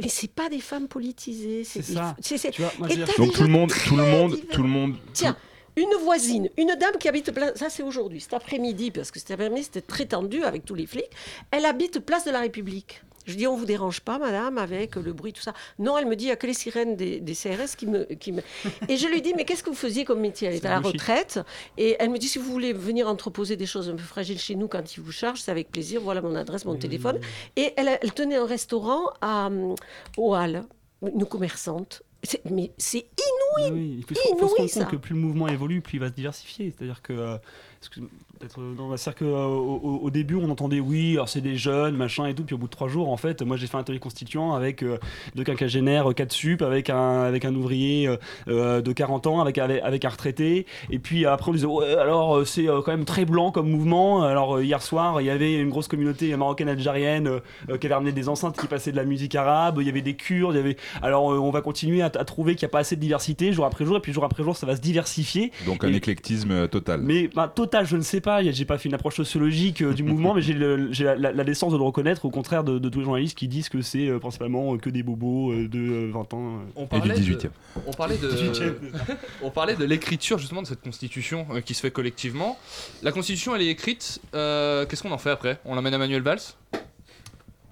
mais 0.00 0.08
c'est 0.08 0.26
pas 0.30 0.48
des 0.48 0.58
femmes 0.60 0.88
politisées, 0.88 1.62
c'est 1.64 1.82
ça. 1.82 2.16
vois, 2.62 2.72
moi, 2.78 2.88
dire- 2.88 3.06
Donc 3.16 3.32
tout 3.32 3.42
le 3.42 3.48
monde, 3.48 3.70
tout 3.86 3.96
le 3.96 4.04
monde, 4.04 4.34
divers. 4.34 4.50
tout 4.56 4.62
le 4.62 4.68
monde. 4.68 4.94
Tiens, 5.12 5.36
une 5.76 5.94
voisine, 6.02 6.48
une 6.56 6.74
dame 6.78 6.96
qui 6.98 7.08
habite 7.08 7.32
place, 7.32 7.56
ça 7.56 7.70
c'est 7.70 7.82
aujourd'hui, 7.82 8.20
cet 8.20 8.34
après-midi, 8.34 8.90
parce 8.90 9.10
que 9.10 9.18
cet 9.18 9.30
après-midi 9.32 9.64
c'était 9.64 9.80
très 9.80 10.06
tendu 10.06 10.44
avec 10.44 10.64
tous 10.64 10.74
les 10.74 10.86
flics, 10.86 11.10
elle 11.50 11.64
habite 11.66 12.00
place 12.00 12.24
de 12.24 12.30
la 12.30 12.40
République. 12.40 13.02
Je 13.26 13.34
dis, 13.34 13.46
on 13.46 13.56
vous 13.56 13.64
dérange 13.64 14.00
pas, 14.00 14.18
madame, 14.18 14.58
avec 14.58 14.96
le 14.96 15.12
bruit, 15.12 15.32
tout 15.32 15.40
ça. 15.40 15.54
Non, 15.78 15.96
elle 15.96 16.06
me 16.06 16.14
dit, 16.14 16.24
il 16.24 16.28
n'y 16.28 16.32
a 16.32 16.36
que 16.36 16.46
les 16.46 16.54
sirènes 16.54 16.94
des, 16.94 17.20
des 17.20 17.34
CRS 17.34 17.74
qui 17.76 17.86
me, 17.86 18.04
qui 18.04 18.32
me... 18.32 18.42
Et 18.88 18.96
je 18.96 19.08
lui 19.08 19.22
dis, 19.22 19.32
mais 19.34 19.44
qu'est-ce 19.44 19.62
que 19.62 19.70
vous 19.70 19.76
faisiez 19.76 20.04
comme 20.04 20.20
métier? 20.20 20.48
Elle 20.48 20.54
est 20.54 20.58
C'est 20.58 20.66
à 20.66 20.70
la 20.70 20.80
retraite. 20.80 21.40
Et 21.78 21.96
elle 21.98 22.10
me 22.10 22.18
dit, 22.18 22.28
si 22.28 22.38
vous 22.38 22.50
voulez 22.52 22.74
venir 22.74 23.08
entreposer 23.08 23.56
des 23.56 23.66
choses 23.66 23.88
un 23.88 23.96
peu 23.96 24.02
fragiles 24.02 24.38
chez 24.38 24.56
nous 24.56 24.68
quand 24.68 24.96
ils 24.96 25.00
vous 25.00 25.12
chargent, 25.12 25.40
c'est 25.40 25.50
avec 25.50 25.70
plaisir. 25.70 26.02
Voilà 26.02 26.20
mon 26.20 26.34
adresse, 26.34 26.66
mon 26.66 26.76
téléphone. 26.76 27.18
Et 27.56 27.72
elle, 27.76 27.98
elle 28.02 28.12
tenait 28.12 28.36
un 28.36 28.46
restaurant 28.46 29.04
à, 29.22 29.46
hum, 29.46 29.74
au 30.18 30.34
Hall, 30.34 30.64
une 31.02 31.24
commerçante. 31.24 32.02
Mais 32.50 32.72
c'est 32.78 32.98
inouï 32.98 33.72
Oui, 33.72 33.94
il 33.98 34.02
faut, 34.02 34.14
faut 34.14 34.20
se 34.20 34.28
inouï, 34.28 34.40
rendre 34.40 34.72
compte 34.72 34.90
que 34.90 34.96
plus 34.96 35.14
le 35.14 35.20
mouvement 35.20 35.48
évolue, 35.48 35.80
plus 35.80 35.96
il 35.96 36.00
va 36.00 36.08
se 36.08 36.14
diversifier. 36.14 36.72
C'est-à-dire 36.76 37.02
que, 37.02 37.12
euh, 37.12 37.36
excuse- 37.80 38.08
peut-être, 38.38 38.60
euh, 38.60 39.12
que, 39.12 39.24
euh, 39.24 39.46
au, 39.46 40.10
début, 40.10 40.36
on 40.36 40.50
entendait 40.50 40.80
oui, 40.80 41.12
alors 41.14 41.28
c'est 41.28 41.40
des 41.40 41.56
jeunes, 41.56 41.96
machin 41.96 42.26
et 42.26 42.34
tout, 42.34 42.44
puis 42.44 42.54
au 42.54 42.58
bout 42.58 42.66
de 42.66 42.70
trois 42.70 42.88
jours, 42.88 43.10
en 43.10 43.16
fait, 43.16 43.42
moi 43.42 43.56
j'ai 43.56 43.66
fait 43.66 43.76
un 43.76 43.80
atelier 43.80 43.98
constituant 43.98 44.54
avec 44.54 44.82
euh, 44.82 44.98
deux 45.34 45.44
quinquagénaires, 45.44 46.10
euh, 46.10 46.14
quatre 46.14 46.32
sup, 46.32 46.62
avec 46.62 46.90
un, 46.90 47.22
avec 47.22 47.44
un 47.44 47.54
ouvrier 47.54 48.08
de 48.46 48.92
40 48.92 49.26
ans, 49.26 49.40
avec, 49.40 49.58
avec, 49.58 49.82
avec 49.82 50.04
un 50.04 50.08
retraité. 50.08 50.66
Et 50.90 50.98
puis 50.98 51.26
après, 51.26 51.50
on 51.50 51.54
disait, 51.54 51.66
ouais, 51.66 51.94
alors 51.94 52.46
c'est 52.46 52.66
quand 52.66 52.88
même 52.88 53.04
très 53.04 53.24
blanc 53.24 53.50
comme 53.50 53.70
mouvement. 53.70 54.22
Alors 54.22 54.60
hier 54.60 54.82
soir, 54.82 55.20
il 55.20 55.26
y 55.26 55.30
avait 55.30 55.54
une 55.54 55.70
grosse 55.70 55.88
communauté 55.88 56.34
marocaine-algérienne 56.36 57.40
qui 57.80 57.86
avait 57.86 57.94
ramené 57.94 58.12
des 58.12 58.28
enceintes 58.28 58.58
qui 58.58 58.66
passaient 58.66 58.92
de 58.92 58.96
la 58.96 59.04
musique 59.04 59.34
arabe, 59.34 59.78
il 59.80 59.86
y 59.86 59.90
avait 59.90 60.02
des 60.02 60.14
Kurdes, 60.14 60.54
il 60.54 60.58
y 60.58 60.60
avait. 60.60 60.76
Alors 61.02 61.24
on 61.24 61.50
va 61.50 61.60
continuer 61.60 62.02
à, 62.02 62.10
à 62.16 62.24
trouver 62.24 62.54
qu'il 62.54 62.66
n'y 62.66 62.70
a 62.70 62.72
pas 62.72 62.78
assez 62.80 62.96
de 62.96 63.00
diversité 63.00 63.52
jour 63.52 63.64
après 63.64 63.84
jour, 63.84 63.96
et 63.96 64.00
puis 64.00 64.12
jour 64.12 64.24
après 64.24 64.42
jour, 64.42 64.56
ça 64.56 64.66
va 64.66 64.76
se 64.76 64.80
diversifier. 64.80 65.52
Donc 65.66 65.84
un 65.84 65.88
Et- 65.92 65.96
éclectisme 65.96 66.50
euh, 66.50 66.66
total. 66.66 67.00
mais 67.02 67.28
bah, 67.28 67.52
total, 67.54 67.86
je 67.86 67.96
ne 67.96 68.02
sais 68.02 68.20
pas. 68.20 68.42
J'ai 68.42 68.64
pas 68.64 68.78
fait 68.78 68.88
une 68.88 68.94
approche 68.94 69.16
sociologique 69.16 69.82
euh, 69.82 69.92
du 69.92 70.02
mouvement, 70.04 70.34
mais 70.34 70.42
j'ai 70.42 70.54
la, 70.54 71.16
la- 71.16 71.32
la 71.32 71.44
décence 71.44 71.72
de 71.72 71.78
le 71.78 71.84
reconnaître, 71.84 72.24
au 72.24 72.30
contraire 72.30 72.64
de, 72.64 72.78
de 72.78 72.88
tous 72.88 72.98
les 73.00 73.04
journalistes 73.04 73.36
qui 73.36 73.48
disent 73.48 73.68
que 73.68 73.82
c'est 73.82 74.08
euh, 74.08 74.18
principalement 74.18 74.76
que 74.78 74.90
des 74.90 75.02
bobos 75.02 75.52
euh, 75.52 75.68
de 75.68 75.78
euh, 75.78 76.10
20 76.12 76.34
ans. 76.34 76.56
euh. 76.56 76.58
On 76.76 76.86
parlait, 76.86 77.14
de, 77.14 77.20
18e. 77.20 77.48
on 77.86 77.92
parlait 77.92 78.16
de, 78.16 78.28
18e. 78.28 78.72
on 79.42 79.50
parlait 79.50 79.76
de 79.76 79.84
l'écriture 79.84 80.38
justement 80.38 80.62
de 80.62 80.66
cette 80.66 80.82
constitution 80.82 81.46
euh, 81.52 81.60
qui 81.60 81.74
se 81.74 81.80
fait 81.80 81.90
collectivement. 81.90 82.58
La 83.02 83.12
constitution 83.12 83.54
elle 83.54 83.62
est 83.62 83.68
écrite. 83.68 84.20
euh, 84.34 84.86
Qu'est-ce 84.86 85.02
qu'on 85.02 85.12
en 85.12 85.18
fait 85.18 85.30
après? 85.30 85.58
On 85.64 85.74
l'amène 85.74 85.94
à 85.94 85.98
Manuel 85.98 86.22
Valls? 86.22 86.40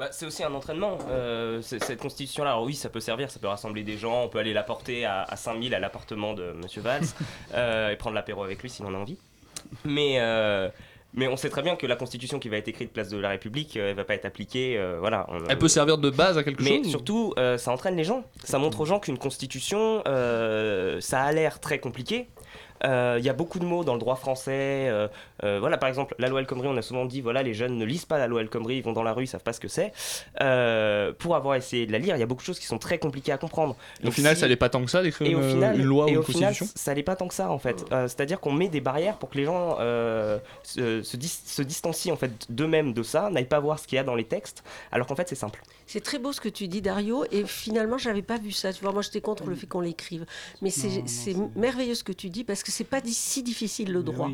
Bah, 0.03 0.09
c'est 0.11 0.27
aussi 0.27 0.43
un 0.43 0.53
entraînement. 0.53 0.99
euh, 1.11 1.63
cette 1.63 2.01
constitution-là, 2.01 2.51
alors 2.51 2.65
oui, 2.65 2.75
ça 2.75 2.89
peut 2.89 2.99
servir, 2.99 3.31
ça 3.31 3.39
peut 3.39 3.47
rassembler 3.47 3.85
des 3.85 3.97
gens, 3.99 4.25
on 4.25 4.29
peut 4.29 4.41
aller 4.41 4.53
la 4.53 4.65
porter 4.65 5.05
à, 5.05 5.23
à 5.23 5.37
5000 5.37 5.73
à 5.77 5.79
l'appartement 5.79 6.35
de 6.35 6.51
Monsieur 6.61 6.83
Valls 6.83 7.05
euh, 7.55 7.91
et 7.93 7.95
prendre 7.97 8.17
l'apéro 8.17 8.43
avec 8.43 8.61
lui 8.63 8.69
si 8.69 8.83
on 8.83 8.93
a 8.93 8.99
envie. 8.99 9.17
Mais, 9.85 10.17
euh, 10.19 10.69
mais 11.15 11.29
on 11.29 11.37
sait 11.37 11.51
très 11.51 11.63
bien 11.63 11.77
que 11.77 11.87
la 11.87 11.95
constitution 11.95 12.41
qui 12.41 12.49
va 12.49 12.57
être 12.57 12.67
écrite 12.67 12.93
place 12.93 13.11
de 13.11 13.17
la 13.17 13.29
République, 13.29 13.77
elle 13.77 13.95
va 13.95 14.03
pas 14.03 14.15
être 14.15 14.25
appliquée. 14.25 14.77
voilà. 14.99 15.25
On- 15.29 15.45
Elle 15.49 15.59
peut 15.59 15.69
servir 15.69 15.99
de 15.99 16.11
base 16.11 16.37
à 16.37 16.43
quelque 16.43 16.65
mais 16.65 16.79
chose 16.79 16.87
ou- 16.89 16.91
surtout, 16.91 17.35
ça 17.59 17.71
entraîne 17.71 17.95
les 17.95 18.03
gens. 18.03 18.25
Ça 18.43 18.59
montre 18.59 18.81
aux 18.81 18.87
gens 18.87 18.99
qu'une 18.99 19.19
constitution, 19.19 20.03
ça 20.05 21.21
a 21.23 21.31
l'air 21.31 21.61
très 21.61 21.79
compliqué. 21.79 22.27
Euh, 22.85 23.17
Il 23.19 23.25
y 23.25 23.29
a 23.29 23.33
beaucoup 23.33 23.59
de 23.59 23.65
mots 23.65 23.85
dans 23.85 23.95
le 23.95 24.01
droit 24.01 24.17
français. 24.17 24.89
euh, 24.89 25.09
euh, 25.45 25.59
voilà, 25.61 25.77
par 25.79 25.89
exemple, 25.89 26.15
la 26.19 26.29
loi 26.29 26.41
El 26.41 26.47
Khomri, 26.47 26.67
on 26.69 26.77
a 26.77 26.83
souvent 26.83 27.05
dit 27.05 27.21
voilà, 27.21 27.43
les 27.43 27.55
jeunes 27.55 27.77
ne 27.79 27.85
lisent 27.85 28.05
pas 28.05 28.19
la 28.19 28.27
loi 28.27 28.41
El 28.41 28.49
Khomri, 28.49 28.77
ils 28.77 28.83
vont 28.83 28.93
dans 28.93 29.03
la 29.03 29.13
rue, 29.13 29.25
ils 29.25 29.29
savent 29.29 29.43
pas 29.43 29.53
ce 29.53 29.61
que 29.61 29.69
c'est. 29.69 29.93
Euh, 30.41 31.13
pour 31.13 31.37
avoir 31.37 31.55
essayé 31.57 31.87
de 31.87 31.93
la 31.93 31.99
lire, 31.99 32.17
il 32.17 32.21
y 32.21 32.23
a 32.23 32.27
beaucoup 32.27 32.43
de 32.43 32.47
choses 32.47 32.59
qui 32.59 32.67
sont 32.67 32.79
très 32.79 32.99
compliquées 32.99 33.33
à 33.33 33.39
comprendre. 33.39 33.77
Au 34.05 34.11
final, 34.11 34.37
ça 34.37 34.47
l'est 34.49 34.57
pas 34.57 34.69
tant 34.69 34.85
que 34.85 34.91
ça 34.91 35.03
d'écrire 35.03 35.39
une- 35.39 35.49
final- 35.51 35.79
une 35.79 35.85
loi 35.85 36.07
ou 36.07 36.09
et 36.09 36.13
une 36.13 36.19
au 36.19 36.23
final, 36.23 36.51
constitution 36.51 36.73
ça 36.77 36.95
n'est 36.95 37.03
pas 37.03 37.17
tant 37.17 37.29
que 37.29 37.35
ça 37.35 37.51
en 37.51 37.59
fait. 37.59 37.85
Euh, 37.93 38.09
C'est-à-dire 38.09 38.41
qu'on 38.41 38.53
met 38.53 38.69
des 38.69 38.81
barrières 38.81 39.17
pour 39.19 39.31
que 39.31 39.39
les 39.39 39.45
gens 39.45 39.77
euh, 39.81 40.39
se, 40.63 41.03
se, 41.03 41.17
dis- 41.17 41.29
se 41.45 41.63
distancient 41.63 42.13
en 42.13 42.17
fait 42.17 42.33
d'eux-mêmes 42.51 42.93
de 42.93 43.03
ça, 43.03 43.31
n'aillent 43.31 43.45
pas 43.45 43.61
voir 43.61 43.79
ce 43.79 43.87
qu'il 43.87 43.97
y 43.97 43.99
a 43.99 44.05
dans 44.05 44.15
les 44.15 44.25
textes, 44.25 44.63
alors 44.91 45.07
qu'en 45.07 45.17
fait 45.17 45.29
c'est 45.29 45.35
simple. 45.35 45.61
C'est 45.87 46.01
très 46.03 46.19
beau 46.19 46.33
ce 46.33 46.41
que 46.41 46.49
tu 46.49 46.69
dis, 46.69 46.81
Dario, 46.81 47.25
et 47.33 47.45
finalement, 47.45 47.99
j'avais 47.99 48.23
pas 48.23 48.39
vu 48.39 48.51
ça. 48.51 48.73
Tu 48.73 48.83
vois, 48.83 48.93
moi, 48.93 49.03
j'étais 49.03 49.21
contre 49.21 49.45
le 49.47 49.55
fait 49.55 49.67
qu'on 49.67 49.81
l'écrive. 49.83 50.25
Mais 50.63 50.71
c'est 50.71 51.03
c'est 51.07 51.35
merveilleux 51.55 51.95
ce 51.95 52.05
que 52.05 52.13
tu 52.13 52.31
dis, 52.31 52.45
parce 52.45 52.63
que 52.63 52.72
c'est 52.73 52.85
pas 52.85 53.01
si 53.05 53.43
difficile 53.43 53.93
le 53.93 54.03
droit. 54.03 54.31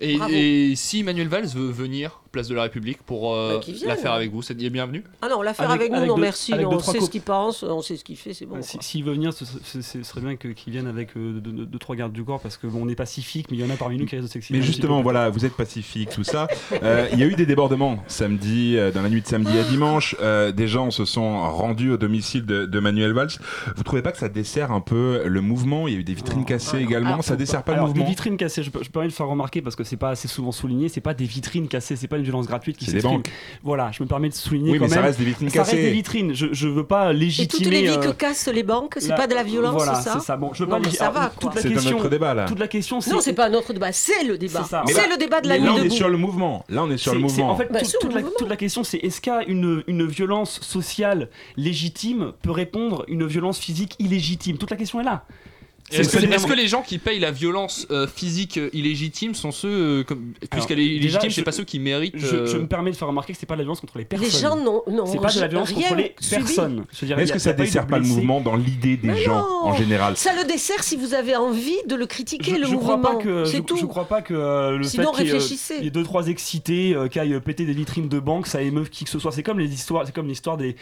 Et, 0.00 0.74
si 0.76 1.00
Emmanuel 1.00 1.28
Valls 1.28 1.46
veut 1.46 1.70
venir 1.70 2.20
place 2.32 2.48
de 2.48 2.54
la 2.56 2.62
République 2.62 2.98
pour 3.06 3.32
euh, 3.32 3.54
Bah, 3.54 3.60
qu'il 3.60 3.74
vienne. 3.74 3.88
la 3.90 3.94
faire 3.96 4.10
avec 4.12 4.32
vous, 4.32 4.42
c'est 4.42 4.54
bienvenu 4.54 5.04
Ah 5.22 5.28
non, 5.30 5.40
l'affaire 5.40 5.70
Avec- 5.70 5.82
avec, 5.82 5.92
nous, 5.92 5.98
avec 5.98 6.08
non 6.08 6.16
deux- 6.16 6.22
merci. 6.22 6.50
non, 6.52 6.68
on 6.72 6.78
sait 6.80 6.98
ce 7.00 7.08
qu'il 7.08 7.20
pense, 7.20 7.62
on 7.62 7.80
sait 7.80 7.96
ce 7.96 8.02
qu'il 8.02 8.16
fait, 8.16 8.34
c'est 8.34 8.44
bon. 8.44 8.60
Si-. 8.60 8.76
S'il 8.80 9.04
veut 9.04 9.12
venir, 9.12 9.32
ce, 9.32 9.44
ce- 9.44 9.80
ce 9.82 10.02
serait 10.02 10.20
bien 10.20 10.34
qu'il 10.34 10.72
vienne 10.72 10.88
avec 10.88 11.16
euh, 11.16 11.38
deux, 11.38 11.52
deux- 11.52 11.64
deux, 11.66 11.78
trois 11.78 11.94
gardes 11.94 12.12
du 12.12 12.24
corps 12.24 12.40
parce 12.40 12.56
que 12.56 12.66
bon, 12.66 12.80
on 12.82 12.88
est 12.88 12.96
pacifique, 12.96 13.46
mais 13.52 13.56
il 13.56 13.60
y 13.64 13.64
en 13.64 13.72
a 13.72 13.76
parmi 13.76 13.96
nous 13.96 14.04
qui 14.06 14.16
risquent 14.16 14.26
de 14.26 14.32
s'exciter. 14.32 14.58
Mais 14.58 14.64
justement, 14.64 15.00
voilà, 15.00 15.30
vous 15.30 15.44
êtes 15.44 15.54
pacifique, 15.54 16.08
tout 16.10 16.24
ça. 16.24 16.48
Euh, 16.82 17.06
Il 17.12 17.20
y 17.20 17.22
a 17.22 17.26
eu 17.26 17.36
des 17.36 17.46
débordements 17.46 18.02
samedi, 18.08 18.76
euh, 18.76 18.90
dans 18.90 19.02
la 19.02 19.10
nuit 19.10 19.22
de 19.22 19.28
samedi 19.28 19.56
à 19.56 19.62
dimanche. 19.62 20.16
Euh, 20.20 20.50
des 20.50 20.66
gens 20.66 20.90
se 20.90 21.04
sont 21.04 21.38
rendus 21.52 21.92
au 21.92 21.96
domicile 21.98 22.44
de, 22.46 22.66
de 22.66 22.80
Manuel 22.80 23.12
Valls. 23.12 23.30
Vous 23.76 23.84
trouvez 23.84 24.02
pas 24.02 24.10
que 24.10 24.18
ça 24.18 24.28
dessert 24.28 24.72
un 24.72 24.80
peu 24.80 25.22
le 25.24 25.40
mouvement? 25.40 25.86
Il 25.86 25.94
y 25.94 25.96
a 25.96 26.00
eu 26.00 26.04
des 26.04 26.14
vitrines 26.14 26.44
cassées 26.44 26.78
également. 26.78 27.10
Alors, 27.10 27.22
ça 27.24 27.36
dessert 27.36 27.62
pas 27.62 27.74
alors, 27.74 27.84
le 27.84 27.90
mouvement? 27.90 28.04
Des 28.06 28.10
vitrines 28.10 28.36
cassées, 28.36 28.64
je 28.64 28.72
peux, 28.72 28.82
je 28.82 28.90
peux 28.90 28.98
rien 28.98 29.06
le 29.08 29.14
faire 29.14 29.28
remarquer 29.28 29.62
parce 29.62 29.76
que 29.76 29.83
c'est 29.84 29.96
pas 29.96 30.10
assez 30.10 30.28
souvent 30.28 30.52
souligné. 30.52 30.88
C'est 30.88 31.00
pas 31.00 31.14
des 31.14 31.24
vitrines 31.24 31.68
cassées, 31.68 31.96
c'est 31.96 32.08
pas 32.08 32.16
une 32.16 32.24
violence 32.24 32.46
gratuite 32.46 32.76
qui 32.76 32.86
C'est 32.86 32.92
des 32.92 33.00
s'exprime. 33.00 33.18
banques. 33.18 33.30
Voilà, 33.62 33.90
je 33.92 34.02
me 34.02 34.08
permets 34.08 34.28
de 34.28 34.34
souligner. 34.34 34.72
Oui, 34.72 34.78
quand 34.78 34.84
mais 34.86 34.90
ça 34.94 35.00
reste 35.02 35.18
des 35.18 35.24
vitrines 35.24 35.50
Ça 35.50 35.60
reste 35.60 35.70
cassées. 35.72 35.82
des 35.82 35.90
vitrines. 35.92 36.34
Je, 36.34 36.46
je 36.52 36.68
veux 36.68 36.84
pas 36.86 37.10
Et 37.12 37.16
légitimer. 37.16 37.48
toutes 37.64 37.72
les 37.72 37.82
vies 37.82 38.00
que 38.00 38.08
euh, 38.08 38.12
cassent 38.12 38.48
les 38.48 38.62
banques, 38.62 38.96
c'est 38.98 39.08
la- 39.08 39.14
pas 39.16 39.26
de 39.26 39.34
la 39.34 39.42
violence, 39.42 39.74
voilà, 39.74 39.94
ça 39.94 40.14
c'est 40.14 40.26
ça. 40.26 40.36
Bon, 40.36 40.52
je 40.52 40.64
veux 40.64 40.70
Non, 40.70 40.80
pas 40.80 40.88
mais 40.88 40.94
ça 40.94 41.06
alors, 41.08 41.22
va, 41.22 41.32
toute 41.38 41.54
la 41.54 41.60
C'est 41.62 41.68
un 41.68 41.72
question- 41.72 41.96
autre 41.98 42.08
débat, 42.08 42.34
là. 42.34 42.44
Toute 42.46 42.58
la 42.58 42.68
question, 42.68 43.00
c'est. 43.00 43.10
Non, 43.10 43.20
c'est 43.20 43.32
pas 43.34 43.46
un 43.48 43.54
autre 43.54 43.72
débat, 43.72 43.92
c'est 43.92 44.24
le 44.24 44.38
débat. 44.38 44.62
C'est 44.64 44.70
ça. 44.70 44.82
C'est 44.86 45.08
le 45.08 45.16
débat 45.16 45.40
de 45.40 45.48
la 45.48 45.54
Mais 45.54 45.60
nuit 45.60 45.66
là, 45.66 45.72
on 45.74 45.78
est 45.78 45.84
debout. 45.84 45.94
sur 45.94 46.08
le 46.08 46.16
mouvement. 46.16 46.64
Là, 46.68 46.82
on 46.84 46.90
est 46.90 46.96
sur 46.96 47.14
le 47.14 47.20
C'est- 47.20 47.28
c'est- 47.28 47.40
mouvement. 47.42 47.50
En 47.52 47.56
fait, 47.56 47.68
Bah, 47.72 47.80
toute, 47.80 47.88
sur 47.88 47.98
le 48.00 48.06
toute 48.06 48.14
la, 48.14 48.20
mouvement. 48.22 48.36
toute 48.38 48.48
la 48.48 48.56
question, 48.56 48.84
c'est 48.84 48.98
est-ce 48.98 49.20
qu'une 49.20 49.82
une 49.86 50.06
violence 50.06 50.60
sociale 50.60 51.28
légitime 51.56 52.32
peut 52.42 52.50
répondre 52.50 53.04
une 53.08 53.26
violence 53.26 53.58
physique 53.58 53.94
illégitime? 53.98 54.58
Toute 54.58 54.70
la 54.70 54.76
question 54.76 55.00
est 55.00 55.04
là. 55.04 55.24
Est-ce 55.92 56.46
que, 56.46 56.52
les 56.54 56.66
gens 56.66 56.82
qui 56.82 56.98
payent 56.98 57.18
la 57.20 57.30
violence 57.30 57.86
euh, 57.90 58.06
physique 58.06 58.56
euh, 58.56 58.70
illégitime 58.72 59.34
sont 59.34 59.52
ceux, 59.52 59.68
euh, 59.68 60.04
puisqu'elle 60.50 60.78
est 60.80 60.86
illégitime, 60.86 61.30
c'est 61.30 61.42
pas 61.42 61.52
ceux 61.52 61.64
qui 61.64 61.78
méritent. 61.78 62.16
Je, 62.16 62.46
je 62.46 62.56
me 62.56 62.66
permets 62.66 62.90
de 62.90 62.96
faire 62.96 63.08
remarquer 63.08 63.34
que 63.34 63.38
c'est 63.38 63.46
pas 63.46 63.54
de 63.54 63.58
la 63.58 63.64
violence 63.64 63.80
contre 63.80 63.98
les 63.98 64.04
personnes. 64.04 64.26
Les 64.26 64.38
gens 64.38 64.56
n'ont 64.56 64.82
non, 64.90 65.04
C'est 65.06 65.18
pas 65.20 65.30
de 65.30 65.40
la 65.40 65.46
violence 65.48 65.72
contre 65.72 65.94
les 65.96 66.14
subi. 66.20 66.36
personnes. 66.42 66.84
Est-ce 67.18 67.32
que 67.32 67.38
ça 67.38 67.52
pas 67.52 67.64
dessert 67.64 67.86
pas 67.86 67.98
le 67.98 68.06
mouvement 68.06 68.40
dans 68.40 68.56
l'idée 68.56 68.96
des 68.96 69.14
gens 69.22 69.36
Non. 69.40 69.64
en 69.64 69.74
général? 69.76 70.16
Ça 70.16 70.32
le 70.34 70.44
dessert 70.44 70.82
si 70.82 70.96
vous 70.96 71.12
avez 71.14 71.36
envie 71.36 71.76
de 71.86 71.94
le 71.94 72.06
critiquer, 72.06 72.52
je, 72.52 72.60
le 72.60 72.66
je 72.66 72.72
mouvement. 72.72 72.98
crois 72.98 73.12
pas 73.16 73.16
que 73.16 73.44
c'est 73.44 73.58
je, 73.58 73.62
tout. 73.62 73.76
je 73.76 73.86
crois 73.86 74.06
pas 74.06 74.22
que 74.22 74.76
le 74.76 74.82
Sinon, 74.84 75.12
fait 75.12 75.18
qu'il 75.18 75.26
y 75.26 75.30
ait, 75.30 75.32
réfléchissez. 75.34 75.74
il 75.78 75.84
y 75.84 75.88
ait 75.88 75.90
deux 75.90 76.02
trois 76.04 76.28
excités 76.28 76.96
qui 77.10 77.18
aillent 77.20 77.38
péter 77.40 77.66
des 77.66 77.72
vitrines 77.74 78.08
de 78.08 78.18
banque, 78.18 78.46
ça 78.46 78.62
émeuve 78.62 78.88
qui 78.88 79.04
que 79.04 79.10
ce 79.10 79.18
soit. 79.18 79.32
C'est 79.32 79.42
comme 79.42 79.58
les 79.58 79.72
histoires, 79.72 80.06
c'est 80.06 80.14
comme 80.14 80.28
l'histoire 80.28 80.56
des, 80.56 80.76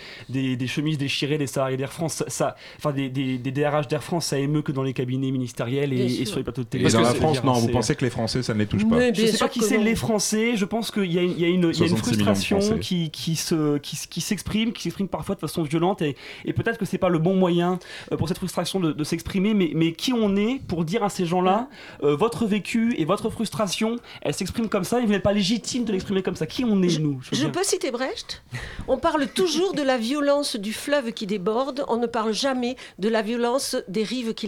chemises 0.69 0.99
déchirées 0.99 1.38
des 1.38 1.47
salariés 1.49 1.77
d'Air 1.77 1.93
France. 1.93 2.23
Ça, 2.29 2.57
enfin 2.79 2.93
des, 2.93 3.09
des, 3.09 3.38
des 3.38 3.51
DRH 3.51 3.88
d'Air 3.88 4.03
France, 4.05 4.27
ça 4.27 4.38
émeut 4.38 4.62
que 4.62 4.71
dans 4.73 4.83
les 4.83 4.91
cabinets 4.94 5.31
ministériels 5.31 5.92
et, 5.92 6.20
et 6.22 6.24
sur 6.24 6.38
les 6.38 6.44
plateaux 6.44 6.62
de 6.62 6.68
télé. 6.68 6.87
Et 6.87 6.92
dans 6.92 7.00
la 7.00 7.14
France, 7.14 7.42
non, 7.44 7.55
vous 7.55 7.68
pensez 7.68 7.94
que 7.94 8.05
les 8.05 8.11
Français, 8.11 8.42
ça 8.42 8.55
ne 8.55 8.59
les 8.59 8.66
touche 8.66 8.88
pas 8.88 8.96
Mais 8.96 9.14
je 9.14 9.22
bien 9.22 9.33
sais 9.33 9.38
pas 9.38 9.48
qui 9.48 9.61
que 9.61 9.64
c'est 9.64 9.78
les 9.78 9.94
Français, 9.94 10.57
je 10.57 10.64
pense 10.64 10.90
qu'il 10.90 11.12
y 11.12 11.18
a 11.18 11.22
une, 11.22 11.33
il 11.33 11.40
y 11.40 11.44
a 11.44 11.48
une, 11.48 11.70
il 11.72 11.78
y 11.78 11.83
a 11.83 11.87
une 11.87 11.96
66 11.96 12.11
millions 12.18 12.35
de 12.35 12.35
frustration 12.35 12.78
qui, 12.78 13.11
qui, 13.11 13.37
se, 13.37 13.78
qui, 13.78 14.20
s'exprime, 14.20 14.72
qui 14.72 14.83
s'exprime 14.83 15.09
parfois 15.09 15.35
de 15.35 15.40
façon 15.40 15.62
violente 15.62 16.02
et, 16.02 16.16
et 16.44 16.52
peut-être 16.52 16.78
que 16.78 16.85
c'est 16.85 16.98
pas 16.98 17.09
le 17.09 17.18
bon 17.18 17.35
moyen 17.35 17.78
euh, 18.11 18.16
pour 18.16 18.28
cette 18.28 18.38
frustration 18.38 18.81
de, 18.81 18.92
de 18.92 19.05
s'exprimer, 19.05 19.55
mais, 19.55 19.70
mais 19.74 19.92
qui 19.92 20.12
on 20.12 20.37
est 20.37 20.61
pour 20.66 20.85
dire 20.85 21.05
à 21.05 21.09
ces 21.09 21.26
gens-là, 21.26 21.68
euh, 22.02 22.16
votre 22.16 22.46
vécu 22.46 22.94
et 22.98 23.05
votre 23.05 23.31
frustration, 23.31 23.96
elle 24.22 24.35
s'exprime 24.35 24.68
comme 24.68 24.85
ça 24.85 25.00
et 25.00 25.07
vous 25.07 25.12
n'êtes 25.12 25.22
pas 25.22 25.33
légitime 25.33 25.85
de 25.85 25.92
l'exprimer 25.92 26.22
comme 26.22 26.37
ça. 26.37 26.46
Qui 26.46 26.64
on 26.64 26.83
est, 26.83 26.98
nous 26.98 27.18
veux 27.18 27.37
Je 27.37 27.46
peux 27.46 27.62
citer 27.62 27.90
Brecht? 27.90 28.42
On 28.88 28.98
parle 28.98 29.26
toujours 29.28 29.74
de 29.74 29.83
la 29.83 29.98
violence 29.98 30.57
du 30.57 30.72
fleuve 30.72 31.12
qui 31.12 31.26
déborde, 31.26 31.85
on 31.88 31.96
ne 31.96 32.07
parle 32.07 32.33
jamais 32.33 32.76
de 32.98 33.09
la 33.09 33.22
violence 33.22 33.76
des 33.88 34.02
rives 34.02 34.35
qui 34.35 34.46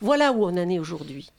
Voilà 0.00 0.32
où 0.32 0.44
on 0.44 0.48
en 0.48 0.68
est 0.68 0.78
aujourd'hui. 0.78 1.30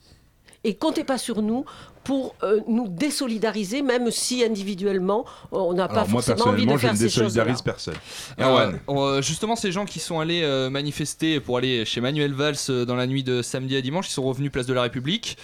Et 0.64 0.76
comptez 0.76 1.04
pas 1.04 1.18
sur 1.18 1.42
nous 1.42 1.66
pour 2.04 2.36
euh, 2.42 2.62
nous 2.68 2.88
désolidariser, 2.88 3.82
même 3.82 4.12
si 4.12 4.44
individuellement 4.44 5.26
on 5.52 5.74
n'a 5.74 5.88
pas 5.88 6.06
moi, 6.06 6.22
forcément 6.22 6.52
envie 6.52 6.66
de 6.66 6.72
personnellement, 6.72 6.78
je 6.78 6.82
faire 6.82 6.94
ne 6.94 6.98
ces 6.98 7.10
choses-là. 7.10 7.44
désolidarise 7.44 7.62
personne. 7.62 7.96
Euh, 8.40 8.72
euh, 8.90 9.22
justement, 9.22 9.56
ces 9.56 9.72
gens 9.72 9.86
qui 9.86 10.00
sont 10.00 10.20
allés 10.20 10.42
euh, 10.44 10.70
manifester 10.70 11.40
pour 11.40 11.58
aller 11.58 11.86
chez 11.86 12.02
Manuel 12.02 12.34
Valls 12.34 12.56
euh, 12.70 12.86
dans 12.86 12.96
la 12.96 13.08
nuit 13.08 13.24
de 13.24 13.42
samedi 13.42 13.76
à 13.76 13.82
dimanche, 13.82 14.08
ils 14.10 14.14
sont 14.14 14.24
revenus 14.24 14.52
place 14.52 14.66
de 14.66 14.74
la 14.74 14.82
République. 14.84 15.38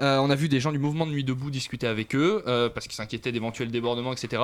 Euh, 0.00 0.18
on 0.18 0.30
a 0.30 0.34
vu 0.34 0.48
des 0.48 0.60
gens 0.60 0.72
du 0.72 0.78
mouvement 0.78 1.06
de 1.06 1.10
Nuit 1.10 1.24
debout 1.24 1.50
discuter 1.50 1.86
avec 1.86 2.14
eux 2.14 2.42
euh, 2.46 2.70
parce 2.70 2.86
qu'ils 2.86 2.96
s'inquiétaient 2.96 3.32
d'éventuels 3.32 3.70
débordements, 3.70 4.12
etc. 4.12 4.42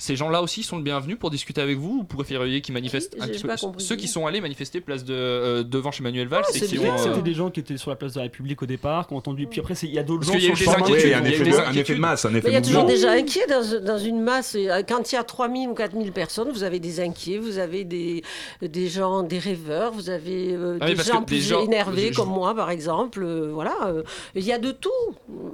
Ces 0.00 0.14
gens-là 0.14 0.42
aussi 0.42 0.62
sont 0.62 0.76
le 0.76 0.84
bienvenu 0.84 1.16
pour 1.16 1.28
discuter 1.30 1.60
avec 1.60 1.76
vous 1.76 1.98
ou 2.00 2.04
pour 2.04 2.18
préfériez 2.24 2.60
qu'ils 2.60 2.72
manifestent 2.72 3.16
Qui 3.16 3.20
un 3.20 3.26
J'ai 3.26 3.32
petit 3.32 3.42
peu 3.42 3.48
pas 3.48 3.56
compris. 3.56 3.84
Ceux 3.84 3.96
qui 3.96 4.06
sont 4.06 4.26
allés 4.28 4.40
manifester 4.40 4.80
place 4.80 5.04
de, 5.04 5.12
euh, 5.12 5.62
devant 5.64 5.90
chez 5.90 6.04
Manuel 6.04 6.28
Valls 6.28 6.44
Ah, 6.46 6.50
c'est 6.52 6.72
euh, 6.78 6.96
C'était 6.98 7.20
des 7.22 7.34
gens 7.34 7.50
qui 7.50 7.58
étaient 7.60 7.76
sur 7.76 7.90
la 7.90 7.96
place 7.96 8.12
de 8.12 8.18
la 8.18 8.22
République 8.22 8.62
au 8.62 8.66
départ, 8.66 9.08
qui 9.08 9.14
ont 9.14 9.16
entendu. 9.16 9.48
Puis 9.48 9.58
après, 9.60 9.74
il 9.82 9.90
y 9.92 9.98
a 9.98 10.04
d'autres 10.04 10.20
Parce 10.20 10.32
gens 10.32 10.38
qu'il 10.38 10.44
y. 10.44 10.52
Oui, 10.92 11.00
il 11.02 11.10
y 11.10 11.14
a 11.14 11.18
effet, 11.20 11.44
des 11.44 11.50
de, 11.50 11.56
un 11.56 11.60
effet 11.60 11.68
inquiétudes. 11.68 11.96
de 11.96 12.00
masse, 12.00 12.24
un 12.24 12.30
Mais 12.30 12.38
effet 12.38 12.48
il 12.48 12.52
y 12.54 12.56
a 12.56 12.60
de 12.60 12.66
toujours 12.66 12.84
des 12.84 12.96
gens 12.96 13.08
inquiets 13.08 13.46
dans, 13.48 13.84
dans 13.84 13.98
une 13.98 14.20
masse. 14.22 14.54
Euh, 14.56 14.82
Quand 14.88 15.10
il 15.10 15.16
y 15.16 15.18
a 15.18 15.24
3000 15.24 15.68
ou 15.68 15.74
4000 15.74 16.12
personnes, 16.12 16.50
vous 16.52 16.62
avez 16.62 16.78
des 16.78 17.00
inquiets, 17.00 17.38
vous 17.38 17.58
avez 17.58 17.82
des, 17.84 18.22
des 18.62 18.86
gens, 18.88 19.24
des 19.24 19.38
rêveurs, 19.40 19.90
vous 19.92 20.10
avez 20.10 20.54
euh, 20.54 20.78
Ah 20.80 20.86
des 20.90 20.94
parce 20.94 21.08
gens 21.08 21.22
plus 21.22 21.36
des 21.36 21.42
gens- 21.42 21.64
énervés 21.64 22.10
je- 22.12 22.16
comme 22.16 22.28
moi, 22.28 22.54
par 22.54 22.70
exemple. 22.70 23.20
euh, 23.24 23.50
voilà, 23.52 23.74
euh, 23.86 24.04
il 24.36 24.44
y 24.44 24.52
a 24.52 24.58
de 24.58 24.70
tout. 24.70 24.90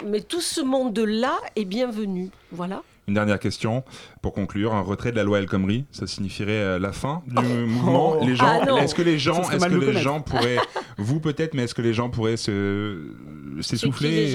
Mais 0.06 0.20
tout 0.20 0.42
ce 0.42 0.60
monde-là 0.60 1.32
est 1.56 1.64
bienvenu. 1.64 2.28
Voilà. 2.52 2.82
Une 3.06 3.14
dernière 3.14 3.38
question 3.38 3.84
pour 4.22 4.32
conclure. 4.32 4.72
Un 4.74 4.80
retrait 4.80 5.10
de 5.12 5.16
la 5.16 5.24
loi 5.24 5.38
El 5.38 5.46
Khomri, 5.46 5.84
ça 5.90 6.06
signifierait 6.06 6.52
euh, 6.52 6.78
la 6.78 6.92
fin 6.92 7.22
du 7.26 7.42
mouvement. 7.42 8.16
Les 8.24 8.34
gens, 8.34 8.46
Ah 8.46 8.82
est-ce 8.82 8.94
que 8.94 9.02
les 9.02 9.18
gens, 9.18 9.42
est-ce 9.50 9.64
que 9.66 9.70
le 9.70 9.78
les 9.80 9.86
connaître. 9.86 10.02
gens 10.04 10.20
pourraient, 10.20 10.56
vous 10.98 11.20
peut-être, 11.20 11.52
mais 11.54 11.64
est-ce 11.64 11.74
que 11.74 11.82
les 11.82 11.92
gens 11.92 12.08
pourraient 12.08 12.36
se 12.38 13.10
s'essouffler 13.60 14.32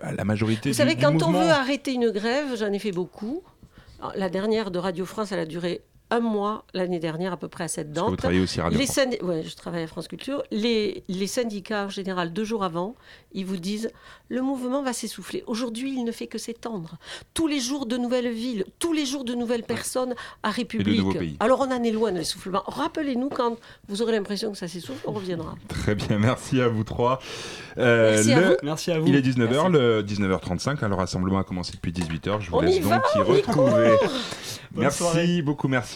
Bah, 0.00 0.12
La 0.16 0.24
majorité 0.24 0.68
Vous 0.70 0.74
du, 0.74 0.76
savez, 0.76 0.94
du 0.94 1.02
quand 1.02 1.12
mouvement. 1.12 1.28
on 1.28 1.32
veut 1.44 1.50
arrêter 1.50 1.94
une 1.94 2.10
grève, 2.10 2.48
j'en 2.58 2.72
ai 2.72 2.78
fait 2.78 2.92
beaucoup. 2.92 3.42
La 4.14 4.28
dernière 4.28 4.70
de 4.70 4.78
Radio 4.78 5.06
France, 5.06 5.32
elle 5.32 5.38
a 5.40 5.46
duré 5.46 5.80
un 6.10 6.20
mois 6.20 6.64
l'année 6.72 7.00
dernière, 7.00 7.32
à 7.32 7.36
peu 7.36 7.48
près 7.48 7.64
à 7.64 7.68
cette 7.68 7.92
date. 7.92 8.04
vous 8.08 8.16
travaillez 8.16 8.40
aussi 8.40 8.60
à 8.60 8.64
Radio 8.64 8.78
les 8.78 8.86
France. 8.86 8.96
syndi- 8.98 9.22
ouais, 9.22 9.42
je 9.42 9.54
travaille 9.56 9.82
à 9.82 9.86
France 9.88 10.06
Culture. 10.06 10.42
Les, 10.52 11.02
les 11.08 11.26
syndicats, 11.26 11.86
en 11.86 11.88
général, 11.88 12.32
deux 12.32 12.44
jours 12.44 12.62
avant, 12.62 12.94
ils 13.32 13.44
vous 13.44 13.56
disent 13.56 13.90
le 14.28 14.40
mouvement 14.40 14.82
va 14.82 14.92
s'essouffler. 14.92 15.42
Aujourd'hui, 15.46 15.92
il 15.96 16.04
ne 16.04 16.12
fait 16.12 16.26
que 16.28 16.38
s'étendre. 16.38 16.96
Tous 17.34 17.46
les 17.48 17.58
jours 17.60 17.86
de 17.86 17.96
nouvelles 17.96 18.30
villes, 18.32 18.64
tous 18.78 18.92
les 18.92 19.04
jours 19.06 19.24
de 19.24 19.34
nouvelles 19.34 19.62
personnes 19.64 20.14
à 20.42 20.50
République. 20.50 21.18
pays. 21.18 21.36
Alors 21.40 21.60
on 21.60 21.72
en 21.72 21.82
est 21.82 21.90
loin 21.92 22.12
de 22.12 22.18
l'essoufflement. 22.18 22.62
Rappelez-nous 22.66 23.28
quand 23.28 23.56
vous 23.88 24.02
aurez 24.02 24.12
l'impression 24.12 24.52
que 24.52 24.58
ça 24.58 24.68
s'essouffle, 24.68 25.02
on 25.06 25.12
reviendra. 25.12 25.54
Très 25.68 25.94
bien, 25.94 26.18
merci 26.18 26.60
à 26.60 26.68
vous 26.68 26.84
trois. 26.84 27.18
Euh, 27.78 28.12
Merci 28.14 28.32
à 28.32 28.40
vous. 28.40 28.54
Merci 28.62 28.90
à 28.92 28.98
vous. 28.98 29.06
Il 29.08 29.14
est 29.16 29.20
19h, 29.20 29.48
Merci. 29.50 29.70
le 29.72 30.02
19h35, 30.02 30.78
alors 30.78 30.88
le 30.88 30.94
rassemblement 30.94 31.38
a 31.38 31.44
commencé 31.44 31.72
depuis 31.72 31.92
18h. 31.92 32.40
Je 32.40 32.50
vous 32.50 32.56
On 32.56 32.60
laisse 32.62 32.76
y 32.76 32.80
donc 32.80 32.90
va, 32.90 33.02
y 33.16 33.20
retrouver. 33.20 33.96
merci 34.74 35.42
beaucoup, 35.42 35.68
merci 35.68 35.95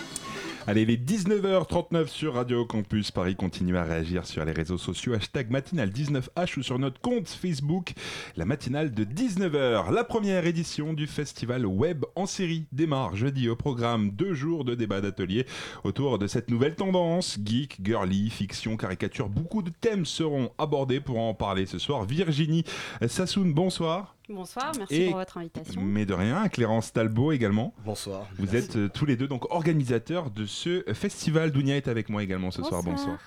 Allez, 0.67 0.85
les 0.85 0.95
19h39 0.95 2.05
sur 2.05 2.35
Radio 2.35 2.65
Campus 2.65 3.09
Paris. 3.09 3.35
Continuez 3.35 3.79
à 3.79 3.83
réagir 3.83 4.27
sur 4.27 4.45
les 4.45 4.51
réseaux 4.51 4.77
sociaux. 4.77 5.13
Hashtag 5.13 5.49
matinale19h 5.49 6.59
ou 6.59 6.61
sur 6.61 6.77
notre 6.77 7.01
compte 7.01 7.27
Facebook. 7.27 7.93
La 8.37 8.45
matinale 8.45 8.91
de 8.91 9.03
19h. 9.03 9.91
La 9.91 10.03
première 10.03 10.45
édition 10.45 10.93
du 10.93 11.07
festival 11.07 11.65
web 11.65 12.05
en 12.15 12.27
série 12.27 12.67
démarre 12.71 13.15
jeudi 13.15 13.49
au 13.49 13.55
programme. 13.55 14.11
Deux 14.11 14.35
jours 14.35 14.63
de 14.63 14.75
débat 14.75 15.01
d'atelier 15.01 15.47
autour 15.83 16.19
de 16.19 16.27
cette 16.27 16.51
nouvelle 16.51 16.75
tendance. 16.75 17.39
Geek, 17.43 17.79
girly, 17.83 18.29
fiction, 18.29 18.77
caricature. 18.77 19.29
Beaucoup 19.29 19.63
de 19.63 19.71
thèmes 19.71 20.05
seront 20.05 20.51
abordés 20.59 20.99
pour 20.99 21.17
en 21.17 21.33
parler 21.33 21.65
ce 21.65 21.79
soir. 21.79 22.05
Virginie 22.05 22.65
Sassoon, 23.07 23.47
bonsoir. 23.47 24.15
Bonsoir, 24.33 24.71
merci 24.77 24.95
Et- 24.95 25.05
pour 25.09 25.17
votre 25.17 25.37
invitation. 25.37 25.81
Mais 25.81 26.05
de 26.05 26.13
rien, 26.13 26.47
Clérence 26.49 26.93
Talbot 26.93 27.31
également. 27.31 27.73
Bonsoir. 27.85 28.27
Vous 28.37 28.43
Merci. 28.51 28.57
êtes 28.57 28.75
euh, 28.77 28.89
tous 28.89 29.05
les 29.05 29.15
deux 29.15 29.27
donc 29.27 29.51
organisateurs 29.51 30.31
de 30.31 30.45
ce 30.45 30.83
festival. 30.93 31.51
Dounia 31.51 31.77
est 31.77 31.87
avec 31.87 32.09
moi 32.09 32.23
également 32.23 32.51
ce 32.51 32.63
soir. 32.63 32.83
Bonsoir. 32.83 33.17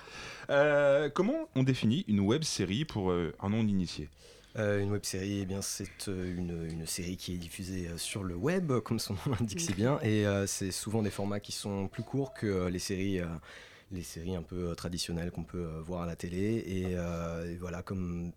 Euh, 0.49 1.09
comment 1.09 1.49
on 1.55 1.63
définit 1.63 2.05
une 2.07 2.19
web 2.19 2.43
série 2.43 2.85
pour 2.85 3.11
euh, 3.11 3.33
un 3.41 3.49
non 3.49 3.61
initié 3.67 4.09
Euh, 4.57 4.81
une 4.81 4.91
web 4.91 5.03
série, 5.03 5.39
eh 5.41 5.45
bien, 5.45 5.61
c'est 5.61 6.07
euh, 6.07 6.35
une, 6.37 6.65
une 6.71 6.85
série 6.85 7.17
qui 7.17 7.33
est 7.33 7.37
diffusée 7.37 7.87
euh, 7.89 7.97
sur 7.97 8.23
le 8.23 8.35
web, 8.35 8.71
comme 8.85 8.99
son 8.99 9.13
nom 9.13 9.35
l'indique 9.39 9.59
si 9.59 9.73
bien, 9.73 9.99
et 10.01 10.25
euh, 10.25 10.47
c'est 10.47 10.71
souvent 10.71 11.01
des 11.03 11.09
formats 11.09 11.39
qui 11.41 11.51
sont 11.51 11.87
plus 11.87 12.03
courts 12.03 12.33
que 12.33 12.47
euh, 12.47 12.69
les 12.69 12.79
séries. 12.79 13.19
euh, 13.19 13.25
les 13.91 14.01
séries 14.01 14.35
un 14.35 14.41
peu 14.41 14.69
euh, 14.69 14.75
traditionnelles 14.75 15.29
qu'on 15.29 15.43
peut 15.43 15.63
euh, 15.63 15.79
voir 15.81 16.01
à 16.01 16.05
la 16.07 16.15
télé 16.15 16.63
et, 16.65 16.85
euh, 16.95 17.51
et 17.53 17.55
voilà 17.57 17.83
comme 17.83 18.31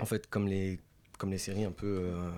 en 0.00 0.06
fait 0.06 0.26
comme 0.28 0.48
les 0.48 0.80
comme 1.18 1.30
les 1.30 1.38
séries 1.38 1.64
un 1.64 1.72
peu 1.72 1.86
euh, 2.04 2.30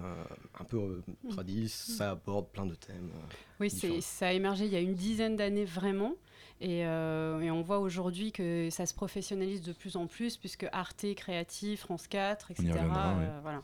un 0.59 0.65
peu 0.65 0.79
euh, 0.79 1.03
Mm. 1.25 1.29
tradis 1.29 1.69
ça 1.69 2.11
aborde 2.13 2.49
plein 2.49 2.67
de 2.67 2.75
thèmes 2.75 3.11
euh, 3.15 3.27
Oui, 3.61 3.71
c'est- 3.71 4.01
ça 4.01 4.29
a 4.29 4.33
émergé 4.33 4.65
il 4.65 4.73
y 4.73 4.77
a 4.77 4.81
une 4.81 4.95
dizaine 4.95 5.37
d'années 5.37 5.65
vraiment. 5.67 6.15
Et, 6.63 6.85
euh, 6.85 7.41
et 7.41 7.51
on 7.51 7.63
voit 7.63 7.79
aujourd'hui 7.79 8.33
que 8.33 8.69
ça 8.71 8.85
se 8.85 8.93
professionnalise 8.93 9.63
de 9.63 9.73
plus 9.73 9.97
en 9.97 10.07
plus, 10.07 10.37
puisque 10.37 10.67
Arte, 10.73 11.07
Créatif, 11.15 11.81
France 11.81 12.07
4, 12.07 12.51
On 12.51 12.63
y 12.63 12.67
etc. 12.67 12.81
reviendra, 12.85 13.17
ouais. 13.17 13.29
voilà. 13.43 13.63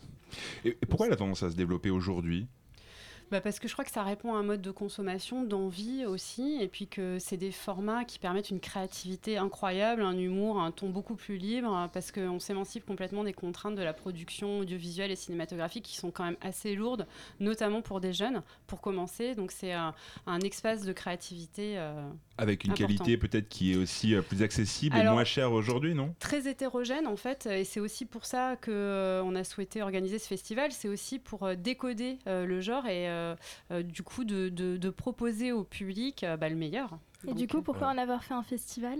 Et, 0.65 0.69
et 0.69 0.85
pourquoi 0.87 1.05
elle 1.05 1.13
a 1.13 1.15
tendance 1.15 1.43
à 1.43 1.51
se 1.51 1.55
développer 1.55 1.91
aujourd'hui? 1.91 2.47
Bah 3.29 3.41
parce 3.41 3.59
que 3.59 3.67
je 3.67 3.73
crois 3.73 3.83
que 3.83 3.91
ça 3.91 4.03
répond 4.03 4.35
à 4.35 4.37
un 4.37 4.43
mode 4.43 4.61
de 4.61 4.71
consommation, 4.71 5.43
d'envie 5.43 6.05
aussi, 6.05 6.59
et 6.61 6.67
puis 6.69 6.87
que 6.87 7.17
c'est 7.19 7.35
des 7.35 7.51
formats 7.51 8.05
qui 8.05 8.19
permettent 8.19 8.51
une 8.51 8.61
créativité 8.61 9.37
incroyable, 9.37 10.01
un 10.01 10.17
humour, 10.17 10.61
un 10.61 10.71
ton 10.71 10.89
beaucoup 10.89 11.15
plus 11.15 11.35
libre, 11.37 11.89
parce 11.91 12.13
qu'on 12.13 12.39
s'émancipe 12.39 12.85
complètement 12.85 13.25
des 13.25 13.33
contraintes 13.33 13.75
de 13.75 13.83
la 13.83 13.93
production 13.93 14.59
audiovisuelle 14.59 15.11
et 15.11 15.17
cinématographique 15.17 15.83
qui 15.83 15.97
sont 15.97 16.09
quand 16.09 16.23
même 16.23 16.37
assez 16.41 16.73
lourdes, 16.73 17.05
notamment 17.41 17.81
pour 17.81 17.99
des 17.99 18.13
jeunes, 18.13 18.43
pour 18.65 18.79
commencer. 18.79 19.35
Donc 19.35 19.51
c'est 19.51 19.73
un, 19.73 19.93
un 20.25 20.39
espace 20.39 20.83
de 20.85 20.93
créativité. 20.93 21.77
euh, 21.77 22.09
Avec 22.37 22.63
une 22.63 22.71
important. 22.71 22.87
qualité 22.87 23.17
peut-être 23.17 23.49
qui 23.49 23.73
est 23.73 23.75
aussi 23.75 24.15
euh, 24.15 24.21
plus 24.21 24.41
accessible 24.41 24.95
et 24.97 25.03
moins 25.03 25.25
chère 25.25 25.51
aujourd'hui, 25.51 25.93
non? 25.95 26.15
très 26.19 26.47
hétérogène 26.47 27.07
en 27.07 27.17
fait 27.17 27.45
et 27.47 27.63
c'est 27.63 27.79
aussi 27.79 28.05
pour 28.05 28.25
ça 28.25 28.55
que 28.55 28.71
euh, 28.71 29.21
on 29.25 29.35
a 29.35 29.43
souhaité 29.43 29.81
organiser 29.81 30.17
ce 30.19 30.27
festival 30.27 30.71
c'est 30.71 30.87
aussi 30.87 31.19
pour 31.19 31.43
euh, 31.43 31.55
décoder 31.55 32.19
le 32.25 32.61
genre 32.61 32.85
et 32.85 33.07
du 33.83 34.03
coup 34.03 34.23
de, 34.23 34.49
de- 34.49 34.77
de 34.77 34.89
proposer 34.89 35.51
au 35.51 35.63
public 35.63 36.23
euh, 36.23 36.37
bah, 36.37 36.49
le 36.49 36.55
meilleur. 36.55 36.97
Et 37.25 37.33
du 37.33 37.47
coup, 37.47 37.61
pourquoi 37.63 37.87
en 37.87 37.97
avoir 37.97 38.23
fait 38.23 38.33
un 38.33 38.43
festival? 38.43 38.99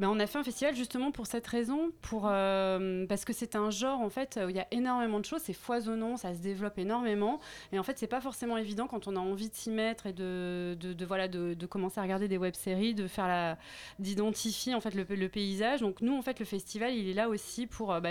Ben, 0.00 0.08
on 0.08 0.18
a 0.18 0.26
fait 0.26 0.38
un 0.38 0.42
festival 0.42 0.74
justement 0.74 1.12
pour 1.12 1.28
cette 1.28 1.46
raison, 1.46 1.92
euh, 2.12 3.06
parce 3.06 3.24
que 3.24 3.32
c'est 3.32 3.54
un 3.54 3.70
genre 3.70 4.00
en 4.00 4.08
fait 4.08 4.40
où 4.44 4.48
il 4.48 4.56
y 4.56 4.60
a 4.60 4.66
énormément 4.72 5.20
de 5.20 5.24
choses, 5.24 5.42
c'est 5.44 5.52
foisonnant, 5.52 6.16
ça 6.16 6.34
se 6.34 6.40
développe 6.40 6.78
énormément, 6.78 7.38
et 7.70 7.78
en 7.78 7.84
fait 7.84 7.96
c'est 7.96 8.08
pas 8.08 8.20
forcément 8.20 8.56
évident 8.56 8.88
quand 8.88 9.06
on 9.06 9.14
a 9.14 9.20
envie 9.20 9.48
de 9.48 9.54
s'y 9.54 9.70
mettre 9.70 10.06
et 10.06 10.12
de, 10.12 10.76
voilà 11.06 11.28
de, 11.28 11.66
commencer 11.66 12.00
à 12.00 12.02
regarder 12.02 12.26
des 12.26 12.38
web-séries, 12.38 12.94
de 12.94 13.06
faire 13.06 13.56
d'identifier 14.00 14.74
en 14.74 14.80
fait 14.80 14.94
le, 14.94 15.28
paysage. 15.28 15.80
Donc 15.80 16.00
nous 16.00 16.16
en 16.16 16.22
fait 16.22 16.40
le 16.40 16.44
festival 16.44 16.92
il 16.92 17.08
est 17.08 17.14
là 17.14 17.28
aussi 17.28 17.66
pour 17.68 17.92
euh, 17.92 18.00
bah, 18.00 18.10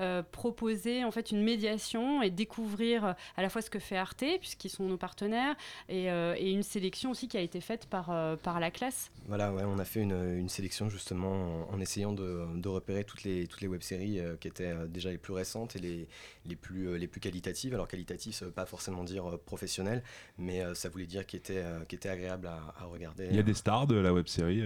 euh, 0.00 0.22
proposer 0.32 1.04
en 1.04 1.10
fait 1.10 1.30
une 1.30 1.42
médiation 1.42 2.22
et 2.22 2.30
découvrir 2.30 3.14
à 3.36 3.42
la 3.42 3.50
fois 3.50 3.60
ce 3.60 3.68
que 3.68 3.78
fait 3.78 3.98
Arte 3.98 4.24
puisqu'ils 4.40 4.70
sont 4.70 4.84
nos 4.84 4.96
partenaires 4.96 5.56
et, 5.90 6.08
une 6.08 6.62
sélection 6.62 7.10
aussi 7.10 7.28
qui 7.28 7.36
a 7.36 7.40
été 7.40 7.60
faite 7.60 7.86
par 7.86 8.10
la 8.10 8.70
classe. 8.70 9.10
Voilà, 9.26 9.52
ouais, 9.52 9.64
on 9.64 9.78
a 9.78 9.84
fait 9.84 10.00
une 10.00 10.48
sélection 10.48 10.88
justement 10.88 11.17
en, 11.24 11.68
en 11.70 11.80
essayant 11.80 12.12
de, 12.12 12.46
de 12.56 12.68
repérer 12.68 13.04
toutes 13.04 13.24
les, 13.24 13.46
toutes 13.46 13.60
les 13.60 13.68
web-séries 13.68 14.20
euh, 14.20 14.36
qui 14.36 14.48
étaient 14.48 14.72
euh, 14.72 14.86
déjà 14.86 15.10
les 15.10 15.18
plus 15.18 15.32
récentes 15.32 15.76
et 15.76 15.78
les, 15.78 16.08
les, 16.46 16.56
plus, 16.56 16.88
euh, 16.88 16.98
les 16.98 17.08
plus 17.08 17.20
qualitatives. 17.20 17.74
Alors 17.74 17.88
qualitatif, 17.88 18.36
ça 18.36 18.44
veut 18.44 18.52
pas 18.52 18.66
forcément 18.66 19.04
dire 19.04 19.28
euh, 19.28 19.36
professionnel, 19.36 20.02
mais 20.36 20.62
euh, 20.62 20.74
ça 20.74 20.88
voulait 20.88 21.06
dire 21.06 21.26
qui 21.26 21.36
était, 21.36 21.62
euh, 21.64 21.84
qui 21.84 21.96
était 21.96 22.08
agréable 22.08 22.46
à, 22.46 22.74
à 22.78 22.84
regarder. 22.84 23.28
Il 23.30 23.36
y 23.36 23.40
a 23.40 23.42
des 23.42 23.54
stars 23.54 23.86
de 23.86 23.96
la 23.96 24.12
web 24.12 24.26
série. 24.26 24.62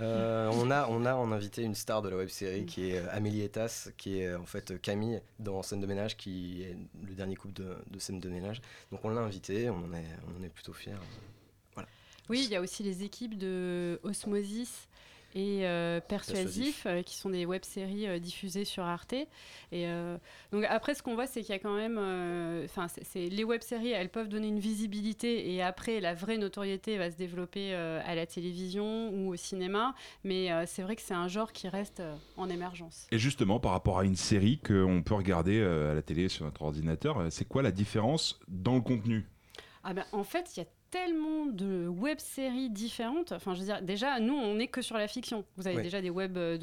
Euh, 0.00 0.50
on, 0.54 0.70
a, 0.70 0.88
on 0.88 1.04
a 1.04 1.14
en 1.14 1.32
invité 1.32 1.62
une 1.62 1.74
star 1.74 2.00
de 2.00 2.08
la 2.08 2.16
web 2.16 2.28
série 2.28 2.64
qui 2.64 2.88
est 2.88 2.98
euh, 2.98 3.06
Amélie 3.10 3.42
Etas, 3.42 3.90
qui 3.98 4.20
est 4.20 4.34
en 4.34 4.46
fait 4.46 4.80
Camille 4.80 5.20
dans 5.38 5.62
Scène 5.62 5.82
de 5.82 5.86
ménage, 5.86 6.16
qui 6.16 6.62
est 6.62 6.74
le 7.06 7.12
dernier 7.14 7.36
couple 7.36 7.52
de, 7.52 7.76
de 7.90 7.98
Scène 7.98 8.18
de 8.18 8.30
ménage. 8.30 8.62
Donc 8.90 9.04
on 9.04 9.10
l'a 9.10 9.20
invité, 9.20 9.68
on 9.68 9.76
en 9.76 9.92
est, 9.92 10.06
on 10.26 10.40
en 10.40 10.42
est 10.42 10.48
plutôt 10.48 10.72
fiers. 10.72 10.94
Voilà. 11.74 11.90
Oui, 12.30 12.44
il 12.46 12.50
y 12.50 12.56
a 12.56 12.62
aussi 12.62 12.82
les 12.82 13.02
équipes 13.02 13.36
de 13.36 14.00
Osmosis 14.02 14.88
et 15.34 15.66
euh, 15.66 16.00
Persuasif, 16.00 16.82
Persuasif. 16.82 16.86
euh, 16.86 17.02
qui 17.02 17.16
sont 17.16 17.30
des 17.30 17.46
web-séries 17.46 18.06
euh, 18.06 18.18
diffusées 18.18 18.64
sur 18.64 18.84
Arte. 18.84 19.12
Et 19.14 19.28
euh, 19.72 20.16
donc 20.52 20.64
après, 20.68 20.94
ce 20.94 21.02
qu'on 21.02 21.14
voit, 21.14 21.26
c'est 21.26 21.40
qu'il 21.42 21.50
y 21.52 21.56
a 21.56 21.58
quand 21.58 21.74
même, 21.76 21.98
enfin, 22.64 22.86
c'est- 22.88 23.28
les 23.28 23.44
web-séries, 23.44 23.90
elles 23.90 24.10
peuvent 24.10 24.28
donner 24.28 24.48
une 24.48 24.58
visibilité 24.58 25.52
et 25.52 25.62
après, 25.62 26.00
la 26.00 26.14
vraie 26.14 26.38
notoriété 26.38 26.98
va 26.98 27.10
se 27.10 27.16
développer 27.16 27.74
à 27.74 28.14
la 28.14 28.26
télévision 28.26 29.10
ou 29.10 29.32
au 29.32 29.36
cinéma. 29.36 29.94
Mais 30.24 30.50
c'est 30.66 30.82
vrai 30.82 30.96
que 30.96 31.02
c'est 31.02 31.14
un 31.14 31.28
genre 31.28 31.52
qui 31.52 31.68
reste 31.68 32.02
en 32.36 32.48
émergence. 32.48 33.06
Et 33.10 33.18
justement, 33.18 33.60
par 33.60 33.72
rapport 33.72 33.98
à 33.98 34.04
une 34.04 34.16
série 34.16 34.58
qu'on 34.58 35.02
peut 35.04 35.14
regarder 35.14 35.62
à 35.62 35.94
la 35.94 36.02
télé 36.02 36.28
sur 36.28 36.44
notre 36.44 36.62
ordinateur, 36.62 37.26
c'est 37.30 37.46
quoi 37.46 37.62
la 37.62 37.70
différence 37.72 38.38
dans 38.48 38.74
le 38.74 38.80
contenu? 38.82 39.26
Ah 39.84 39.94
ben, 39.94 40.04
en 40.12 40.24
fait, 40.24 40.56
il 40.56 40.60
y 40.60 40.62
a 40.62 40.66
tellement 40.92 41.46
de 41.46 41.88
web-séries 41.88 42.68
différentes. 42.68 43.32
Enfin, 43.32 43.54
je 43.54 43.60
veux 43.60 43.64
dire, 43.64 43.80
déjà, 43.80 44.20
nous, 44.20 44.34
on 44.34 44.54
n'est 44.56 44.68
que 44.68 44.82
sur 44.82 44.98
la 44.98 45.08
fiction. 45.08 45.42
Vous 45.56 45.66
avez 45.66 45.80
déjà 45.82 46.02
des 46.02 46.10
web 46.10 46.36
euh, 46.36 46.58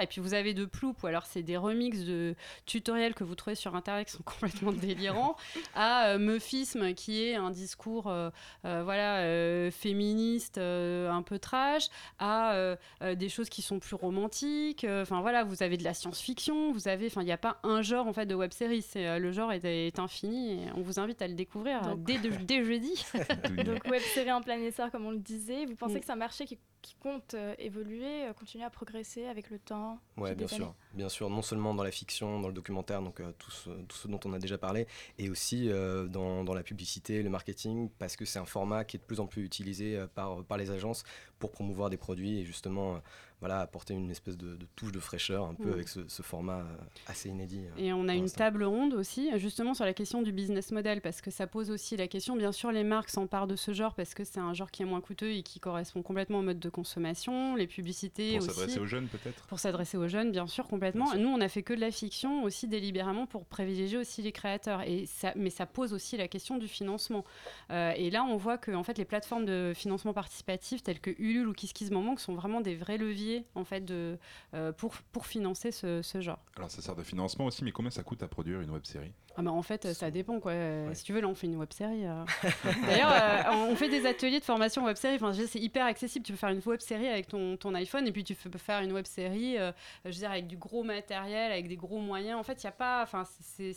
et 0.00 0.06
puis 0.06 0.20
vous 0.22 0.32
avez 0.32 0.54
de 0.54 0.64
Ploup, 0.64 0.96
ou 1.02 1.06
alors 1.06 1.26
c'est 1.26 1.42
des 1.42 1.58
remixes 1.58 2.00
de 2.00 2.34
tutoriels 2.64 3.14
que 3.14 3.24
vous 3.24 3.34
trouvez 3.34 3.54
sur 3.54 3.76
Internet 3.76 4.06
qui 4.06 4.14
sont 4.14 4.22
complètement 4.24 4.72
délirants, 4.72 5.36
à 5.74 6.08
euh, 6.08 6.18
Meufisme, 6.18 6.94
qui 6.94 7.24
est 7.24 7.34
un 7.34 7.50
discours, 7.50 8.06
euh, 8.06 8.30
euh, 8.64 8.82
voilà, 8.84 9.70
féministe, 9.70 10.56
un 10.58 11.22
peu 11.22 11.38
trash, 11.38 11.88
à 12.18 12.76
des 13.14 13.28
choses 13.28 13.50
qui 13.50 13.60
sont 13.60 13.78
plus 13.78 13.96
romantiques. 13.96 14.86
Enfin, 14.88 15.20
voilà, 15.20 15.44
vous 15.44 15.62
avez 15.62 15.76
de 15.76 15.84
la 15.84 15.92
science-fiction, 15.92 16.72
vous 16.72 16.88
avez, 16.88 17.06
enfin, 17.08 17.20
il 17.20 17.26
n'y 17.26 17.32
a 17.32 17.36
pas 17.38 17.58
un 17.62 17.82
genre 17.82 18.06
en 18.06 18.14
fait 18.14 18.24
de 18.24 18.34
web-série. 18.34 18.84
Le 18.94 19.30
genre 19.30 19.52
est, 19.52 19.64
est 19.64 19.98
infini, 19.98 20.54
et 20.54 20.58
on 20.74 20.80
vous 20.80 20.98
invite 20.98 21.20
à 21.20 21.28
le 21.28 21.34
découvrir 21.34 21.82
Donc- 21.82 22.02
dès, 22.04 22.16
de- 22.18 22.30
dès 22.30 22.64
jeudi. 22.64 23.04
Donc 23.74 23.84
web 23.92 24.02
série 24.02 24.32
en 24.32 24.40
plein 24.42 24.58
essor, 24.60 24.90
comme 24.90 25.06
on 25.06 25.10
le 25.10 25.18
disait. 25.18 25.66
Vous 25.66 25.76
pensez 25.76 25.94
Mm. 25.96 26.00
que 26.00 26.06
c'est 26.06 26.12
un 26.12 26.16
marché 26.16 26.44
qui, 26.46 26.58
qui 26.82 26.94
compte 26.96 27.34
euh, 27.34 27.54
évoluer, 27.58 28.24
euh, 28.26 28.32
continuer 28.32 28.64
à 28.64 28.70
progresser 28.70 29.26
avec 29.26 29.50
le 29.50 29.58
temps 29.58 29.98
fil 30.16 30.34
bien 30.34 30.46
sûr. 30.48 30.74
Bien 30.92 31.08
sûr, 31.08 31.28
non 31.30 31.42
seulement 31.42 31.74
dans 31.74 31.82
la 31.82 31.90
fiction, 31.90 32.40
dans 32.40 32.48
le 32.48 32.54
documentaire, 32.54 33.02
donc 33.02 33.20
euh, 33.20 33.32
tout, 33.38 33.50
ce, 33.50 33.70
tout 33.70 33.96
ce 33.96 34.06
dont 34.08 34.20
on 34.24 34.32
a 34.32 34.38
déjà 34.38 34.58
parlé, 34.58 34.86
et 35.18 35.28
aussi 35.30 35.68
euh, 35.70 36.06
dans, 36.06 36.44
dans 36.44 36.54
la 36.54 36.62
publicité, 36.62 37.22
le 37.22 37.30
marketing, 37.30 37.88
parce 37.98 38.16
que 38.16 38.24
c'est 38.24 38.38
un 38.38 38.44
format 38.44 38.84
qui 38.84 38.96
est 38.96 39.00
de 39.00 39.04
plus 39.04 39.20
en 39.20 39.26
plus 39.26 39.44
utilisé 39.44 40.04
par, 40.14 40.44
par 40.44 40.56
les 40.58 40.70
agences 40.70 41.02
pour 41.38 41.50
promouvoir 41.50 41.90
des 41.90 41.96
produits 41.96 42.38
et 42.38 42.44
justement 42.44 43.00
voilà, 43.44 43.60
apporter 43.60 43.92
une 43.92 44.10
espèce 44.10 44.38
de, 44.38 44.56
de 44.56 44.66
touche 44.74 44.90
de 44.90 44.98
fraîcheur 45.00 45.44
un 45.44 45.52
peu 45.54 45.68
Mm. 45.68 45.72
avec 45.74 45.88
ce, 45.88 46.00
ce 46.08 46.22
format 46.22 46.60
euh, 46.60 46.76
assez 47.08 47.28
inédit. 47.28 47.60
euh, 47.66 47.70
Et 47.82 47.92
on 47.92 48.08
a 48.08 48.12
pour 48.14 48.22
une 48.22 48.30
table 48.30 48.64
ronde 48.64 48.94
aussi, 48.94 49.28
justement 49.38 49.74
sur 49.74 49.84
la 49.84 49.92
question 49.92 50.22
du 50.22 50.32
business 50.32 50.72
model, 50.72 51.02
parce 51.02 51.20
que 51.20 51.30
ça 51.30 51.46
pose 51.46 51.70
aussi 51.70 51.98
la 51.98 52.08
question. 52.08 52.36
Bien 52.36 52.52
sûr, 52.52 52.72
les 52.72 52.84
marques 52.84 53.10
s'emparent 53.10 53.46
de 53.46 53.54
ce 53.56 53.72
genre 53.74 53.94
parce 53.94 54.14
que 54.14 54.24
c'est 54.24 54.40
un 54.40 54.54
genre 54.54 54.70
qui 54.70 54.82
est 54.82 54.86
moins 54.86 55.02
coûteux 55.02 55.30
et 55.32 55.42
qui 55.42 55.60
correspond 55.60 56.00
complètement 56.02 56.38
au 56.38 56.42
mode 56.42 56.58
de 56.58 56.70
consommation. 56.70 57.54
Les 57.54 57.66
publicités 57.66 58.38
Pour 58.38 58.46
aussi. 58.48 58.56
s'adresser 58.56 58.80
aux 58.80 58.86
jeunes, 58.86 59.08
peut-être 59.08 59.46
Pour 59.46 59.58
s'adresser 59.58 59.98
aux 59.98 60.08
jeunes, 60.08 60.32
bien 60.32 60.46
sûr, 60.46 60.66
complètement. 60.66 61.14
Nous, 61.14 61.28
on 61.28 61.40
a 61.42 61.48
fait 61.48 61.62
que 61.62 61.74
de 61.74 61.80
la 61.80 61.90
fiction 61.90 62.44
aussi 62.44 62.66
délibérément 62.66 63.26
pour 63.26 63.44
privilégier 63.44 63.98
aussi 63.98 64.22
les 64.22 64.32
créateurs. 64.32 64.80
Et 64.88 65.04
ça, 65.04 65.32
mais 65.36 65.50
ça 65.50 65.66
pose 65.66 65.92
aussi 65.92 66.16
la 66.16 66.28
question 66.28 66.56
du 66.56 66.66
financement. 66.68 67.24
Euh, 67.70 67.92
et 67.96 68.10
là, 68.10 68.24
on 68.24 68.36
voit 68.36 68.56
que 68.56 68.70
en 68.70 68.84
fait, 68.84 68.96
les 68.96 69.04
plateformes 69.04 69.44
de 69.44 69.72
financement 69.74 70.14
participatif 70.14 70.82
telles 70.82 71.00
que 71.00 71.10
Ulule 71.18 71.48
ou 71.48 71.52
KissKissMaman 71.52 72.16
sont 72.16 72.34
vraiment 72.34 72.60
des 72.60 72.74
vrais 72.76 72.96
leviers 72.96 73.33
en 73.54 73.64
fait 73.64 73.80
de, 73.84 74.18
euh, 74.54 74.72
pour, 74.72 74.94
pour 75.12 75.26
financer 75.26 75.70
ce, 75.72 76.02
ce 76.02 76.20
genre. 76.20 76.38
Alors 76.56 76.70
ça 76.70 76.80
sert 76.82 76.94
de 76.94 77.02
financement 77.02 77.46
aussi, 77.46 77.64
mais 77.64 77.72
combien 77.72 77.90
ça 77.90 78.02
coûte 78.02 78.22
à 78.22 78.28
produire 78.28 78.60
une 78.60 78.70
web 78.70 78.84
série 78.84 79.12
Ah 79.36 79.42
bah 79.42 79.50
en 79.50 79.62
fait, 79.62 79.92
ça 79.92 80.10
dépend 80.10 80.38
quoi. 80.40 80.52
Euh, 80.52 80.90
Si 80.94 81.04
tu 81.04 81.12
veux, 81.12 81.20
là, 81.20 81.28
on 81.28 81.34
fait 81.34 81.46
une 81.46 81.56
web 81.56 81.72
série. 81.72 82.02
D'ailleurs, 82.86 83.12
euh, 83.12 83.66
on 83.70 83.76
fait 83.76 83.88
des 83.88 84.06
ateliers 84.06 84.40
de 84.40 84.44
formation 84.44 84.84
web 84.84 84.96
série. 84.96 85.16
Enfin, 85.16 85.32
c'est 85.32 85.58
hyper 85.60 85.86
accessible. 85.86 86.24
Tu 86.24 86.32
peux 86.32 86.38
faire 86.38 86.50
une 86.50 86.62
web 86.64 86.80
série 86.80 87.08
avec 87.08 87.28
ton, 87.28 87.56
ton 87.56 87.74
iPhone 87.74 88.06
et 88.06 88.12
puis 88.12 88.24
tu 88.24 88.34
peux 88.34 88.58
faire 88.58 88.80
une 88.82 88.92
web 88.92 89.06
série, 89.06 89.58
euh, 89.58 89.72
je 90.04 90.10
veux 90.10 90.14
dire, 90.16 90.30
avec 90.30 90.46
du 90.46 90.56
gros 90.56 90.82
matériel, 90.84 91.52
avec 91.52 91.68
des 91.68 91.76
gros 91.76 91.98
moyens. 91.98 92.38
En 92.38 92.42
fait, 92.42 92.62
il 92.62 92.64
y 92.64 92.68
a 92.68 92.72
pas. 92.72 93.02
Enfin, 93.02 93.24
c'est, 93.40 93.74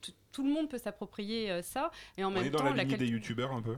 tout, 0.00 0.12
tout 0.32 0.44
le 0.44 0.50
monde 0.52 0.68
peut 0.68 0.78
s'approprier 0.78 1.50
euh, 1.50 1.62
ça. 1.62 1.90
Et 2.16 2.24
en 2.24 2.28
On 2.28 2.30
même 2.30 2.44
est 2.44 2.50
dans 2.50 2.58
temps, 2.58 2.64
la 2.64 2.70
la 2.74 2.82
lignée 2.84 2.96
quali- 2.96 3.06
des 3.06 3.12
youtubeurs 3.12 3.52
un 3.52 3.62
peu? 3.62 3.76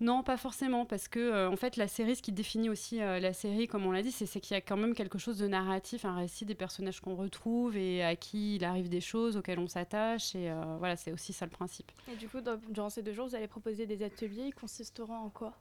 Non, 0.00 0.22
pas 0.22 0.36
forcément, 0.36 0.84
parce 0.84 1.08
que 1.08 1.18
euh, 1.18 1.50
en 1.50 1.56
fait, 1.56 1.76
la 1.76 1.88
série, 1.88 2.14
ce 2.16 2.22
qui 2.22 2.32
définit 2.32 2.68
aussi 2.70 3.00
euh, 3.00 3.18
la 3.18 3.32
série, 3.32 3.66
comme 3.66 3.84
on 3.84 3.90
l'a 3.90 4.02
dit, 4.02 4.12
c'est 4.12 4.26
qu'il 4.40 4.54
y 4.54 4.56
a 4.58 4.60
quand 4.60 4.76
même 4.76 4.94
quelque 4.94 5.18
chose 5.18 5.38
de 5.38 5.48
narratif, 5.48 6.04
un 6.04 6.14
récit 6.14 6.44
des 6.44 6.54
personnages 6.54 7.00
qu'on 7.00 7.16
retrouve 7.16 7.76
et 7.76 8.04
à 8.04 8.14
qui 8.16 8.56
il 8.56 8.64
arrive 8.64 8.88
des 8.88 9.00
choses 9.00 9.36
auxquelles 9.36 9.58
on 9.58 9.68
s'attache. 9.68 10.34
Et 10.34 10.50
euh, 10.50 10.76
voilà, 10.78 10.96
c'est 10.96 11.12
aussi 11.12 11.32
ça 11.32 11.46
le 11.46 11.50
principe. 11.50 11.90
Et 12.12 12.16
du 12.16 12.28
coup, 12.28 12.40
dans- 12.40 12.60
durant 12.68 12.90
ces 12.90 13.02
deux 13.02 13.12
jours, 13.12 13.28
vous 13.28 13.34
allez 13.34 13.48
proposer 13.48 13.86
des 13.86 14.02
ateliers 14.04 14.46
qui 14.46 14.52
consisteront 14.52 15.16
en 15.16 15.30
quoi? 15.30 15.52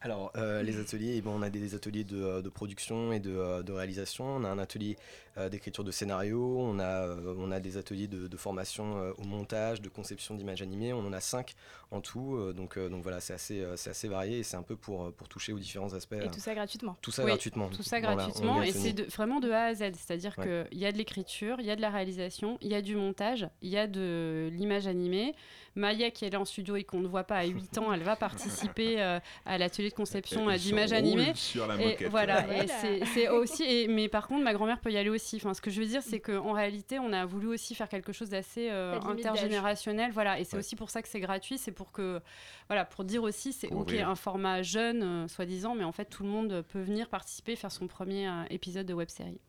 Alors, 0.00 0.32
euh, 0.36 0.62
les 0.62 0.78
ateliers, 0.78 1.14
eh 1.16 1.22
ben, 1.22 1.30
on 1.30 1.40
a 1.40 1.48
des 1.48 1.74
ateliers 1.74 2.04
de, 2.04 2.42
de 2.42 2.48
production 2.50 3.10
et 3.12 3.20
de, 3.20 3.62
de 3.62 3.72
réalisation. 3.72 4.26
On 4.26 4.44
a 4.44 4.48
un 4.50 4.58
atelier 4.58 4.98
euh, 4.98 5.00
d'écriture 5.50 5.84
de 5.84 5.90
scénario. 5.90 6.58
On 6.60 6.78
a, 6.78 7.06
euh, 7.06 7.34
on 7.38 7.50
a 7.50 7.60
des 7.60 7.76
ateliers 7.76 8.06
de, 8.08 8.26
de 8.28 8.36
formation 8.36 8.98
euh, 8.98 9.12
au 9.18 9.24
montage, 9.24 9.80
de 9.82 9.88
conception 9.88 10.34
d'images 10.34 10.62
animées. 10.62 10.92
On 10.92 11.00
en 11.06 11.12
a 11.12 11.20
cinq 11.20 11.54
en 11.90 12.00
tout. 12.00 12.36
euh, 12.36 12.52
donc, 12.52 12.76
euh, 12.78 12.88
donc 12.88 13.02
voilà, 13.02 13.20
c'est 13.20 13.34
assez, 13.34 13.60
euh, 13.60 13.76
c'est 13.76 13.90
assez 13.90 14.08
varié 14.08 14.38
et 14.38 14.42
c'est 14.42 14.56
un 14.56 14.62
peu 14.62 14.76
pour, 14.76 15.04
euh, 15.04 15.10
pour 15.10 15.28
toucher 15.28 15.52
aux 15.52 15.58
différents 15.58 15.92
aspects. 15.94 16.14
Et 16.14 16.20
euh, 16.26 16.30
tout 16.32 16.40
ça 16.40 16.54
gratuitement 16.54 16.96
Tout 17.02 17.10
ça 17.10 17.22
Oui, 17.24 17.28
gratuitement. 17.30 17.68
Tout 17.68 17.82
ça 17.82 18.00
Voilà, 18.00 18.16
gratuitement. 18.16 18.62
et 18.62 18.72
c'est 18.72 19.00
vraiment 19.10 19.40
de 19.40 19.50
A 19.50 19.64
à 19.66 19.74
Z. 19.74 19.78
C'est-à-dire 19.96 20.34
Ouais. 20.38 20.66
qu'il 20.70 20.78
y 20.78 20.86
a 20.86 20.92
de 20.92 20.98
l'écriture, 20.98 21.56
il 21.60 21.66
y 21.66 21.70
a 21.70 21.76
de 21.76 21.80
la 21.82 21.90
réalisation, 21.90 22.58
il 22.60 22.70
y 22.70 22.74
a 22.74 22.82
du 22.82 22.96
montage, 22.96 23.48
il 23.62 23.70
y 23.70 23.76
a 23.76 23.86
de 23.86 24.48
l'image 24.52 24.86
animée. 24.86 25.34
Maya, 25.76 26.12
qui 26.12 26.24
est 26.24 26.30
là 26.30 26.38
en 26.40 26.44
studio 26.44 26.76
et 26.76 26.84
qu'on 26.84 27.00
ne 27.00 27.08
voit 27.08 27.24
pas 27.24 27.38
à 27.38 27.44
8 27.46 27.78
ans, 27.78 27.92
elle 27.92 28.04
va 28.04 28.14
participer 28.14 28.94
euh, 29.02 29.18
à 29.44 29.58
l'atelier 29.58 29.90
de 29.90 29.94
conception 29.94 30.48
Elle 30.48 30.54
euh, 30.54 30.58
se 30.58 30.66
d'image 30.68 30.90
roule 30.90 30.98
animée. 30.98 31.32
sur 31.34 31.66
la 31.66 31.74
et 31.74 31.86
moquette. 31.90 32.08
voilà. 32.10 32.42
Voilà. 32.42 32.62
Et 32.64 32.68
c'est- 32.68 33.04
c'est 33.06 33.28
aussi. 33.28 33.64
et- 33.64 33.88
mais 33.88 34.08
par 34.08 34.28
contre, 34.28 34.44
ma 34.44 34.52
grand-mère 34.54 34.78
peut 34.80 34.92
y 34.92 34.96
aller 34.96 35.10
aussi. 35.10 35.23
Enfin, 35.36 35.54
ce 35.54 35.60
que 35.60 35.70
je 35.70 35.80
veux 35.80 35.86
dire, 35.86 36.02
c'est 36.02 36.20
qu'en 36.20 36.52
réalité, 36.52 36.98
on 36.98 37.12
a 37.12 37.24
voulu 37.24 37.46
aussi 37.48 37.74
faire 37.74 37.88
quelque 37.88 38.12
chose 38.12 38.30
d'assez 38.30 38.68
euh, 38.70 39.00
intergénérationnel. 39.00 40.12
Voilà. 40.12 40.38
Et 40.38 40.44
c'est 40.44 40.54
Ouais. 40.54 40.58
aussi 40.60 40.76
pour 40.76 40.90
ça 40.90 41.02
que 41.02 41.08
c'est 41.08 41.20
gratuit. 41.20 41.58
C'est 41.58 41.72
pour 41.72 41.92
que. 41.92 42.20
Voilà, 42.68 42.84
pour 42.84 43.04
dire 43.04 43.22
aussi, 43.22 43.52
c'est 43.52 43.68
OK, 43.68 43.80
ouvrir. 43.90 44.08
un 44.08 44.14
format 44.14 44.62
jeune, 44.62 45.02
euh, 45.02 45.28
soi-disant, 45.28 45.74
mais 45.74 45.84
en 45.84 45.92
fait, 45.92 46.06
tout 46.06 46.22
le 46.22 46.28
monde 46.28 46.62
peut 46.68 46.80
venir 46.82 47.08
participer, 47.08 47.56
faire 47.56 47.72
son 47.72 47.86
premier 47.86 48.28
euh, 48.28 48.42
épisode 48.50 48.86
de 48.86 48.94
web 48.94 49.08
série. 49.08 49.40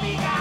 We 0.00 0.14
got. 0.14 0.37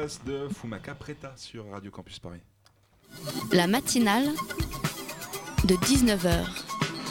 De 0.00 0.48
Fumaka 0.48 0.94
Preta 0.94 1.34
sur 1.36 1.70
Radio 1.70 1.90
Campus 1.90 2.18
Paris. 2.18 2.40
La 3.52 3.66
matinale 3.66 4.28
de 5.64 5.74
19h 5.74 6.46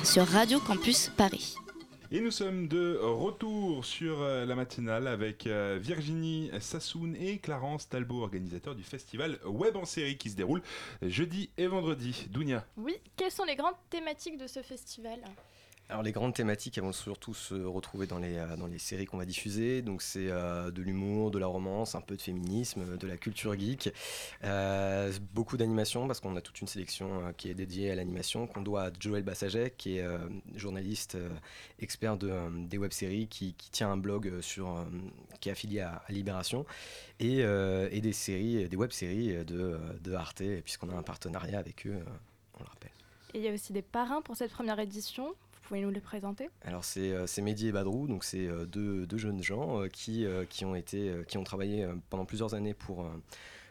sur 0.04 0.26
Radio 0.26 0.60
Campus 0.60 1.12
Paris. 1.16 1.56
Et 2.12 2.20
nous 2.20 2.32
sommes 2.32 2.68
de 2.68 2.98
retour 3.00 3.86
sur 3.86 4.24
euh, 4.24 4.44
la 4.44 4.56
matinale 4.56 5.06
avec 5.06 5.46
euh, 5.46 5.78
Virginie 5.80 6.50
Sassoun 6.60 7.16
et 7.16 7.38
Clarence 7.38 7.88
Talbot, 7.88 8.24
organisateurs 8.24 8.74
du 8.74 8.84
festival 8.84 9.38
Web 9.46 9.76
en 9.76 9.86
série 9.86 10.18
qui 10.18 10.32
se 10.32 10.36
déroule 10.36 10.64
jeudi 11.04 11.52
et 11.60 11.68
vendredi. 11.68 12.26
Dounia. 12.32 12.66
Oui, 12.76 12.96
quelles 13.16 13.32
sont 13.32 13.46
les 13.46 13.56
grandes 13.56 13.78
thématiques 13.92 14.40
de 14.40 14.48
ce 14.48 14.64
festival? 14.64 15.20
Alors 15.92 16.04
les 16.04 16.12
grandes 16.12 16.36
thématiques 16.36 16.78
elles 16.78 16.84
vont 16.84 16.92
surtout 16.92 17.34
se 17.34 17.56
retrouver 17.56 18.06
dans 18.06 18.20
les, 18.20 18.38
euh, 18.38 18.56
dans 18.56 18.68
les 18.68 18.78
séries 18.78 19.06
qu'on 19.06 19.18
va 19.18 19.26
diffuser. 19.26 19.82
Donc 19.82 20.04
c'est 20.04 20.30
euh, 20.30 20.70
de 20.70 20.84
l'humour, 20.84 21.32
de 21.32 21.40
la 21.40 21.48
romance, 21.48 21.96
un 21.96 22.02
peu 22.02 22.16
de 22.16 22.22
féminisme, 22.22 22.96
de 22.96 23.08
la 23.08 23.18
culture 23.18 23.60
geek. 23.60 23.92
Euh, 24.44 25.12
beaucoup 25.34 25.58
d'animation 25.58 26.06
parce 26.06 26.20
qu'on 26.20 26.36
a 26.36 26.42
toute 26.42 26.62
une 26.62 26.68
sélection 26.68 27.34
qui 27.38 27.50
est 27.50 27.56
dédiée 27.56 27.90
à 27.90 27.96
l'animation 27.96 28.46
qu'on 28.46 28.62
doit 28.62 28.84
à 28.84 28.92
Joël 29.00 29.24
Bassaget 29.24 29.72
qui 29.72 29.98
est 29.98 30.06
journaliste 30.56 31.18
expert 31.80 32.18
de, 32.18 32.32
des 32.68 32.78
web-séries 32.78 33.28
qui, 33.28 33.56
qui 33.56 33.72
tient 33.72 33.92
un 33.92 33.98
blog 33.98 34.42
sur, 34.42 34.86
qui 35.40 35.50
est 35.50 35.54
affilié 35.54 35.80
à, 35.80 36.04
à 36.08 36.12
Libération 36.12 36.68
et, 37.20 37.40
et 37.40 38.02
des 38.02 38.14
séries, 38.14 38.70
des 38.70 38.78
web-séries 38.78 39.44
de, 39.44 39.80
de 40.02 40.14
Arte 40.14 40.44
puisqu'on 40.64 40.90
a 40.90 40.94
un 40.94 41.04
partenariat 41.04 41.58
avec 41.58 41.88
eux, 41.88 41.98
on 42.60 42.64
le 42.64 42.70
rappelle. 42.70 42.92
Et 43.34 43.40
il 43.40 43.44
y 43.44 43.48
a 43.48 43.54
aussi 43.54 43.74
des 43.74 43.82
parrains 43.82 44.22
pour 44.22 44.36
cette 44.36 44.52
première 44.52 44.80
édition. 44.80 45.36
Vous 45.70 45.76
pouvez 45.76 45.86
nous 45.86 45.92
les 45.92 46.02
présenter? 46.02 46.50
Alors 46.64 46.84
c'est 46.84 47.12
euh, 47.12 47.28
c'est 47.28 47.44
Mehdi 47.44 47.68
et 47.68 47.72
Badrou, 47.72 48.08
donc 48.08 48.24
c'est 48.24 48.48
euh, 48.48 48.66
deux, 48.66 49.06
deux 49.06 49.20
jeunes 49.20 49.44
gens 49.44 49.84
euh, 49.84 49.88
qui, 49.88 50.26
euh, 50.26 50.44
qui, 50.50 50.66
ont 50.66 50.74
été, 50.74 51.10
euh, 51.12 51.22
qui 51.24 51.38
ont 51.38 51.44
travaillé 51.44 51.84
euh, 51.84 51.94
pendant 52.10 52.26
plusieurs 52.26 52.56
années 52.56 52.74
pour, 52.74 53.06
euh, 53.06 53.10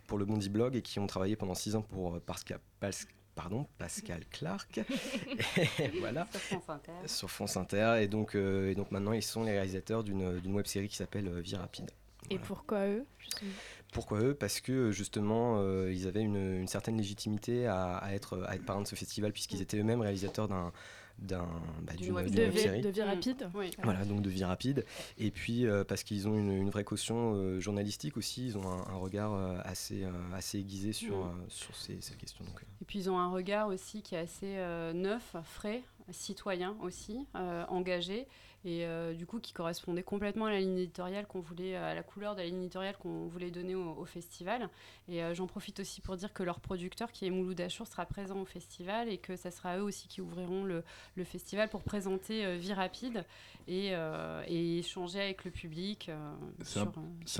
pour 0.06 0.16
le 0.16 0.24
Bondi 0.24 0.48
Blog 0.48 0.76
et 0.76 0.82
qui 0.82 1.00
ont 1.00 1.08
travaillé 1.08 1.34
pendant 1.34 1.54
six 1.56 1.74
ans 1.74 1.82
pour 1.82 2.14
euh, 2.14 2.20
Pascal, 2.24 2.60
Pas- 2.78 2.90
pardon, 3.34 3.66
Pascal 3.78 4.22
Clark. 4.30 4.78
Et 5.80 5.88
voilà. 5.98 6.28
Sur 6.30 6.40
France 6.40 6.68
Inter. 6.68 6.92
Sur 7.06 7.30
France 7.32 7.56
Inter. 7.56 7.96
Et 8.00 8.06
donc, 8.06 8.36
euh, 8.36 8.70
et 8.70 8.76
donc 8.76 8.92
maintenant, 8.92 9.12
ils 9.12 9.20
sont 9.22 9.42
les 9.42 9.50
réalisateurs 9.50 10.04
d'une 10.04 10.38
d'une 10.38 10.54
web 10.54 10.66
série 10.66 10.86
qui 10.86 10.94
s'appelle 10.96 11.26
euh, 11.26 11.40
Vie 11.40 11.56
Rapide. 11.56 11.90
Et 12.30 12.38
pourquoi 12.38 12.86
eux 12.86 13.04
justement? 13.18 13.50
Pourquoi 13.92 14.20
eux? 14.20 14.34
Parce 14.34 14.60
que 14.60 14.92
justement, 14.92 15.56
euh, 15.62 15.90
ils 15.92 16.06
avaient 16.06 16.22
une, 16.22 16.60
une 16.60 16.68
certaine 16.68 16.96
légitimité 16.96 17.66
à, 17.66 17.96
à 17.96 18.12
être, 18.12 18.44
à 18.46 18.54
être 18.54 18.64
parrain 18.64 18.82
de 18.82 18.86
ce 18.86 18.94
festival, 18.94 19.32
puisqu'ils 19.32 19.62
étaient 19.62 19.78
eux-mêmes 19.78 20.02
réalisateurs 20.02 20.46
d'un 20.46 20.72
d'un 21.18 21.48
bah, 21.82 21.94
d'une 21.94 22.12
web- 22.12 22.30
de 22.30 22.50
série. 22.52 22.80
de 22.80 22.88
vie 22.88 23.02
rapide. 23.02 23.48
Oui. 23.54 23.70
Voilà, 23.82 24.04
donc 24.04 24.22
de 24.22 24.30
vie 24.30 24.44
rapide. 24.44 24.84
Et 25.18 25.30
puis 25.30 25.66
euh, 25.66 25.84
parce 25.84 26.02
qu'ils 26.04 26.28
ont 26.28 26.34
une, 26.38 26.52
une 26.52 26.70
vraie 26.70 26.84
caution 26.84 27.34
euh, 27.34 27.60
journalistique 27.60 28.16
aussi, 28.16 28.46
ils 28.46 28.58
ont 28.58 28.68
un, 28.68 28.86
un 28.92 28.96
regard 28.96 29.32
euh, 29.34 29.58
assez, 29.64 30.04
euh, 30.04 30.10
assez 30.34 30.58
aiguisé 30.58 30.92
sur, 30.92 31.16
Mm. 31.16 31.20
euh, 31.40 31.44
sur 31.48 31.74
ces, 31.76 32.00
ces 32.00 32.14
questions. 32.14 32.44
Donc, 32.44 32.62
Et 32.80 32.84
puis 32.84 32.98
ils 33.00 33.10
ont 33.10 33.18
un 33.18 33.30
regard 33.30 33.68
aussi 33.68 34.02
qui 34.02 34.14
est 34.14 34.18
assez 34.18 34.56
euh, 34.58 34.92
neuf, 34.92 35.34
frais, 35.44 35.82
citoyen 36.10 36.74
aussi, 36.80 37.26
euh, 37.36 37.64
engagé, 37.68 38.26
et 38.64 38.84
euh, 38.84 39.14
du 39.14 39.24
coup 39.26 39.38
qui 39.40 39.52
correspondait 39.52 40.02
complètement 40.02 40.46
à 40.46 40.50
la 40.50 40.58
ligne 40.60 40.78
éditoriale 40.78 41.26
qu'on 41.26 41.40
voulait, 41.40 41.76
à 41.76 41.94
la 41.94 42.02
couleur 42.02 42.34
de 42.34 42.40
la 42.40 42.46
ligne 42.46 42.62
éditoriale 42.62 42.96
qu'on 42.98 43.26
voulait 43.26 43.50
donner 43.50 43.74
au, 43.74 43.94
au 43.96 44.04
festival. 44.04 44.68
Et 45.08 45.22
euh, 45.22 45.32
j'en 45.34 45.46
profite 45.46 45.80
aussi 45.80 46.00
pour 46.00 46.16
dire 46.16 46.32
que 46.32 46.42
leur 46.42 46.60
producteur, 46.60 47.12
qui 47.12 47.26
est 47.26 47.30
Mouloud 47.30 47.60
Achour, 47.60 47.86
sera 47.86 48.04
présent 48.04 48.40
au 48.40 48.44
festival 48.44 49.08
et 49.08 49.18
que 49.18 49.36
ça 49.36 49.50
sera 49.50 49.78
eux 49.78 49.82
aussi 49.82 50.08
qui 50.08 50.20
ouvriront 50.20 50.64
le, 50.64 50.82
le 51.14 51.24
festival 51.24 51.68
pour 51.68 51.82
présenter 51.82 52.44
euh, 52.44 52.56
Vie 52.56 52.72
Rapide 52.72 53.24
et, 53.68 53.90
euh, 53.92 54.42
et 54.48 54.78
échanger 54.78 55.20
avec 55.20 55.44
le 55.44 55.50
public. 55.50 56.08
euh, 56.08 56.32
C'est 56.62 56.80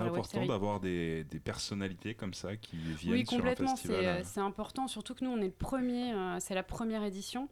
euh, 0.01 0.05
important 0.05 0.47
d'avoir 0.47 0.79
des, 0.81 1.25
des 1.25 1.41
personnalités 1.41 2.15
comme 2.15 2.35
ça 2.35 2.57
qui 2.57 2.77
viennent 2.77 3.15
Oui, 3.15 3.27
sur 3.27 3.35
un 3.35 3.39
complètement. 3.39 3.77
festival. 3.77 3.99
C'est 4.01 4.09
euh, 4.09 4.23
c'est 4.25 4.41
important, 4.41 4.87
surtout 4.89 5.15
que 5.15 5.25
nous, 5.25 5.31
on 5.31 5.39
est 5.41 5.47
le 5.47 5.51
premier, 5.51 6.13
euh, 6.13 6.37
c'est 6.39 6.55
la 6.55 6.63
première 6.63 7.03
édition. 7.03 7.49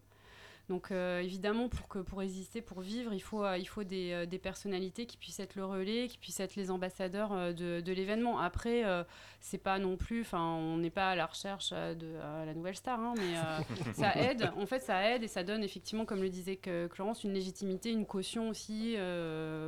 Donc 0.68 0.90
euh, 0.90 1.20
évidemment, 1.20 1.68
pour, 1.68 1.86
que, 1.88 2.00
pour 2.00 2.22
exister, 2.22 2.60
pour 2.60 2.80
vivre, 2.80 3.12
il 3.14 3.20
faut, 3.20 3.44
euh, 3.44 3.56
il 3.56 3.66
faut 3.66 3.84
des, 3.84 4.12
euh, 4.12 4.26
des 4.26 4.38
personnalités 4.38 5.06
qui 5.06 5.16
puissent 5.16 5.38
être 5.38 5.54
le 5.54 5.64
relais, 5.64 6.08
qui 6.08 6.18
puissent 6.18 6.40
être 6.40 6.56
les 6.56 6.70
ambassadeurs 6.70 7.32
euh, 7.32 7.52
de, 7.52 7.80
de 7.80 7.92
l'événement. 7.92 8.40
Après, 8.40 8.84
euh, 8.84 9.04
c'est 9.40 9.58
pas 9.58 9.78
non 9.78 9.96
plus, 9.96 10.22
enfin, 10.22 10.42
on 10.42 10.76
n'est 10.78 10.90
pas 10.90 11.10
à 11.10 11.14
la 11.14 11.26
recherche 11.26 11.70
de 11.70 11.98
euh, 12.02 12.44
la 12.44 12.52
nouvelle 12.54 12.76
star, 12.76 12.98
hein, 12.98 13.14
mais 13.16 13.36
euh, 13.36 13.92
ça 13.94 14.16
aide. 14.16 14.50
En 14.56 14.66
fait, 14.66 14.80
ça 14.80 15.08
aide 15.08 15.22
et 15.22 15.28
ça 15.28 15.44
donne 15.44 15.62
effectivement, 15.62 16.04
comme 16.04 16.20
le 16.20 16.28
disait 16.30 16.56
que 16.56 16.88
une 17.24 17.32
légitimité, 17.32 17.90
une 17.90 18.06
caution 18.06 18.48
aussi, 18.48 18.96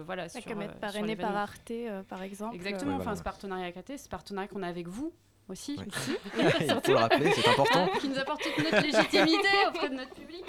voilà, 0.05 0.29
Ça 0.29 0.41
sur, 0.41 0.51
comme 0.51 0.63
être 0.63 0.81
parrainé 0.81 1.17
par. 1.17 1.39
Arte, 1.39 1.71
euh, 1.71 2.03
par 2.03 2.23
exemple. 2.23 2.57
Exactement, 2.57 2.97
enfin 2.97 3.15
ce 3.15 3.23
partenariat 3.23 3.65
avec 3.65 3.77
Arte, 3.77 3.97
ce 3.97 4.09
partenariat 4.09 4.49
qu'on 4.49 4.63
a 4.63 4.69
avec 4.69 4.89
vous 4.89 5.13
aussi. 5.49 5.77
Il 6.39 6.71
faut 6.83 6.93
le 6.93 6.97
rappeler, 6.97 7.33
c'est 7.33 7.49
important. 7.49 7.89
qui 8.01 8.09
nous 8.09 8.19
apporte 8.19 8.43
toute 8.43 8.65
notre 8.65 8.83
légitimité 8.83 9.49
auprès 9.69 9.89
de 9.89 9.95
notre 9.95 10.15
public. 10.15 10.45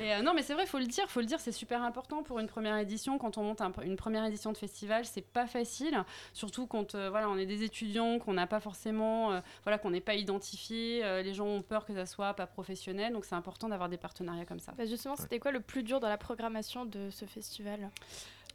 Et 0.00 0.14
euh, 0.14 0.22
non, 0.22 0.32
mais 0.34 0.42
c'est 0.42 0.54
vrai, 0.54 0.64
faut 0.66 0.78
le 0.78 0.86
dire, 0.86 1.08
faut 1.10 1.20
le 1.20 1.26
dire, 1.26 1.38
c'est 1.40 1.52
super 1.52 1.82
important 1.82 2.22
pour 2.22 2.38
une 2.38 2.46
première 2.46 2.76
édition. 2.78 3.18
Quand 3.18 3.36
on 3.36 3.42
monte 3.42 3.60
un- 3.60 3.72
une 3.84 3.96
première 3.96 4.24
édition 4.24 4.50
de 4.50 4.56
festival, 4.56 5.04
c'est 5.04 5.20
pas 5.20 5.46
facile, 5.46 6.02
surtout 6.32 6.66
quand 6.66 6.94
euh, 6.94 7.10
voilà, 7.10 7.28
on 7.28 7.36
est 7.36 7.44
des 7.46 7.62
étudiants, 7.64 8.18
qu'on 8.18 8.32
n'a 8.32 8.46
pas 8.46 8.60
forcément, 8.60 9.32
euh, 9.32 9.40
voilà, 9.64 9.76
qu'on 9.78 9.90
n'est 9.90 10.00
pas 10.00 10.14
identifié. 10.14 11.04
euh, 11.04 11.22
les 11.22 11.34
gens 11.34 11.46
ont 11.46 11.62
peur 11.62 11.84
que 11.84 11.92
ça 11.92 12.06
soit 12.06 12.32
pas 12.34 12.46
professionnel, 12.46 13.12
donc 13.12 13.24
c'est 13.26 13.34
important 13.34 13.68
d'avoir 13.68 13.88
des 13.90 13.98
partenariats 13.98 14.46
comme 14.46 14.60
ça. 14.60 14.72
Bah, 14.78 14.86
justement, 14.86 15.16
c'était 15.16 15.38
quoi 15.38 15.50
le 15.52 15.60
plus 15.60 15.82
dur 15.82 16.00
dans 16.00 16.08
la 16.08 16.18
programmation 16.18 16.86
de 16.86 17.10
ce 17.10 17.26
festival? 17.26 17.90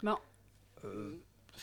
Ben, 0.01 0.17
euh, 0.83 1.15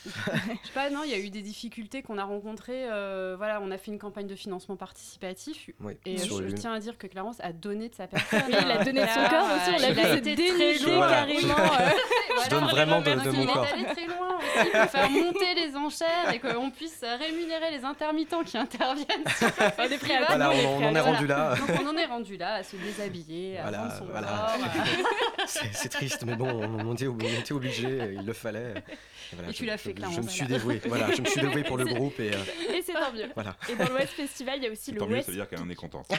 je 0.04 0.10
sais 0.10 0.72
pas, 0.74 0.90
non, 0.90 1.00
il 1.04 1.10
y 1.10 1.14
a 1.14 1.18
eu 1.18 1.30
des 1.30 1.42
difficultés 1.42 2.02
qu'on 2.02 2.18
a 2.18 2.24
rencontrées. 2.24 2.86
euh, 2.90 3.34
voilà, 3.36 3.60
on 3.62 3.70
a 3.70 3.78
fait 3.78 3.90
une 3.90 3.98
campagne 3.98 4.26
de 4.26 4.34
financement 4.34 4.76
participatif. 4.76 5.70
Oui, 5.80 5.94
et 6.06 6.16
je, 6.18 6.54
tiens 6.54 6.72
à 6.72 6.80
dire 6.80 6.98
que 6.98 7.06
Clarence 7.06 7.36
a 7.40 7.52
donné 7.52 7.88
de 7.88 7.94
sa 7.94 8.06
personne. 8.08 8.42
Il 8.48 8.54
a 8.56 8.84
donné 8.84 9.02
de 9.02 9.06
son 9.08 9.28
corps 9.28 9.46
aussi, 9.56 9.70
on 9.76 9.80
l'a 9.80 9.88
il 9.88 9.94
vu 9.94 10.00
a 10.00 10.04
se 10.12 10.16
été 10.18 10.34
dénuder 10.36 10.74
très 10.78 10.86
loin. 10.86 10.96
Voilà. 10.96 11.12
carrément. 11.16 11.54
euh. 11.80 11.90
Je 12.44 12.50
donne 12.50 12.64
vraiment 12.64 13.00
de, 13.00 13.10
de 13.10 13.30
mon 13.30 13.42
Il 13.42 13.46
corps. 13.46 13.64
est 13.66 13.72
allé 13.72 13.84
très 13.84 14.06
loin 14.06 14.36
aussi 14.38 14.70
pour 14.70 14.90
faire 14.90 15.10
monter 15.10 15.54
les 15.54 15.76
enchères 15.76 16.32
et 16.32 16.38
qu'on 16.40 16.70
puisse 16.70 17.00
rémunérer 17.02 17.70
les 17.70 17.84
intermittents 17.84 18.42
qui 18.42 18.56
interviennent 18.58 19.06
sur 19.38 19.48
festival. 19.50 20.24
Voilà, 20.26 20.50
on- 20.50 20.78
on 20.82 20.86
en 20.88 20.94
est 20.94 21.00
rendu 21.00 21.26
là. 21.26 21.54
Donc 21.56 21.68
on 21.82 21.86
en 21.88 21.96
est 21.96 22.06
rendu 22.06 22.36
là 22.36 22.54
à 22.54 22.62
se 22.62 22.74
déshabiller, 22.76 23.58
à 23.58 23.62
Voilà, 23.62 23.96
son 23.98 24.04
voilà. 24.06 24.26
corps. 24.26 25.46
C'est 25.46 25.88
triste, 25.88 26.24
mais 26.26 26.34
bon, 26.36 26.48
on, 26.48 26.88
on 26.88 26.94
était, 26.94 27.06
on 27.52 27.56
obligé, 27.56 28.14
il 28.18 28.24
le 28.24 28.32
fallait. 28.32 28.74
Et 29.48 29.52
tu 29.52 29.64
je- 29.84 29.88
l'as 29.88 29.90
fait, 29.90 29.90
je- 29.90 29.94
clairement, 29.96 30.16
Je 30.16 30.20
me 30.22 30.28
suis 30.28 30.46
dévoué, 30.46 30.80
voilà, 30.86 31.12
je 31.12 31.20
me 31.20 31.26
suis 31.26 31.40
dévoué 31.40 31.62
pour 31.64 31.76
le 31.76 31.84
groupe 31.94 32.18
et. 32.20 32.32
euh, 32.34 32.74
Et 32.74 32.82
c'est 32.82 32.92
tant 32.92 33.12
mieux. 33.12 33.28
Voilà. 33.34 33.56
Et 33.70 33.74
dans 33.76 33.86
le 33.88 33.94
West 33.94 34.12
Festival, 34.14 34.58
il 34.58 34.64
y 34.64 34.66
a 34.68 34.70
aussi 34.72 34.92
le 34.92 34.98
Tant 34.98 35.06
mieux, 35.06 35.14
West 35.16 35.26
ça 35.26 35.32
veut 35.32 35.38
dire 35.38 35.48
qu'elle 35.48 35.60
en 35.60 35.68
est 35.70 35.74
contente. 35.74 36.06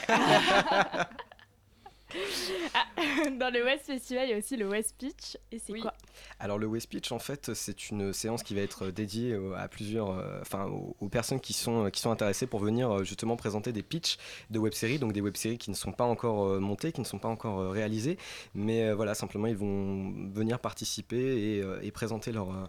Ah, 2.76 2.86
dans 3.40 3.52
le 3.52 3.64
West 3.64 3.88
Festival, 3.88 4.28
il 4.28 4.32
y 4.32 4.34
a 4.36 4.38
aussi 4.38 4.56
le 4.56 4.68
West 4.70 4.96
Pitch. 5.00 5.36
Et 5.52 5.58
c'est 5.58 5.74
quoi? 5.80 5.96
Alors 6.40 6.60
le 6.60 6.68
West 6.68 6.88
Pitch, 6.88 7.12
en 7.12 7.18
fait, 7.18 7.56
c'est 7.56 7.90
une 7.90 8.14
séance 8.14 8.44
qui 8.44 8.54
va 8.54 8.62
être 8.62 8.92
dédiée 8.92 9.32
euh, 9.34 9.56
à 9.58 9.68
plusieurs, 9.68 10.12
euh, 10.12 10.40
enfin 10.42 10.66
aux, 10.66 10.96
aux 11.00 11.10
personnes 11.10 11.40
qui 11.40 11.54
sont 11.54 11.90
qui 11.90 12.02
sont 12.02 12.12
intéressées 12.12 12.46
pour 12.46 12.60
venir 12.60 12.92
euh, 12.92 13.04
justement 13.04 13.36
présenter 13.36 13.72
des 13.72 13.82
pitchs 13.82 14.18
de 14.52 14.60
web-séries, 14.60 15.00
donc 15.00 15.12
des 15.14 15.22
web-séries 15.22 15.58
qui 15.58 15.72
ne 15.72 15.76
sont 15.76 15.92
pas 15.92 16.04
encore 16.06 16.46
euh, 16.46 16.60
montées, 16.60 16.92
qui 16.92 17.02
ne 17.02 17.06
sont 17.06 17.18
pas 17.18 17.30
encore 17.30 17.60
euh, 17.60 17.70
réalisées, 17.70 18.20
mais 18.54 18.84
euh, 18.84 18.94
voilà, 18.96 19.16
simplement 19.16 19.48
ils 19.48 19.58
vont 19.58 20.14
venir 20.36 20.60
participer 20.60 21.18
et, 21.58 21.62
euh, 21.64 21.80
et 21.82 21.90
présenter 21.90 22.32
leur, 22.32 22.52
euh, 22.52 22.66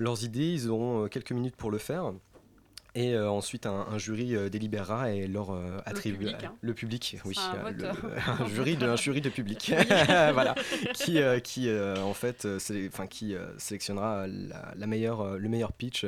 leurs 0.00 0.24
idées. 0.24 0.52
Ils 0.52 0.68
auront 0.68 1.04
euh, 1.04 1.08
quelques 1.08 1.32
minutes 1.32 1.54
pour 1.56 1.70
le 1.70 1.78
faire. 1.78 2.12
Et 2.96 3.14
euh, 3.14 3.30
ensuite, 3.30 3.66
un, 3.66 3.86
un 3.88 3.98
jury 3.98 4.34
euh, 4.34 4.48
délibérera 4.48 5.12
et 5.12 5.28
leur 5.28 5.50
euh, 5.52 5.78
attribue 5.86 6.24
public, 6.26 6.42
hein. 6.44 6.54
le 6.60 6.74
public, 6.74 7.18
oui, 7.24 7.36
le- 7.78 7.84
euh. 7.84 7.92
un 8.40 8.46
jury 8.48 8.76
de 8.76 8.84
un 8.88 8.96
jury 8.96 9.20
de 9.20 9.28
public, 9.28 9.72
Oui. 9.78 9.84
voilà, 10.32 10.56
qui 10.94 11.20
qui 11.44 11.68
en 11.72 12.14
fait, 12.14 12.48
enfin 12.88 13.06
qui 13.06 13.36
sélectionnera 13.58 14.26
la, 14.26 14.74
la 14.76 14.86
meilleure 14.88 15.38
le 15.38 15.48
meilleur 15.48 15.72
pitch. 15.72 16.04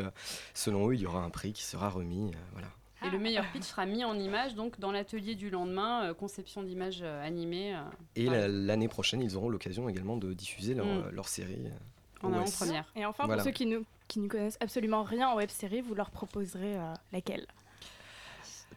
Selon 0.55 0.89
eux, 0.91 0.95
il 0.97 1.03
y 1.03 1.07
aura 1.07 1.23
un 1.23 1.31
prix 1.31 1.53
qui 1.53 1.63
sera 1.63 1.89
remis, 1.89 2.33
voilà. 2.53 2.67
Et 3.07 3.11
le 3.11 3.19
meilleur 3.21 3.45
pitch 3.53 3.65
sera 3.65 3.87
mis 3.87 4.05
en 4.05 4.19
image, 4.19 4.55
donc 4.57 4.79
dans 4.81 4.91
l'atelier 4.93 5.35
du 5.37 5.51
lendemain, 5.51 6.05
euh, 6.05 6.15
conception 6.15 6.63
d'images 6.65 7.01
euh, 7.03 7.25
animées. 7.25 7.75
euh, 7.77 7.81
Et 8.17 8.27
l'année 8.27 8.87
prochaine, 8.89 9.21
ils 9.23 9.37
auront 9.37 9.49
l'occasion 9.49 9.89
également 9.89 10.17
de 10.17 10.33
diffuser 10.33 10.75
leur, 10.75 10.87
Mm. 10.87 11.11
leur 11.13 11.29
série. 11.29 11.59
En 12.23 12.33
avant-première. 12.33 12.91
Et 12.97 13.05
enfin, 13.05 13.25
Voilà. 13.27 13.43
pour 13.43 13.51
ceux 13.51 13.55
qui 13.55 13.67
ne 13.67 13.81
qui 14.09 14.21
ne 14.21 14.29
connaissent 14.29 14.59
absolument 14.61 15.05
rien 15.05 15.29
en 15.29 15.37
web 15.37 15.49
série, 15.49 15.81
vous 15.81 15.95
leur 15.95 16.11
proposerez 16.11 16.77
euh, 16.77 16.93
laquelle? 17.13 17.47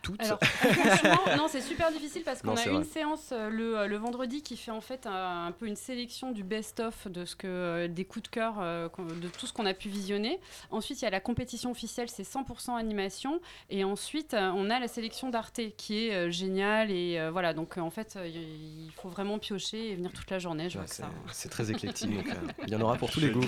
Toutes. 0.05 0.21
Alors, 0.21 0.39
franchement, 0.43 1.19
non, 1.37 1.47
c'est 1.49 1.61
super 1.61 1.91
difficile 1.91 2.21
parce 2.23 2.41
qu'on 2.43 2.55
a 2.55 2.65
une 2.67 2.75
vrai. 2.75 2.83
séance 2.83 3.29
euh, 3.31 3.49
le, 3.49 3.77
euh, 3.79 3.87
le 3.87 3.97
vendredi 3.97 4.43
qui 4.43 4.55
fait 4.55 4.69
en 4.71 4.81
fait 4.81 5.07
un, 5.07 5.47
un 5.47 5.51
peu 5.51 5.65
une 5.65 5.75
sélection 5.75 6.31
du 6.31 6.43
best-of 6.43 7.07
de 7.07 7.25
ce 7.25 7.35
que 7.35 7.47
euh, 7.47 7.87
des 7.87 8.05
coups 8.05 8.23
de 8.23 8.27
cœur 8.29 8.55
euh, 8.59 8.87
de 9.21 9.27
tout 9.29 9.47
ce 9.47 9.53
qu'on 9.53 9.65
a 9.65 9.73
pu 9.73 9.89
visionner. 9.89 10.39
Ensuite, 10.69 11.01
il 11.01 11.05
y 11.05 11.07
a 11.07 11.11
la 11.11 11.19
compétition 11.19 11.71
officielle, 11.71 12.07
c'est 12.09 12.21
100% 12.23 12.77
animation, 12.77 13.41
et 13.71 13.83
ensuite 13.83 14.35
euh, 14.35 14.51
on 14.55 14.69
a 14.69 14.79
la 14.79 14.87
sélection 14.87 15.29
d'Arte 15.31 15.59
qui 15.77 16.05
est 16.07 16.13
euh, 16.13 16.29
géniale 16.29 16.91
et 16.91 17.17
euh, 17.19 17.31
voilà. 17.31 17.53
Donc 17.55 17.77
euh, 17.77 17.81
en 17.81 17.89
fait, 17.89 18.15
euh, 18.15 18.27
il 18.27 18.91
faut 19.01 19.09
vraiment 19.09 19.39
piocher 19.39 19.89
et 19.91 19.95
venir 19.95 20.11
toute 20.13 20.29
la 20.29 20.37
journée. 20.37 20.69
Je 20.69 20.77
Ouais, 20.77 20.83
vois 20.85 20.89
que 20.89 20.95
c'est 20.95 21.01
ça. 21.01 21.09
c'est 21.31 21.49
très 21.49 21.71
éclectique, 21.71 22.13
donc 22.15 22.27
euh, 22.29 22.51
il 22.67 22.69
y 22.69 22.75
en 22.75 22.81
aura 22.81 22.95
pour 22.97 23.09
tous 23.09 23.19
les 23.21 23.31
goûts. 23.31 23.41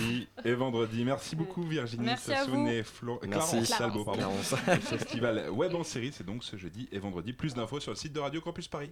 Et 0.43 0.53
vendredi. 0.53 1.03
Merci 1.05 1.35
beaucoup 1.35 1.61
Virginie 1.61 2.05
Merci 2.05 2.31
à 2.33 2.37
Sassoon 2.37 2.63
vous. 2.63 2.67
et 2.69 2.81
Flo... 2.83 3.19
Merci. 3.27 3.51
Clarence 3.51 3.67
Salbo, 3.67 4.03
pardon. 4.05 4.19
Clarence. 4.21 4.55
Le 4.67 4.75
festival 4.79 5.49
Web 5.51 5.75
en 5.75 5.83
série, 5.83 6.11
c'est 6.11 6.25
donc 6.25 6.43
ce 6.47 6.55
jeudi 6.55 6.87
et 6.91 6.99
vendredi. 6.99 7.33
Plus 7.33 7.53
d'infos 7.53 7.79
sur 7.79 7.91
le 7.91 7.97
site 7.97 8.13
de 8.13 8.19
Radio 8.19 8.41
Campus 8.41 8.67
Paris. 8.67 8.91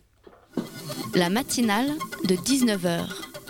La 1.16 1.30
matinale 1.30 1.90
de 2.26 2.36
19h. 2.36 3.45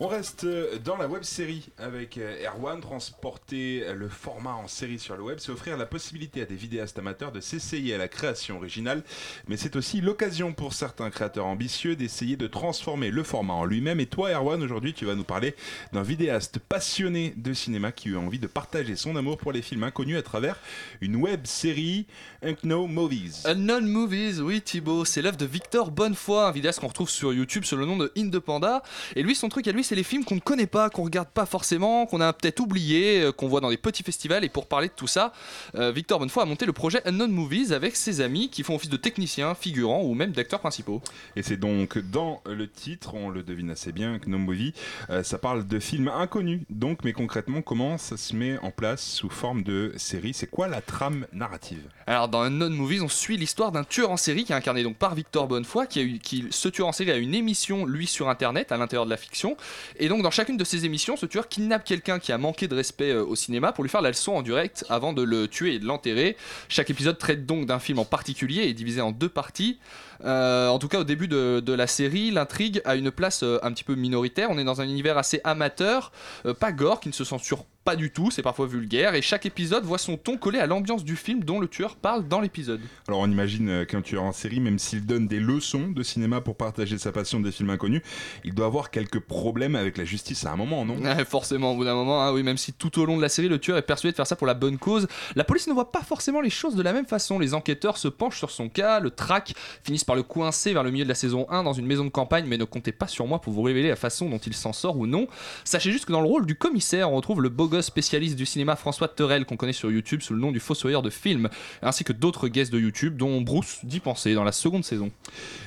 On 0.00 0.08
reste 0.08 0.44
euh, 0.44 0.78
dans 0.78 0.96
la 0.96 1.06
web 1.06 1.22
série 1.22 1.68
avec 1.78 2.18
euh, 2.18 2.44
Erwan. 2.46 2.80
Transporter 2.80 3.84
euh, 3.84 3.94
le 3.94 4.08
format 4.08 4.54
en 4.54 4.66
série 4.66 4.98
sur 4.98 5.16
le 5.16 5.22
web, 5.22 5.38
c'est 5.40 5.52
offrir 5.52 5.76
la 5.76 5.86
possibilité 5.86 6.42
à 6.42 6.44
des 6.44 6.54
vidéastes 6.54 6.98
amateurs 6.98 7.32
de 7.32 7.40
s'essayer 7.40 7.94
à 7.94 7.98
la 7.98 8.08
création 8.08 8.56
originale, 8.56 9.02
mais 9.46 9.56
c'est 9.56 9.76
aussi 9.76 10.00
l'occasion 10.00 10.52
pour 10.52 10.72
certains 10.72 11.10
créateurs 11.10 11.46
ambitieux 11.46 11.96
d'essayer 11.96 12.36
de 12.36 12.46
transformer 12.46 13.10
le 13.10 13.22
format 13.22 13.54
en 13.54 13.64
lui-même. 13.64 14.00
Et 14.00 14.06
toi, 14.06 14.30
Erwan, 14.30 14.62
aujourd'hui, 14.62 14.94
tu 14.94 15.04
vas 15.04 15.14
nous 15.14 15.24
parler 15.24 15.54
d'un 15.92 16.02
vidéaste 16.02 16.58
passionné 16.58 17.34
de 17.36 17.52
cinéma 17.52 17.92
qui 17.92 18.14
a 18.14 18.18
envie 18.18 18.38
de 18.38 18.46
partager 18.46 18.96
son 18.96 19.16
amour 19.16 19.38
pour 19.38 19.52
les 19.52 19.62
films 19.62 19.84
inconnus 19.84 20.16
à 20.16 20.22
travers 20.22 20.58
une 21.00 21.16
web 21.16 21.46
série 21.46 22.06
Unknown 22.42 22.90
Movies. 22.90 23.42
Unknown 23.44 23.86
Movies, 23.86 24.40
oui 24.40 24.60
Thibaut, 24.62 25.04
c'est 25.04 25.22
l'œuvre 25.22 25.36
de 25.36 25.46
Victor 25.46 25.90
Bonnefoy, 25.90 26.48
un 26.48 26.52
vidéaste 26.52 26.80
qu'on 26.80 26.88
retrouve 26.88 27.10
sur 27.10 27.32
YouTube 27.32 27.64
sous 27.64 27.76
le 27.76 27.86
nom 27.86 27.96
de 27.96 28.10
Indepanda. 28.16 28.82
Et 29.14 29.22
lui, 29.22 29.34
son 29.34 29.48
truc 29.48 29.68
à 29.68 29.72
lui, 29.72 29.84
c'est 29.84 29.91
c'est 29.92 29.96
les 29.96 30.04
films 30.04 30.24
qu'on 30.24 30.36
ne 30.36 30.40
connaît 30.40 30.66
pas, 30.66 30.88
qu'on 30.88 31.04
regarde 31.04 31.28
pas 31.28 31.44
forcément, 31.44 32.06
qu'on 32.06 32.22
a 32.22 32.32
peut-être 32.32 32.60
oublié, 32.60 33.24
euh, 33.24 33.30
qu'on 33.30 33.46
voit 33.46 33.60
dans 33.60 33.68
des 33.68 33.76
petits 33.76 34.02
festivals. 34.02 34.42
Et 34.42 34.48
pour 34.48 34.66
parler 34.66 34.88
de 34.88 34.94
tout 34.94 35.06
ça, 35.06 35.34
euh, 35.74 35.92
Victor 35.92 36.18
Bonnefoy 36.18 36.42
a 36.42 36.46
monté 36.46 36.64
le 36.64 36.72
projet 36.72 37.06
Unknown 37.06 37.30
Movies 37.30 37.74
avec 37.74 37.94
ses 37.94 38.22
amis 38.22 38.48
qui 38.48 38.62
font 38.62 38.76
office 38.76 38.88
de 38.88 38.96
techniciens, 38.96 39.54
figurants 39.54 40.00
ou 40.02 40.14
même 40.14 40.32
d'acteurs 40.32 40.60
principaux. 40.60 41.02
Et 41.36 41.42
c'est 41.42 41.58
donc 41.58 41.98
dans 41.98 42.40
le 42.46 42.70
titre, 42.70 43.12
on 43.12 43.28
le 43.28 43.42
devine 43.42 43.68
assez 43.68 43.92
bien, 43.92 44.18
que 44.18 44.30
No 44.30 44.38
Movie, 44.38 44.72
euh, 45.10 45.22
ça 45.22 45.36
parle 45.36 45.66
de 45.66 45.78
films 45.78 46.08
inconnus. 46.08 46.62
Donc, 46.70 47.00
mais 47.04 47.12
concrètement, 47.12 47.60
comment 47.60 47.98
ça 47.98 48.16
se 48.16 48.34
met 48.34 48.56
en 48.62 48.70
place 48.70 49.04
sous 49.04 49.28
forme 49.28 49.62
de 49.62 49.92
série? 49.98 50.32
C'est 50.32 50.46
quoi 50.46 50.68
la 50.68 50.80
trame 50.80 51.26
narrative? 51.34 51.82
Alors 52.06 52.28
dans 52.28 52.40
Unknown 52.40 52.72
Movies, 52.72 53.02
on 53.02 53.08
suit 53.08 53.36
l'histoire 53.36 53.72
d'un 53.72 53.84
tueur 53.84 54.10
en 54.10 54.16
série 54.16 54.44
qui 54.44 54.52
est 54.52 54.56
incarné 54.56 54.84
donc 54.84 54.96
par 54.96 55.14
Victor 55.14 55.48
Bonnefoy, 55.48 55.86
qui 55.86 55.98
a 55.98 56.02
eu, 56.02 56.18
qui, 56.18 56.46
ce 56.48 56.70
tueur 56.70 56.88
en 56.88 56.92
série 56.92 57.10
a 57.10 57.16
une 57.16 57.34
émission 57.34 57.84
lui 57.84 58.06
sur 58.06 58.30
internet 58.30 58.72
à 58.72 58.78
l'intérieur 58.78 59.04
de 59.04 59.10
la 59.10 59.18
fiction, 59.18 59.54
et 59.98 60.08
donc 60.08 60.22
dans 60.22 60.30
chacune 60.30 60.56
de 60.56 60.64
ces 60.64 60.84
émissions, 60.84 61.16
ce 61.16 61.26
tueur 61.26 61.48
kidnappe 61.48 61.84
quelqu'un 61.84 62.18
qui 62.18 62.32
a 62.32 62.38
manqué 62.38 62.68
de 62.68 62.74
respect 62.74 63.10
euh, 63.10 63.24
au 63.24 63.36
cinéma 63.36 63.72
pour 63.72 63.84
lui 63.84 63.90
faire 63.90 64.02
la 64.02 64.10
leçon 64.10 64.32
en 64.32 64.42
direct 64.42 64.84
avant 64.88 65.12
de 65.12 65.22
le 65.22 65.48
tuer 65.48 65.74
et 65.74 65.78
de 65.78 65.86
l'enterrer. 65.86 66.36
Chaque 66.68 66.90
épisode 66.90 67.18
traite 67.18 67.46
donc 67.46 67.66
d'un 67.66 67.78
film 67.78 67.98
en 67.98 68.04
particulier 68.04 68.62
et 68.62 68.68
est 68.70 68.74
divisé 68.74 69.00
en 69.00 69.12
deux 69.12 69.28
parties. 69.28 69.78
Euh, 70.24 70.68
en 70.68 70.78
tout 70.78 70.88
cas, 70.88 71.00
au 71.00 71.04
début 71.04 71.28
de, 71.28 71.60
de 71.60 71.72
la 71.72 71.86
série, 71.86 72.30
l'intrigue 72.30 72.80
a 72.84 72.96
une 72.96 73.10
place 73.10 73.42
euh, 73.42 73.58
un 73.62 73.72
petit 73.72 73.84
peu 73.84 73.94
minoritaire. 73.94 74.48
On 74.50 74.58
est 74.58 74.64
dans 74.64 74.80
un 74.80 74.84
univers 74.84 75.18
assez 75.18 75.40
amateur, 75.44 76.12
euh, 76.46 76.54
pas 76.54 76.72
gore, 76.72 77.00
qui 77.00 77.08
ne 77.08 77.14
se 77.14 77.24
censure 77.24 77.64
pas 77.84 77.96
du 77.96 78.12
tout, 78.12 78.30
c'est 78.30 78.42
parfois 78.42 78.68
vulgaire, 78.68 79.16
et 79.16 79.22
chaque 79.22 79.44
épisode 79.44 79.82
voit 79.82 79.98
son 79.98 80.16
ton 80.16 80.36
collé 80.36 80.60
à 80.60 80.68
l'ambiance 80.68 81.02
du 81.02 81.16
film 81.16 81.42
dont 81.42 81.58
le 81.58 81.66
tueur 81.66 81.96
parle 81.96 82.28
dans 82.28 82.40
l'épisode. 82.40 82.80
Alors 83.08 83.18
on 83.18 83.26
imagine 83.28 83.84
qu'un 83.86 84.02
tueur 84.02 84.22
en 84.22 84.30
série, 84.30 84.60
même 84.60 84.78
s'il 84.78 85.04
donne 85.04 85.26
des 85.26 85.40
leçons 85.40 85.88
de 85.88 86.04
cinéma 86.04 86.40
pour 86.40 86.56
partager 86.56 86.96
sa 86.96 87.10
passion 87.10 87.40
des 87.40 87.50
films 87.50 87.70
inconnus, 87.70 88.02
il 88.44 88.54
doit 88.54 88.66
avoir 88.66 88.92
quelques 88.92 89.18
problèmes 89.18 89.74
avec 89.74 89.98
la 89.98 90.04
justice 90.04 90.46
à 90.46 90.52
un 90.52 90.56
moment, 90.56 90.84
non? 90.84 90.96
Ouais, 90.98 91.24
forcément, 91.28 91.72
au 91.72 91.74
bout 91.74 91.84
d'un 91.84 91.96
moment, 91.96 92.22
hein, 92.22 92.32
oui, 92.32 92.44
même 92.44 92.56
si 92.56 92.72
tout 92.72 93.00
au 93.00 93.04
long 93.04 93.16
de 93.16 93.22
la 93.22 93.28
série, 93.28 93.48
le 93.48 93.58
tueur 93.58 93.76
est 93.76 93.82
persuadé 93.82 94.12
de 94.12 94.16
faire 94.16 94.28
ça 94.28 94.36
pour 94.36 94.46
la 94.46 94.54
bonne 94.54 94.78
cause, 94.78 95.08
la 95.34 95.42
police 95.42 95.66
ne 95.66 95.72
voit 95.72 95.90
pas 95.90 96.02
forcément 96.02 96.40
les 96.40 96.50
choses 96.50 96.76
de 96.76 96.82
la 96.82 96.92
même 96.92 97.06
façon. 97.06 97.40
Les 97.40 97.52
enquêteurs 97.52 97.96
se 97.96 98.06
penchent 98.06 98.38
sur 98.38 98.52
son 98.52 98.68
cas, 98.68 99.00
le 99.00 99.10
traquent, 99.10 99.54
finissent 99.82 100.04
par 100.04 100.11
le 100.14 100.22
coincer 100.22 100.72
vers 100.72 100.82
le 100.82 100.90
milieu 100.90 101.04
de 101.04 101.08
la 101.08 101.14
saison 101.14 101.46
1 101.50 101.62
dans 101.62 101.72
une 101.72 101.86
maison 101.86 102.04
de 102.04 102.10
campagne, 102.10 102.46
mais 102.46 102.58
ne 102.58 102.64
comptez 102.64 102.92
pas 102.92 103.06
sur 103.06 103.26
moi 103.26 103.40
pour 103.40 103.52
vous 103.52 103.62
révéler 103.62 103.88
la 103.88 103.96
façon 103.96 104.28
dont 104.28 104.38
il 104.38 104.54
s'en 104.54 104.72
sort 104.72 104.98
ou 104.98 105.06
non. 105.06 105.26
Sachez 105.64 105.92
juste 105.92 106.06
que 106.06 106.12
dans 106.12 106.20
le 106.20 106.28
rôle 106.28 106.46
du 106.46 106.54
commissaire, 106.54 107.10
on 107.10 107.16
retrouve 107.16 107.40
le 107.42 107.48
beau 107.48 107.68
gosse 107.68 107.86
spécialiste 107.86 108.36
du 108.36 108.46
cinéma 108.46 108.76
François 108.76 109.08
Terrel, 109.08 109.44
qu'on 109.44 109.56
connaît 109.56 109.72
sur 109.72 109.90
YouTube 109.90 110.20
sous 110.22 110.34
le 110.34 110.40
nom 110.40 110.52
du 110.52 110.60
Fossoyeur 110.60 111.02
de 111.02 111.10
films, 111.10 111.48
ainsi 111.82 112.04
que 112.04 112.12
d'autres 112.12 112.48
guests 112.48 112.72
de 112.72 112.78
YouTube, 112.78 113.16
dont 113.16 113.40
Bruce 113.40 113.80
d'y 113.84 114.00
penser 114.00 114.34
dans 114.34 114.44
la 114.44 114.52
seconde 114.52 114.84
saison. 114.84 115.10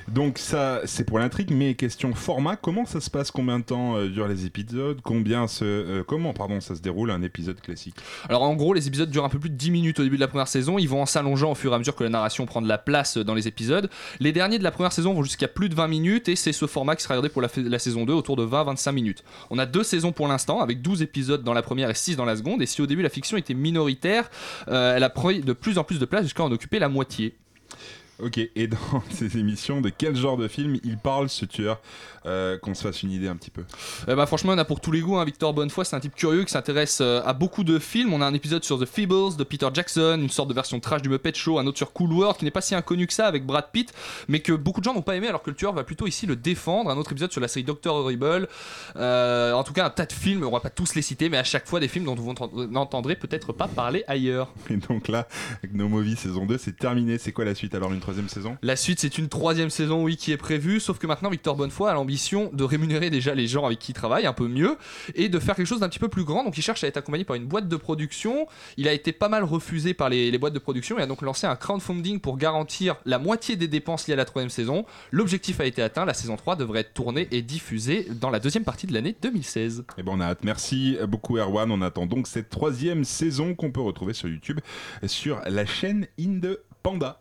Donc 0.07 0.37
ça, 0.37 0.81
c'est 0.85 1.03
pour 1.03 1.19
l'intrigue, 1.19 1.51
mais 1.51 1.75
question 1.75 2.13
format, 2.13 2.55
comment 2.55 2.85
ça 2.85 3.01
se 3.01 3.09
passe? 3.09 3.31
Combien 3.31 3.59
de 3.59 3.63
temps 3.63 3.97
euh, 3.97 4.07
durent 4.07 4.27
les 4.27 4.45
épisodes? 4.45 4.99
Combien 5.03 5.47
se, 5.47 5.65
euh, 5.65 6.03
comment 6.05 6.33
pardon, 6.33 6.61
ça 6.61 6.75
se 6.75 6.81
déroule 6.81 7.11
un 7.11 7.21
épisode 7.21 7.59
classique? 7.59 7.95
Alors 8.29 8.43
en 8.43 8.55
gros, 8.55 8.73
les 8.73 8.87
épisodes 8.87 9.09
durent 9.09 9.25
un 9.25 9.29
peu 9.29 9.39
plus 9.39 9.49
de 9.49 9.55
10 9.55 9.71
minutes 9.71 9.99
au 9.99 10.03
début 10.03 10.17
de 10.17 10.21
la 10.21 10.27
première 10.27 10.47
saison. 10.47 10.77
Ils 10.77 10.89
vont 10.89 11.01
en 11.01 11.05
s'allongeant 11.05 11.51
au 11.51 11.55
fur 11.55 11.71
et 11.71 11.75
à 11.75 11.77
mesure 11.77 11.95
que 11.95 12.03
la 12.03 12.09
narration 12.09 12.45
prend 12.45 12.61
de 12.61 12.67
la 12.67 12.77
place 12.77 13.17
dans 13.17 13.33
les 13.33 13.47
épisodes. 13.47 13.89
Les 14.25 14.31
derniers 14.31 14.57
de 14.57 14.63
la 14.63 14.71
première 14.71 14.91
saison 14.91 15.13
vont 15.13 15.21
jusqu'à 15.21 15.47
plus 15.47 15.69
de 15.69 15.75
20 15.75 15.87
minutes 15.87 16.29
et 16.29 16.35
c'est 16.35 16.51
ce 16.51 16.65
format 16.65 16.95
qui 16.95 17.03
sera 17.03 17.13
regardé 17.13 17.29
pour 17.29 17.43
la, 17.43 17.77
saison 17.77 18.05
2 18.05 18.13
autour 18.13 18.35
de 18.35 18.43
20-25 18.43 18.91
minutes. 18.91 19.23
On 19.51 19.59
a 19.59 19.67
deux 19.67 19.83
saisons 19.83 20.11
pour 20.13 20.27
l'instant 20.27 20.61
avec 20.61 20.81
12 20.81 21.03
épisodes 21.03 21.43
dans 21.43 21.53
la 21.53 21.61
première 21.61 21.91
et 21.91 21.93
6 21.93 22.15
dans 22.15 22.25
la 22.25 22.35
seconde. 22.35 22.59
Et 22.63 22.65
si 22.65 22.81
au 22.81 22.87
début 22.87 23.03
la 23.03 23.09
fiction 23.09 23.37
était 23.37 23.53
minoritaire, 23.53 24.31
euh, 24.67 24.95
elle 24.95 25.03
a 25.03 25.11
pris 25.11 25.41
de 25.41 25.53
plus 25.53 25.77
en 25.77 25.83
plus 25.83 25.99
de 25.99 26.05
place 26.05 26.23
jusqu'à 26.23 26.41
en 26.41 26.51
occuper 26.51 26.79
la 26.79 26.89
moitié. 26.89 27.35
Ok, 28.21 28.37
et 28.37 28.67
dans 28.67 28.77
ces 29.11 29.37
émissions, 29.37 29.81
de 29.81 29.89
quel 29.89 30.15
genre 30.15 30.37
de 30.37 30.47
film 30.47 30.77
il 30.83 30.97
parle 30.97 31.27
ce 31.29 31.43
tueur 31.45 31.81
euh, 32.25 32.57
Qu'on 32.57 32.73
se 32.73 32.81
fasse 32.81 33.03
une 33.03 33.11
idée 33.11 33.27
un 33.27 33.35
petit 33.35 33.49
peu. 33.51 33.63
Euh, 34.07 34.15
bah, 34.15 34.25
franchement, 34.25 34.53
on 34.53 34.57
a 34.57 34.63
pour 34.65 34.79
tous 34.79 34.91
les 34.91 35.01
goûts. 35.01 35.17
hein. 35.17 35.25
Victor 35.25 35.53
Bonnefoy, 35.53 35.83
c'est 35.85 35.95
un 35.95 35.99
type 35.99 36.15
curieux 36.15 36.43
qui 36.45 36.51
s'intéresse 36.51 36.99
euh, 37.01 37.21
à 37.25 37.33
beaucoup 37.33 37.63
de 37.65 37.77
films. 37.77 38.13
On 38.13 38.21
a 38.21 38.25
un 38.25 38.33
épisode 38.33 38.63
sur 38.63 38.79
The 38.79 38.85
Feebles 38.85 39.35
de 39.37 39.43
Peter 39.43 39.67
Jackson, 39.73 40.17
une 40.21 40.29
sorte 40.29 40.47
de 40.49 40.53
version 40.53 40.79
trash 40.79 41.01
du 41.01 41.09
Muppet 41.09 41.33
Show, 41.33 41.59
un 41.59 41.67
autre 41.67 41.77
sur 41.77 41.91
Cool 41.91 42.13
World 42.13 42.37
qui 42.37 42.45
n'est 42.45 42.51
pas 42.51 42.61
si 42.61 42.73
inconnu 42.73 43.05
que 43.05 43.13
ça 43.13 43.27
avec 43.27 43.45
Brad 43.45 43.65
Pitt, 43.73 43.93
mais 44.29 44.39
que 44.39 44.53
beaucoup 44.53 44.79
de 44.79 44.85
gens 44.85 44.93
n'ont 44.93 45.01
pas 45.01 45.15
aimé 45.17 45.27
alors 45.27 45.43
que 45.43 45.49
le 45.49 45.55
tueur 45.55 45.73
va 45.73 45.83
plutôt 45.83 46.07
ici 46.07 46.25
le 46.25 46.35
défendre. 46.37 46.89
Un 46.89 46.97
autre 46.97 47.11
épisode 47.11 47.31
sur 47.33 47.41
la 47.41 47.47
série 47.49 47.65
Doctor 47.65 47.95
Horrible. 47.97 48.47
Euh, 48.95 49.51
en 49.53 49.63
tout 49.63 49.73
cas, 49.73 49.85
un 49.85 49.89
tas 49.89 50.05
de 50.05 50.13
films, 50.13 50.43
on 50.45 50.51
va 50.51 50.61
pas 50.61 50.69
tous 50.69 50.95
les 50.95 51.01
citer, 51.01 51.27
mais 51.29 51.37
à 51.37 51.43
chaque 51.43 51.67
fois 51.67 51.79
des 51.81 51.87
films 51.89 52.05
dont 52.05 52.15
vous 52.15 52.29
entend- 52.29 52.49
n'entendrez 52.53 53.15
peut-être 53.15 53.51
pas 53.51 53.67
parler 53.67 54.03
ailleurs. 54.07 54.53
Et 54.69 54.77
donc 54.77 55.07
là, 55.09 55.27
avec 55.61 55.73
No 55.75 55.89
Movie 55.89 56.15
saison 56.15 56.45
2, 56.45 56.57
c'est 56.57 56.77
terminé. 56.77 57.17
C'est 57.17 57.31
quoi 57.33 57.43
la 57.45 57.55
suite 57.55 57.75
alors 57.75 57.91
Une 57.91 57.99
troisième 58.05 58.29
saison 58.29 58.57
La 58.61 58.75
suite, 58.75 58.99
c'est 58.99 59.17
une 59.17 59.29
troisième 59.29 59.71
saison, 59.71 60.03
oui, 60.03 60.15
qui 60.15 60.31
est 60.31 60.37
prévue, 60.37 60.79
sauf 60.79 60.99
que 60.99 61.07
maintenant, 61.07 61.31
Victor 61.31 61.55
Bonnefoy 61.55 61.89
a 61.89 61.95
l'ambition 61.95 62.51
de 62.53 62.63
rémunérer 62.63 63.09
déjà 63.09 63.33
les 63.33 63.47
gens 63.47 63.65
avec 63.65 63.79
qui 63.79 63.93
il 63.93 63.95
travaille 63.95 64.27
un 64.27 64.33
peu 64.33 64.47
mieux 64.47 64.77
et 65.15 65.27
de 65.27 65.39
faire 65.39 65.55
quelque 65.55 65.65
chose 65.65 65.79
d'un 65.79 65.89
petit 65.89 65.99
peu 65.99 66.07
plus 66.07 66.23
grand. 66.23 66.43
Donc, 66.43 66.55
il 66.55 66.61
cherche 66.61 66.83
à 66.83 66.87
être 66.87 66.97
accompagné 66.97 67.23
par 67.23 67.35
une 67.35 67.47
boîte 67.47 67.67
de 67.67 67.75
production. 67.75 68.47
Il 68.77 68.87
a 68.87 68.93
été 68.93 69.11
pas 69.11 69.27
mal 69.27 69.43
refusé 69.43 69.95
par 69.95 70.09
les, 70.09 70.29
les 70.29 70.37
boîtes 70.37 70.53
de 70.53 70.59
production 70.59 70.99
et 70.99 71.01
a 71.01 71.07
donc 71.07 71.23
lancé 71.23 71.47
un 71.47 71.55
crowdfunding 71.55 72.19
pour 72.19 72.37
garantir 72.37 72.97
la 73.05 73.17
moitié 73.17 73.55
des 73.55 73.67
dépenses 73.67 74.07
liées 74.07 74.13
à 74.13 74.17
la 74.17 74.25
troisième 74.25 74.51
saison. 74.51 74.85
L'objectif 75.11 75.59
a 75.59 75.65
été 75.65 75.81
atteint. 75.81 76.05
La 76.05 76.13
saison 76.13 76.35
3 76.35 76.57
devrait 76.57 76.81
être 76.81 76.93
tournée 76.93 77.27
et 77.31 77.41
diffusée 77.41 78.07
dans 78.11 78.29
la 78.29 78.39
deuxième 78.39 78.65
partie 78.65 78.85
de 78.85 78.93
l'année 78.93 79.15
2016. 79.19 79.85
Eh 79.97 80.03
ben 80.03 80.11
on 80.13 80.19
a 80.21 80.25
hâte. 80.25 80.43
Merci 80.43 80.97
beaucoup 81.07 81.37
Erwan. 81.37 81.71
On 81.71 81.81
attend 81.81 82.05
donc 82.05 82.27
cette 82.27 82.49
troisième 82.49 83.03
saison 83.03 83.55
qu'on 83.55 83.71
peut 83.71 83.81
retrouver 83.81 84.13
sur 84.13 84.29
YouTube 84.29 84.59
sur 85.07 85.41
la 85.47 85.65
chaîne 85.65 86.07
Inde 86.19 86.59
Panda. 86.83 87.19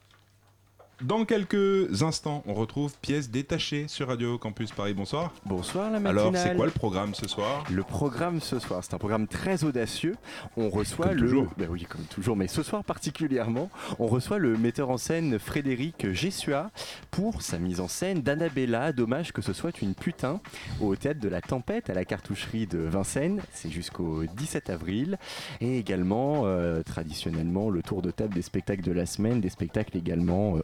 Dans 1.05 1.27
quelques 1.27 2.03
instants, 2.03 2.43
on 2.47 2.55
retrouve 2.55 2.95
pièces 3.03 3.29
détachées 3.31 3.89
sur 3.89 4.09
Radio 4.09 4.39
Campus 4.39 4.73
Paris. 4.73 4.95
Bonsoir. 4.95 5.35
Bonsoir 5.45 5.91
la 5.91 5.99
Alors, 5.99 6.33
matinale. 6.33 6.49
c'est 6.53 6.57
quoi 6.57 6.65
le 6.65 6.73
programme 6.73 7.15
ce 7.15 7.29
soir? 7.29 7.63
Le 7.71 7.83
programme 7.83 8.41
ce 8.41 8.59
soir, 8.59 8.83
c'est 8.83 8.95
un 8.95 8.99
programme 8.99 9.27
très 9.27 9.65
audacieux. 9.65 10.17
On 10.57 10.71
reçoit 10.71 11.09
Comme 11.09 11.17
le. 11.17 11.21
toujours. 11.29 11.53
Ben 11.59 11.69
oui, 11.71 11.83
comme 11.87 12.05
toujours, 12.05 12.37
mais 12.37 12.49
ce 12.49 12.63
soir 12.63 12.85
particulièrement, 12.85 13.69
on 13.99 14.07
reçoit 14.07 14.39
le 14.39 14.57
metteur 14.57 14.89
en 14.89 14.97
scène 14.97 15.39
Frédéric 15.39 16.11
Gessua 16.13 16.71
pour 17.11 17.43
sa 17.43 17.59
mise 17.59 17.81
en 17.81 17.89
scène 17.89 18.23
d'Annabella. 18.23 18.93
Dommage 18.95 19.33
que 19.35 19.43
ce 19.43 19.53
soit 19.53 19.83
une 19.83 19.95
putain 19.95 20.41
au 20.81 20.97
théâtre 20.97 21.21
de 21.21 21.29
la 21.29 21.43
Tempête 21.43 21.91
à 21.91 21.95
la 21.95 22.07
cartoucherie 22.07 22.67
de 22.67 22.79
Vincennes. 22.79 23.43
C'est 23.53 23.71
jusqu'au 23.71 24.25
17 24.39 24.71
avril. 24.71 25.19
Et 25.61 25.79
également, 25.79 26.45
euh, 26.47 26.83
traditionnellement, 26.83 27.69
le 27.69 27.83
tour 27.83 28.01
de 28.01 28.11
table 28.11 28.33
des 28.33 28.41
spectacles 28.41 28.83
de 28.83 28.93
la 28.93 29.05
semaine, 29.05 29.43
des 29.43 29.51
spectacles 29.51 29.99
également 29.99 30.57
euh, 30.57 30.61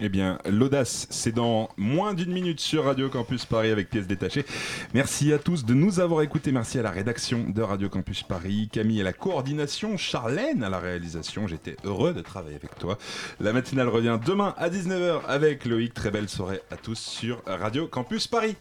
Eh 0.00 0.08
bien, 0.08 0.38
l'audace, 0.50 1.06
c'est 1.10 1.30
dans 1.30 1.68
moins 1.76 2.14
d'une 2.14 2.32
minute 2.32 2.58
sur 2.58 2.84
Radio 2.84 3.08
Campus 3.08 3.44
Paris 3.44 3.70
avec 3.70 3.90
pièces 3.90 4.08
détachées. 4.08 4.44
Merci 4.92 5.32
à 5.32 5.38
tous 5.38 5.64
de 5.64 5.72
nous 5.72 6.00
avoir 6.00 6.22
écoutés. 6.22 6.50
Merci 6.50 6.80
à 6.80 6.82
la 6.82 6.90
rédaction 6.90 7.44
de 7.48 7.62
Radio 7.62 7.88
Campus 7.88 8.24
Paris, 8.24 8.68
Camille 8.72 9.00
à 9.00 9.04
la 9.04 9.12
coordination, 9.12 9.96
Charlène 9.96 10.64
à 10.64 10.68
la 10.68 10.80
réalisation. 10.80 11.46
J'étais 11.46 11.76
heureux 11.84 12.12
de 12.12 12.22
travailler 12.22 12.56
avec 12.56 12.76
toi. 12.76 12.98
La 13.38 13.52
matinale 13.52 13.88
revient 13.88 14.18
demain 14.24 14.52
à 14.58 14.68
19h 14.68 15.20
avec 15.28 15.64
Loïc. 15.64 15.94
Très 15.94 16.10
belle 16.10 16.28
soirée 16.28 16.60
à 16.72 16.76
tous 16.76 16.98
sur 16.98 17.40
Radio 17.46 17.86
Campus 17.86 18.26
Paris. 18.26 18.56